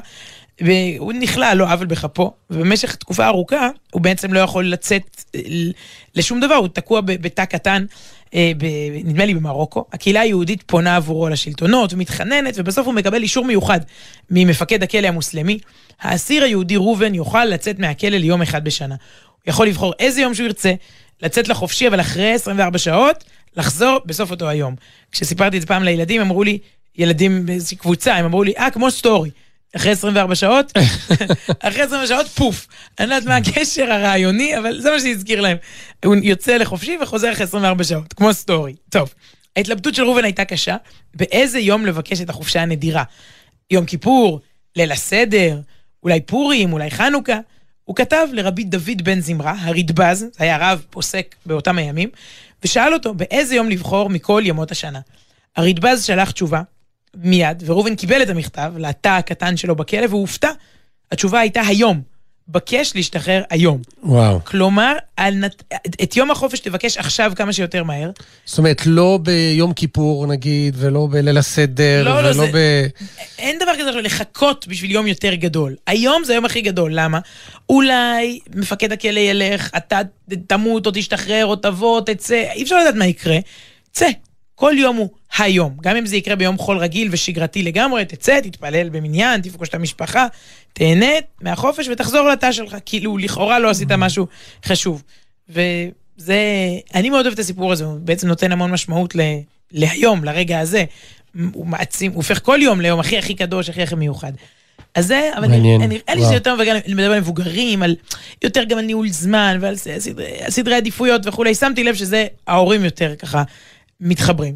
והוא 0.62 1.14
נכלא 1.14 1.46
על 1.46 1.58
לא 1.58 1.64
עוול 1.64 1.88
בכפו, 1.88 2.34
ובמשך 2.50 2.96
תקופה 2.96 3.28
ארוכה 3.28 3.70
הוא 3.92 4.02
בעצם 4.02 4.34
לא 4.34 4.40
יכול 4.40 4.66
לצאת 4.66 5.24
אה, 5.36 5.42
לשום 6.16 6.40
דבר, 6.40 6.56
הוא 6.56 6.68
תקוע 6.68 7.02
בתא 7.02 7.46
קטן, 7.46 7.86
אה, 8.34 8.52
נדמה 9.04 9.26
לי 9.26 9.34
במרוקו. 9.34 9.86
הקהילה 9.94 10.22
היהודית 10.22 10.64
פונה 10.66 10.96
עבורו 10.96 11.30
לשלטונות 11.30 11.94
ומתחננת, 11.94 12.54
ובסוף 12.58 12.86
הוא 12.86 12.94
מקבל 12.94 13.24
אישור 13.24 13.46
מיוחד 13.46 13.80
ממפקד 14.32 14.84
הכלא 14.84 15.08
המוסלמי. 15.08 15.60
האסיר 16.02 16.44
היהודי 16.44 16.76
ראובן 16.76 17.16
יוכל 17.16 17.46
לצאת 17.46 17.80
מהכלא 17.80 18.18
ליום 18.18 18.42
אחד 18.42 18.64
בשנה. 18.64 18.96
הוא 18.96 19.50
יכול 19.50 19.68
לבחור 19.68 19.94
איזה 20.00 20.22
יום 20.22 20.34
שהוא 20.34 20.46
ירצה, 20.46 20.74
לצאת 21.22 21.48
לחופשי, 21.48 21.88
אבל 21.88 22.02
אחרי 22.02 22.34
24 22.34 22.78
שעות, 22.78 23.24
לחזור 23.58 24.00
בסוף 24.06 24.32
אותו 24.32 24.50
היום. 24.50 24.76
כשסיפרתי 25.12 25.58
את 25.58 25.62
זה 25.62 25.68
פעם 25.68 25.84
לילדים, 25.84 26.22
אמרו 26.22 26.44
לי, 26.44 26.58
ילדים 26.98 27.46
באיזושהי 27.46 27.78
קבוצה, 27.78 28.16
הם 28.16 28.26
אמרו 28.26 28.44
לי, 28.44 28.54
אה, 28.58 28.72
כמו 28.72 28.92
סטורי. 28.92 29.30
אחרי 29.76 29.92
24 29.92 30.36
שעות, 30.36 30.72
אחרי 31.68 31.82
24 31.82 32.08
שעות, 32.08 32.28
פוף. 32.28 32.68
אני 33.00 33.10
לא 33.10 33.16
יודעת 33.16 33.30
מה 33.30 33.36
הקשר 33.36 33.92
הרעיוני, 33.92 34.58
אבל 34.58 34.82
זה 34.82 34.92
מה 34.92 35.00
שהזכיר 35.00 35.42
להם. 35.42 35.58
הוא 36.06 36.16
יוצא 36.24 36.58
לחופשי 36.58 36.98
וחוזר 37.02 37.32
אחרי 37.32 37.44
24 37.44 37.84
שעות, 37.84 38.14
כמו 38.14 38.34
סטורי. 38.34 38.76
טוב, 38.90 39.14
ההתלבטות 39.56 39.96
של 39.96 40.04
ראובן 40.04 40.24
הייתה 40.24 40.46
קשה, 40.46 40.76
באיזה 41.14 41.60
יום 41.60 41.86
לבקש 41.86 42.22
את 42.22 42.30
החופשה 42.30 42.62
הנדירה. 42.62 43.04
יום 43.72 43.86
כיפור, 43.86 44.40
ליל 44.76 44.92
הסדר, 44.92 45.60
אולי 46.04 46.22
פורים, 46.22 46.74
אולי 46.74 46.92
חנוכה. 46.92 47.40
הוא 47.84 47.96
כתב 47.96 48.28
לרבי 48.32 48.64
דוד 48.64 49.02
בן 49.04 49.20
זמרה, 49.20 49.56
הרדב"ז, 49.60 50.20
זה 50.20 50.44
היה 50.44 50.58
רב 50.58 50.86
פוסק 50.90 51.36
באותם 51.46 51.78
הימים, 51.78 52.10
ושאל 52.64 52.94
אותו 52.94 53.14
באיזה 53.14 53.56
יום 53.56 53.70
לבחור 53.70 54.10
מכל 54.10 54.44
ימות 54.46 54.72
השנה. 54.72 55.00
הרדב"ז 55.56 56.04
שלח 56.06 56.32
תשובה 56.32 56.62
מיד, 57.24 57.64
וראובן 57.66 57.96
קיבל 57.96 58.22
את 58.22 58.30
המכתב 58.30 58.74
לתא 58.78 59.10
הקטן 59.10 59.58
שלו 59.58 59.76
בכלא, 59.76 60.06
והוא 60.10 60.22
הופתע. 60.22 60.52
התשובה 61.12 61.40
הייתה 61.40 61.62
היום. 61.62 62.02
בקש 62.48 62.96
להשתחרר 62.96 63.44
היום. 63.50 63.82
וואו. 64.04 64.40
כלומר, 64.44 64.94
נת... 65.20 65.64
את 66.04 66.16
יום 66.16 66.32
החופש 66.32 66.60
תבקש 66.60 66.98
עכשיו 66.98 67.32
כמה 67.36 67.54
שיותר 67.54 67.84
מהר. 67.84 68.12
זאת 68.46 68.58
אומרת, 68.58 68.82
לא 68.86 69.20
ביום 69.24 69.74
כיפור 69.74 70.28
נגיד, 70.28 70.76
ולא 70.78 71.08
בליל 71.12 71.38
הסדר, 71.38 72.04
לא, 72.06 72.14
לא, 72.16 72.20
ולא 72.20 72.34
זה- 72.34 72.50
ב... 72.54 72.58
אין 73.40 73.60
דבר 73.60 73.72
כזה 73.80 73.92
לחכות 73.92 74.68
בשביל 74.68 74.92
יום 74.92 75.08
יותר 75.08 75.34
גדול. 75.34 75.76
היום 75.88 76.24
זה 76.24 76.34
היום 76.34 76.46
הכי 76.46 76.62
גדול, 76.62 76.92
למה? 76.94 77.20
אולי 77.70 78.40
מפקד 78.56 78.92
הכלא 78.92 79.20
ילך, 79.20 79.70
אתה 79.78 80.02
תמות 80.48 80.86
או 80.86 80.92
תשתחרר 80.94 81.46
או 81.46 81.56
תבוא, 81.56 82.02
תצא, 82.02 82.44
אי 82.54 82.64
אפשר 82.64 82.80
לדעת 82.80 82.96
מה 82.96 83.06
יקרה. 83.06 83.38
צא. 83.92 84.08
כל 84.56 84.74
יום 84.78 84.96
הוא 84.96 85.10
היום. 85.38 85.78
גם 85.82 85.96
אם 85.96 86.06
זה 86.06 86.16
יקרה 86.16 86.36
ביום 86.36 86.58
חול 86.58 86.78
רגיל 86.78 87.08
ושגרתי 87.12 87.64
לגמרי, 87.64 88.06
תצא, 88.06 88.40
תתפלל 88.40 88.90
במניין, 88.90 89.42
תפגוש 89.42 89.70
את 89.70 89.74
המשפחה, 89.74 90.28
תהנה 90.74 91.12
מהחופש 91.42 91.88
ותחזור 91.88 92.28
לתא 92.28 92.52
שלך. 92.52 92.78
כאילו, 92.86 93.18
לכאורה 93.18 93.60
לא 93.60 93.70
עשית 93.70 93.92
משהו 93.92 94.28
חשוב. 94.66 95.04
וזה, 95.50 96.40
אני 96.94 97.10
מאוד 97.10 97.26
אוהב 97.26 97.34
את 97.34 97.40
הסיפור 97.40 97.72
הזה, 97.72 97.86
הוא 97.86 98.00
בעצם 98.00 98.28
נותן 98.28 98.52
המון 98.52 98.72
משמעות 98.72 99.16
ל, 99.16 99.20
להיום, 99.72 100.24
לרגע 100.24 100.60
הזה. 100.60 100.84
הוא 101.54 101.68
מעצים, 101.68 102.12
הוא 102.12 102.18
הופך 102.18 102.40
כל 102.44 102.60
יום 102.62 102.82
ליום 102.82 103.00
הכי 103.00 103.18
הכי 103.18 103.36
קדוש, 103.36 103.70
הכי 103.70 103.84
הכי 103.84 103.96
מיוחד. 103.96 104.32
אז 104.96 105.08
זה, 105.08 105.30
אבל 105.36 105.48
מעניין. 105.48 105.82
נראה 105.82 105.88
נראה 105.88 106.16
לי. 106.16 106.22
שזה 106.22 106.34
יותר 106.34 106.56
מבוגר, 106.56 106.78
מדבר 106.88 107.12
על 107.12 107.20
מבוגרים, 107.20 107.84
על 107.84 107.96
יותר 108.44 108.64
גם 108.64 108.78
על 108.78 108.86
ניהול 108.86 109.10
זמן 109.10 109.58
ועל 109.62 109.76
סדרי 110.50 110.76
עדיפויות 110.76 111.28
וכולי. 111.28 111.56
שמתי 111.56 111.84
לב 111.84 111.96
שזה 111.96 112.28
ההורים 112.48 112.86
יותר 112.86 113.16
ככה 113.16 113.44
מתחברים. 114.06 114.56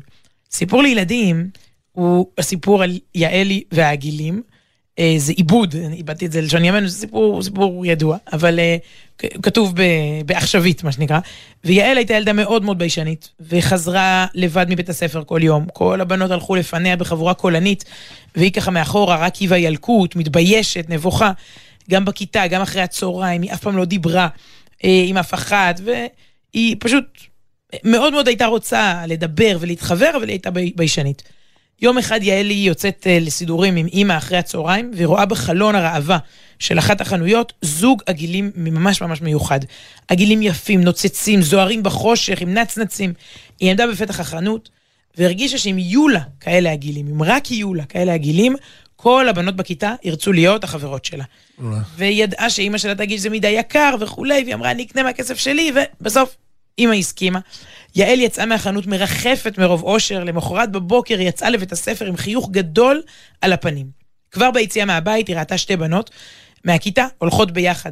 סיפור 0.52 0.84
לילדים 0.84 1.50
הוא 1.91 2.28
הסיפור 2.38 2.84
על 2.84 3.00
יעלי 3.16 3.64
והעגילים. 3.72 4.41
אה, 5.00 5.16
זה 5.18 5.34
עיבוד, 5.34 5.76
אני 5.76 5.95
איבדתי 5.95 6.26
את 6.26 6.32
זה 6.32 6.41
ללשון 6.41 6.66
ימינו, 6.66 6.88
זה 6.88 6.97
סיפור, 6.97 7.43
סיפור 7.43 7.86
ידוע, 7.86 8.18
אבל 8.34 8.60
אה, 8.60 8.78
כתוב 9.41 9.74
ב- 9.76 10.22
בעכשווית, 10.26 10.84
מה 10.84 10.91
שנקרא. 10.91 11.20
ויעל 11.64 11.97
הייתה 11.97 12.14
ילדה 12.14 12.34
מאוד 12.34 12.64
מאוד 12.64 12.80
ביישנית, 12.80 13.30
וחזרה 13.39 14.26
לבד 14.34 14.66
מבית 14.70 14.89
הספר 14.89 15.24
כל 15.24 15.39
יום. 15.43 15.66
כל 15.74 16.02
הבנות 16.02 16.32
הלכו 16.32 16.56
לפניה 16.56 16.95
בחבורה 16.95 17.34
קולנית, 17.34 17.86
והיא 18.36 18.52
ככה 18.52 18.72
מאחורה, 18.72 19.18
רק 19.18 19.36
היא 19.36 19.47
והילקוט, 19.52 20.16
מתביישת, 20.16 20.86
נבוכה. 20.89 21.32
גם 21.89 22.06
בכיתה, 22.06 22.47
גם 22.47 22.62
אחרי 22.62 22.82
הצהריים, 22.82 23.41
היא 23.41 23.54
אף 23.54 23.62
פעם 23.62 23.78
לא 23.78 23.86
דיברה 23.86 24.28
אה, 24.84 25.04
עם 25.06 25.18
אף 25.18 25.34
אחת, 25.34 25.82
והיא 25.84 26.76
פשוט 26.80 27.06
מאוד 27.84 28.13
מאוד 28.13 28.28
הייתה 28.28 28.45
רוצה 28.45 29.03
לדבר 29.07 29.57
ולהתחבר, 29.59 30.11
אבל 30.15 30.24
היא 30.24 30.34
הייתה 30.34 30.51
בי- 30.51 30.74
ביישנית. 30.76 31.24
יום 31.82 31.97
אחד 31.97 32.24
יעלי 32.24 32.53
יוצאת 32.53 33.07
אה, 33.09 33.17
לסידורים 33.22 33.76
עם 33.76 33.88
אימא 33.88 34.17
אחרי 34.17 34.38
הצהריים, 34.38 34.91
ורואה 34.97 35.26
בחלון 35.26 35.76
הראווה 35.76 36.17
של 36.59 36.80
אחת 36.80 37.01
החנויות 37.01 37.53
זוג 37.61 38.01
עגילים 38.05 38.51
ממש 38.55 39.01
ממש 39.01 39.22
מיוחד. 39.22 39.59
עגילים 40.07 40.41
יפים, 40.41 40.82
נוצצים, 40.82 41.41
זוהרים 41.41 41.84
בחושך, 41.84 42.41
עם 42.41 42.53
נצנצים. 42.53 43.13
היא 43.59 43.70
עמדה 43.72 43.88
בפתח 43.88 44.20
החנות, 44.20 44.70
והרגישה 45.17 45.57
שאם 45.57 45.78
יהיו 45.80 46.07
לה 46.07 46.20
כאלה 46.39 46.72
עגילים, 46.72 47.07
אם 47.07 47.24
רק 47.24 47.51
יהיו 47.51 47.74
לה 47.74 47.86
כאלה 47.86 48.13
עגילים, 48.13 48.55
כל 48.95 49.30
הבנות 49.30 49.55
בכיתה 49.55 49.93
ירצו 50.03 50.32
להיות 50.32 50.63
החברות 50.63 51.05
שלה. 51.05 51.24
והיא 51.97 52.24
ידעה 52.24 52.49
שאימא 52.49 52.78
שלה 52.78 52.95
תגיד 52.95 53.17
שזה 53.20 53.30
מדי 53.30 53.47
יקר 53.47 53.95
וכולי, 53.99 54.41
והיא 54.43 54.53
אמרה, 54.53 54.72
אני 54.72 54.84
אקנה 54.84 55.03
מהכסף 55.03 55.38
שלי, 55.38 55.72
ובסוף 56.01 56.36
אימא 56.80 56.93
הסכימה. 56.93 57.39
יעל 57.95 58.19
יצאה 58.19 58.45
מהחנות 58.45 58.88
מרחפת 58.88 59.57
מרוב 59.57 59.84
אושר, 59.84 60.23
למחרת 60.23 60.71
בבוקר 60.71 61.19
היא 61.19 61.27
יצאה 61.27 61.49
לבית 61.49 61.71
הספר 61.71 62.05
עם 62.05 62.17
חיוך 62.17 62.49
גדול 62.51 63.01
על 63.41 63.53
הפנים. 63.53 63.88
כבר 64.32 64.51
ביציאה 64.51 64.86
מהבית 64.86 65.27
היא 65.27 65.36
ראתה 65.36 65.57
שתי 65.57 65.77
בנות 65.77 66.09
מהכיתה 66.65 67.05
הולכות 67.17 67.51
ביחד. 67.51 67.91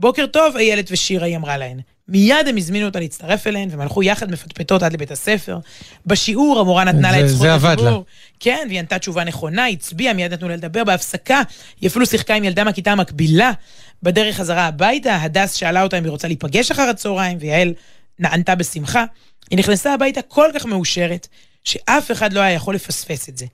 בוקר 0.00 0.26
טוב, 0.26 0.56
איילת 0.56 0.88
ושירה, 0.90 1.26
היא 1.26 1.36
אמרה 1.36 1.56
להן. 1.56 1.80
מיד 2.08 2.48
הם 2.48 2.56
הזמינו 2.56 2.86
אותה 2.86 3.00
להצטרף 3.00 3.46
אליהן, 3.46 3.68
והם 3.70 3.80
הלכו 3.80 4.02
יחד 4.02 4.30
מפטפטות 4.30 4.82
עד 4.82 4.92
לבית 4.92 5.10
הספר. 5.10 5.58
בשיעור 6.06 6.60
המורה 6.60 6.84
נתנה 6.84 7.12
לה 7.12 7.20
את 7.20 7.28
זכות 7.28 7.40
זה 7.40 7.54
עבד 7.54 7.76
לה. 7.80 7.88
הדיבור. 7.88 8.04
כן, 8.40 8.66
והיא 8.68 8.78
ענתה 8.78 8.98
תשובה 8.98 9.24
נכונה, 9.24 9.66
הצביעה, 9.66 10.14
מיד 10.14 10.32
נתנו 10.32 10.48
לה 10.48 10.56
לדבר 10.56 10.84
בהפסקה. 10.84 11.42
היא 11.80 11.88
אפילו 11.88 12.06
שיחקה 12.06 12.34
עם 12.34 12.44
ילדה 12.44 12.64
מהכיתה 12.64 12.92
המקבילה. 12.92 13.52
בדרך 14.02 14.36
חזרה 14.36 14.66
הביתה, 14.66 15.22
הדס 15.22 15.54
שאלה 15.54 15.82
אותה 15.82 15.98
אם 15.98 16.04
היא 16.04 16.10
רוצה 16.10 16.28
להיפגש 16.28 16.70
אחר 16.70 16.82
הצהריים, 16.82 17.38
ויעל 17.40 17.74
נענתה 18.18 18.54
בשמחה. 18.54 19.04
היא 19.50 19.58
נכנסה 19.58 19.94
הביתה 19.94 20.22
כל 20.22 20.50
כך 20.54 20.66
מאושרת, 20.66 21.28
שאף 21.64 22.10
אחד 22.10 22.32
לא 22.32 22.40
היה 22.40 22.54
יכול 22.54 22.74
לפספס 22.74 23.28
את 23.28 23.36
זה. 23.36 23.46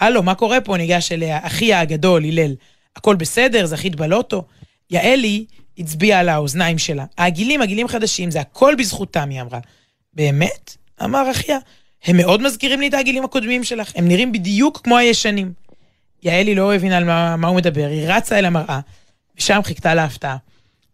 הלו, 0.00 0.22
מה 0.22 0.34
קורה 0.34 0.60
פה? 0.60 0.76
ניגש 0.76 1.12
אליה 1.12 1.38
אחיה 1.42 1.80
הגדול, 1.80 2.24
הלל. 2.24 2.54
הכל 2.96 3.16
בסדר? 3.16 3.66
זכית 3.66 3.96
בלוטו? 3.96 4.44
יעלי 4.90 5.44
הצביעה 5.78 6.20
על 6.20 6.28
האוזניים 6.28 6.78
שלה. 6.78 7.04
העגילים, 7.18 7.62
עגילים 7.62 7.88
חדשים, 7.88 8.30
זה 8.30 8.40
הכל 8.40 8.74
בזכותם, 8.78 9.28
היא 9.30 9.40
אמרה. 9.40 9.58
באמת? 10.14 10.76
אמר 11.04 11.30
אחיה. 11.30 11.58
הם 12.04 12.16
מאוד 12.16 12.42
מזכירים 12.42 12.80
לי 12.80 12.88
את 12.88 12.94
העגילים 12.94 13.24
הקודמים 13.24 13.64
שלך, 13.64 13.92
הם 13.94 14.08
נראים 14.08 14.32
בדיוק 14.32 14.80
כמו 14.84 14.98
הישנים. 14.98 15.52
יעלי 16.22 16.54
לא 16.54 16.74
הבינה 16.74 16.96
על 16.96 17.04
מה, 17.04 17.36
מה 17.36 17.48
הוא 17.48 17.56
מדבר, 17.56 17.86
היא 17.90 18.04
רצה 18.06 18.38
אל 18.38 18.44
המראה, 18.44 18.80
ושם 19.38 19.60
חיכתה 19.64 19.94
להפתעה. 19.94 20.36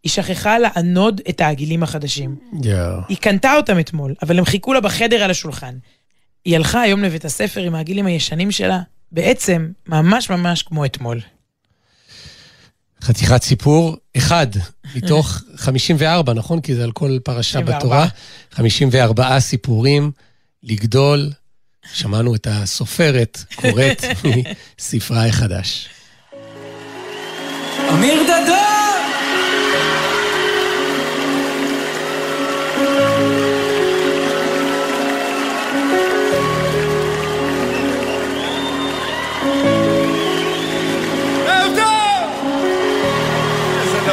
היא 0.02 0.10
שכחה 0.10 0.58
לענוד 0.58 1.20
את 1.28 1.40
העגילים 1.40 1.82
החדשים. 1.82 2.36
יואו. 2.64 3.00
היא 3.08 3.16
קנתה 3.16 3.56
אותם 3.56 3.78
אתמול, 3.80 4.14
אבל 4.22 4.38
הם 4.38 4.44
חיכו 4.44 4.72
לה 4.72 4.80
בחדר 4.80 5.22
על 5.22 5.30
השולחן. 5.30 5.74
היא 6.44 6.56
הלכה 6.56 6.80
היום 6.80 7.02
לבית 7.04 7.24
הספר 7.24 7.60
עם 7.60 7.74
העגילים 7.74 8.06
הישנים 8.06 8.50
שלה, 8.50 8.80
בעצם 9.12 9.68
ממש 9.88 10.30
ממש 10.30 10.62
כמו 10.62 10.84
אתמול. 10.84 11.20
חתיכת 13.02 13.42
סיפור, 13.42 13.96
אחד 14.16 14.46
מתוך 14.94 15.42
54, 15.56 16.32
נכון? 16.32 16.60
כי 16.60 16.74
זה 16.74 16.84
על 16.84 16.92
כל 16.92 17.18
פרשה 17.24 17.58
54. 17.58 17.78
בתורה. 17.78 18.06
54 18.52 19.40
סיפורים, 19.40 20.10
לגדול. 20.62 21.30
שמענו 21.92 22.34
את 22.34 22.46
הסופרת 22.50 23.38
קוראת 23.54 24.04
מספרה 24.80 25.26
החדש. 25.26 25.88
אמיר 27.92 28.22
דדון! 28.22 28.77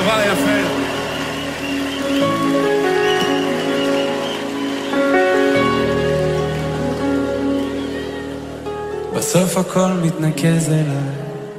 איזה 0.06 0.14
דבר 0.14 0.22
יפה. 0.32 0.76
בסוף 9.18 9.58
הכל 9.58 9.88
מתנקז 10.04 10.70
אליי. 10.70 10.86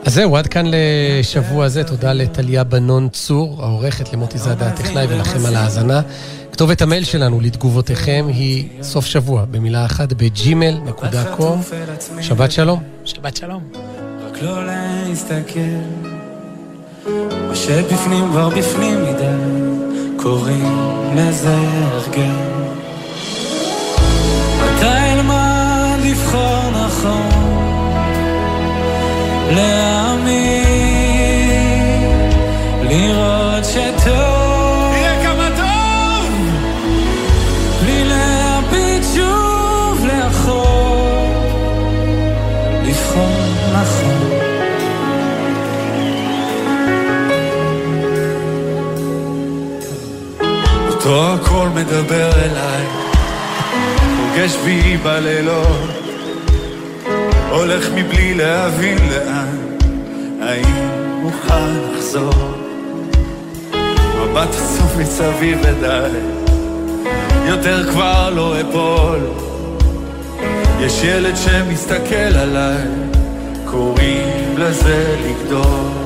אז 0.04 0.14
זהו, 0.14 0.36
עד 0.36 0.46
כאן 0.46 0.66
לשבוע 0.66 1.68
זה. 1.68 1.84
תודה 1.84 2.12
לטליה 2.12 2.64
בנון 2.64 3.08
צור, 3.08 3.64
העורכת, 3.64 4.12
למוטי 4.12 4.38
זאדה 4.38 4.66
הטכנאי 4.66 5.06
ולכם 5.08 5.46
על 5.46 5.56
ההאזנה. 5.56 6.00
כתובת 6.52 6.82
המייל 6.82 7.04
שלנו 7.04 7.40
לתגובותיכם 7.40 8.26
היא 8.28 8.68
סוף 8.82 9.06
שבוע, 9.06 9.44
במילה 9.50 9.84
אחת, 9.84 10.12
בג'ימל.קום. 10.12 11.62
שבת 12.20 12.52
שלום. 12.52 12.82
שבת 13.04 13.36
שלום. 13.36 13.62
רק 14.26 14.42
לא 14.42 14.66
להסתכל. 14.66 16.15
מה 17.48 17.54
שבפנים 17.54 18.30
כבר 18.30 18.48
בפנים 18.48 19.02
מדי, 19.02 19.24
קוראים 20.16 20.96
לזה 21.16 21.54
הרגל. 21.54 22.66
מתי 24.56 25.12
אלמד 25.12 25.98
לבחור 26.04 26.70
נכון, 26.70 27.28
להאמין, 29.50 30.70
לראות 32.82 33.64
שטוב, 33.64 34.35
אותו 51.06 51.34
הקול 51.34 51.68
מדבר 51.68 52.30
אליי, 52.32 52.86
פוגש 54.16 54.56
בי 54.64 54.96
בלילות, 54.96 55.90
הולך 57.50 57.86
מבלי 57.94 58.34
להבין 58.34 58.98
לאן, 59.10 59.56
האם 60.42 61.24
אוכל 61.24 61.70
לחזור? 61.94 62.54
מבט 64.20 64.48
עצוב 64.48 65.00
מסביב 65.00 65.58
ודי, 65.62 66.08
יותר 67.46 67.90
כבר 67.90 68.30
לא 68.30 68.60
אפול. 68.60 69.20
יש 70.80 71.02
ילד 71.04 71.36
שמסתכל 71.36 72.36
עליי, 72.36 72.86
קוראים 73.64 74.54
לזה 74.58 75.16
לגדול. 75.24 76.05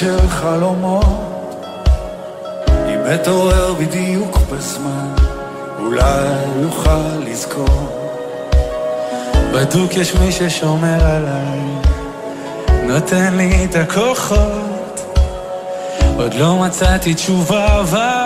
של 0.00 0.28
חלומות. 0.28 1.64
אם 2.68 2.98
אתעורר 3.14 3.74
בדיוק 3.74 4.38
בזמן, 4.52 5.14
אולי 5.78 6.28
אוכל 6.64 7.16
לזכור. 7.24 7.88
בדוק 9.54 9.96
יש 9.96 10.14
מי 10.14 10.32
ששומר 10.32 11.04
עליי, 11.04 11.60
נותן 12.82 13.36
לי 13.36 13.64
את 13.64 13.74
הכוחות. 13.74 15.16
עוד 16.16 16.34
לא 16.34 16.56
מצאתי 16.56 17.14
תשובה, 17.14 17.80
אבל 17.80 18.25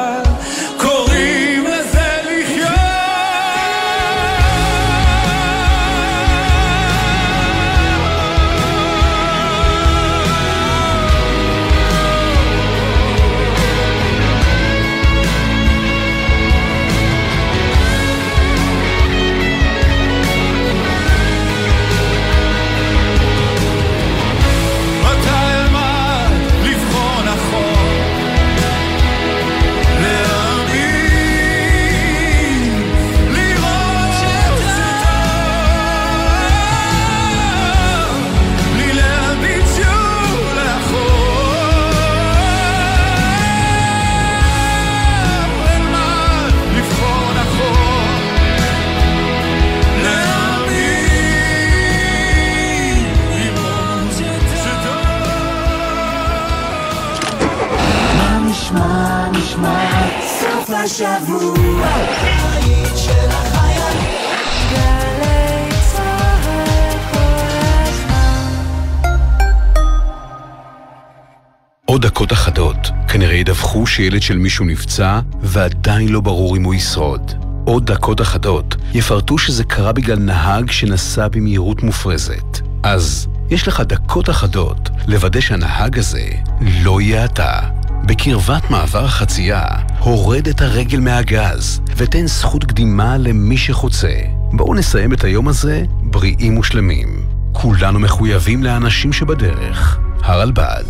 עוד 72.00 72.06
דקות 72.06 72.32
אחדות, 72.32 72.90
כנראה 73.08 73.34
ידווחו 73.34 73.86
שילד 73.86 74.22
של 74.22 74.38
מישהו 74.38 74.64
נפצע, 74.64 75.20
ועדיין 75.42 76.08
לא 76.08 76.20
ברור 76.20 76.56
אם 76.56 76.64
הוא 76.64 76.74
ישרוד. 76.74 77.32
עוד 77.64 77.86
דקות 77.86 78.20
אחדות 78.20 78.76
יפרטו 78.94 79.38
שזה 79.38 79.64
קרה 79.64 79.92
בגלל 79.92 80.18
נהג 80.18 80.70
שנסע 80.70 81.28
במהירות 81.28 81.82
מופרזת. 81.82 82.60
אז 82.82 83.26
יש 83.50 83.68
לך 83.68 83.80
דקות 83.80 84.30
אחדות 84.30 84.90
לוודא 85.06 85.40
שהנהג 85.40 85.98
הזה 85.98 86.28
לא 86.60 87.00
יהיה 87.00 87.24
אתה. 87.24 87.58
בקרבת 88.04 88.70
מעבר 88.70 89.04
החצייה, 89.04 89.64
הורד 89.98 90.48
את 90.48 90.60
הרגל 90.60 91.00
מהגז 91.00 91.80
ותן 91.96 92.26
זכות 92.26 92.64
קדימה 92.64 93.18
למי 93.18 93.56
שחוצה. 93.56 94.14
בואו 94.52 94.74
נסיים 94.74 95.12
את 95.12 95.24
היום 95.24 95.48
הזה 95.48 95.82
בריאים 96.02 96.58
ושלמים. 96.58 97.26
כולנו 97.52 97.98
מחויבים 97.98 98.62
לאנשים 98.62 99.12
שבדרך. 99.12 99.98
הרלב"ד. 100.22 100.84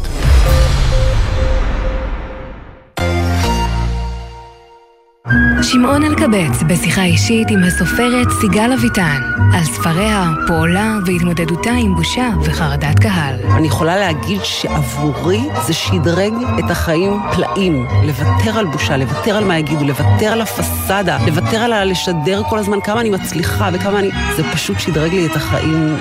שמעון 5.62 6.04
אלקבץ 6.04 6.62
בשיחה 6.66 7.04
אישית 7.04 7.50
עם 7.50 7.62
הסופרת 7.62 8.30
סיגל 8.40 8.72
אביטן 8.72 9.20
על 9.54 9.64
ספריה, 9.64 10.30
פועלה 10.46 10.98
והתמודדותה 11.06 11.70
עם 11.70 11.94
בושה 11.94 12.28
וחרדת 12.44 12.98
קהל. 12.98 13.34
אני 13.56 13.66
יכולה 13.66 13.96
להגיד 13.96 14.40
שעבורי 14.44 15.40
זה 15.66 15.72
שדרג 15.72 16.32
את 16.58 16.70
החיים 16.70 17.20
פלאים. 17.34 17.86
לוותר 18.04 18.58
על 18.58 18.66
בושה, 18.66 18.96
לוותר 18.96 19.36
על 19.36 19.44
מה 19.44 19.58
יגידו, 19.58 19.84
לוותר 19.84 20.26
על 20.26 20.40
הפסאדה, 20.40 21.18
לוותר 21.26 21.56
על 21.56 21.72
הלשדר 21.72 22.42
כל 22.48 22.58
הזמן 22.58 22.80
כמה 22.80 23.00
אני 23.00 23.10
מצליחה 23.10 23.70
וכמה 23.72 23.98
אני... 23.98 24.10
זה 24.36 24.42
פשוט 24.52 24.80
שדרג 24.80 25.12
לי 25.12 25.26
את 25.26 25.36
החיים. 25.36 25.96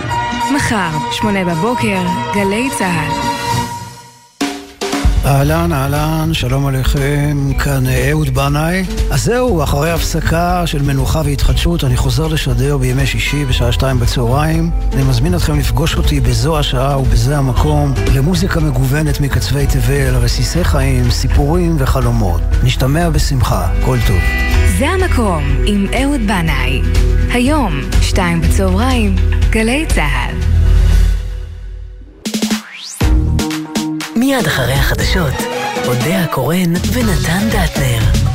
מחר, 0.55 0.89
שמונה 1.12 1.45
בבוקר, 1.45 2.01
גלי 2.36 2.70
צה"ל. 2.78 3.39
אהלן, 5.30 5.73
אהלן, 5.73 6.34
שלום 6.34 6.65
עליכם, 6.65 7.38
כאן 7.59 7.84
אהוד 7.88 8.30
בנאי. 8.30 8.84
אז 9.11 9.23
זהו, 9.23 9.63
אחרי 9.63 9.91
הפסקה 9.91 10.67
של 10.67 10.82
מנוחה 10.82 11.21
והתחדשות, 11.25 11.84
אני 11.84 11.97
חוזר 11.97 12.27
לשדר 12.27 12.77
בימי 12.77 13.05
שישי 13.05 13.45
בשעה 13.45 13.71
שתיים 13.71 13.99
בצהריים. 13.99 14.71
אני 14.93 15.03
מזמין 15.03 15.36
אתכם 15.36 15.59
לפגוש 15.59 15.95
אותי 15.95 16.19
בזו 16.19 16.59
השעה 16.59 16.99
ובזה 16.99 17.38
המקום 17.38 17.93
למוזיקה 18.15 18.59
מגוונת 18.59 19.21
מקצווי 19.21 19.67
תבל, 19.67 20.15
רסיסי 20.15 20.63
חיים, 20.63 21.11
סיפורים 21.11 21.75
וחלומות. 21.80 22.41
נשתמע 22.63 23.09
בשמחה, 23.09 23.67
כל 23.86 23.97
טוב. 24.07 24.19
זה 24.80 24.89
המקום 24.89 25.43
עם 25.65 25.86
אהוד 26.01 26.21
בנאי. 26.21 26.82
היום, 27.32 27.82
שתיים 28.01 28.41
בצהריים, 28.41 29.15
גלי 29.49 29.86
צה"ל. 29.95 30.59
מיד 34.30 34.47
אחרי 34.47 34.73
החדשות, 34.73 35.34
אודה 35.88 36.23
הקורן 36.23 36.73
ונתן 36.93 37.49
דטנר. 37.49 38.28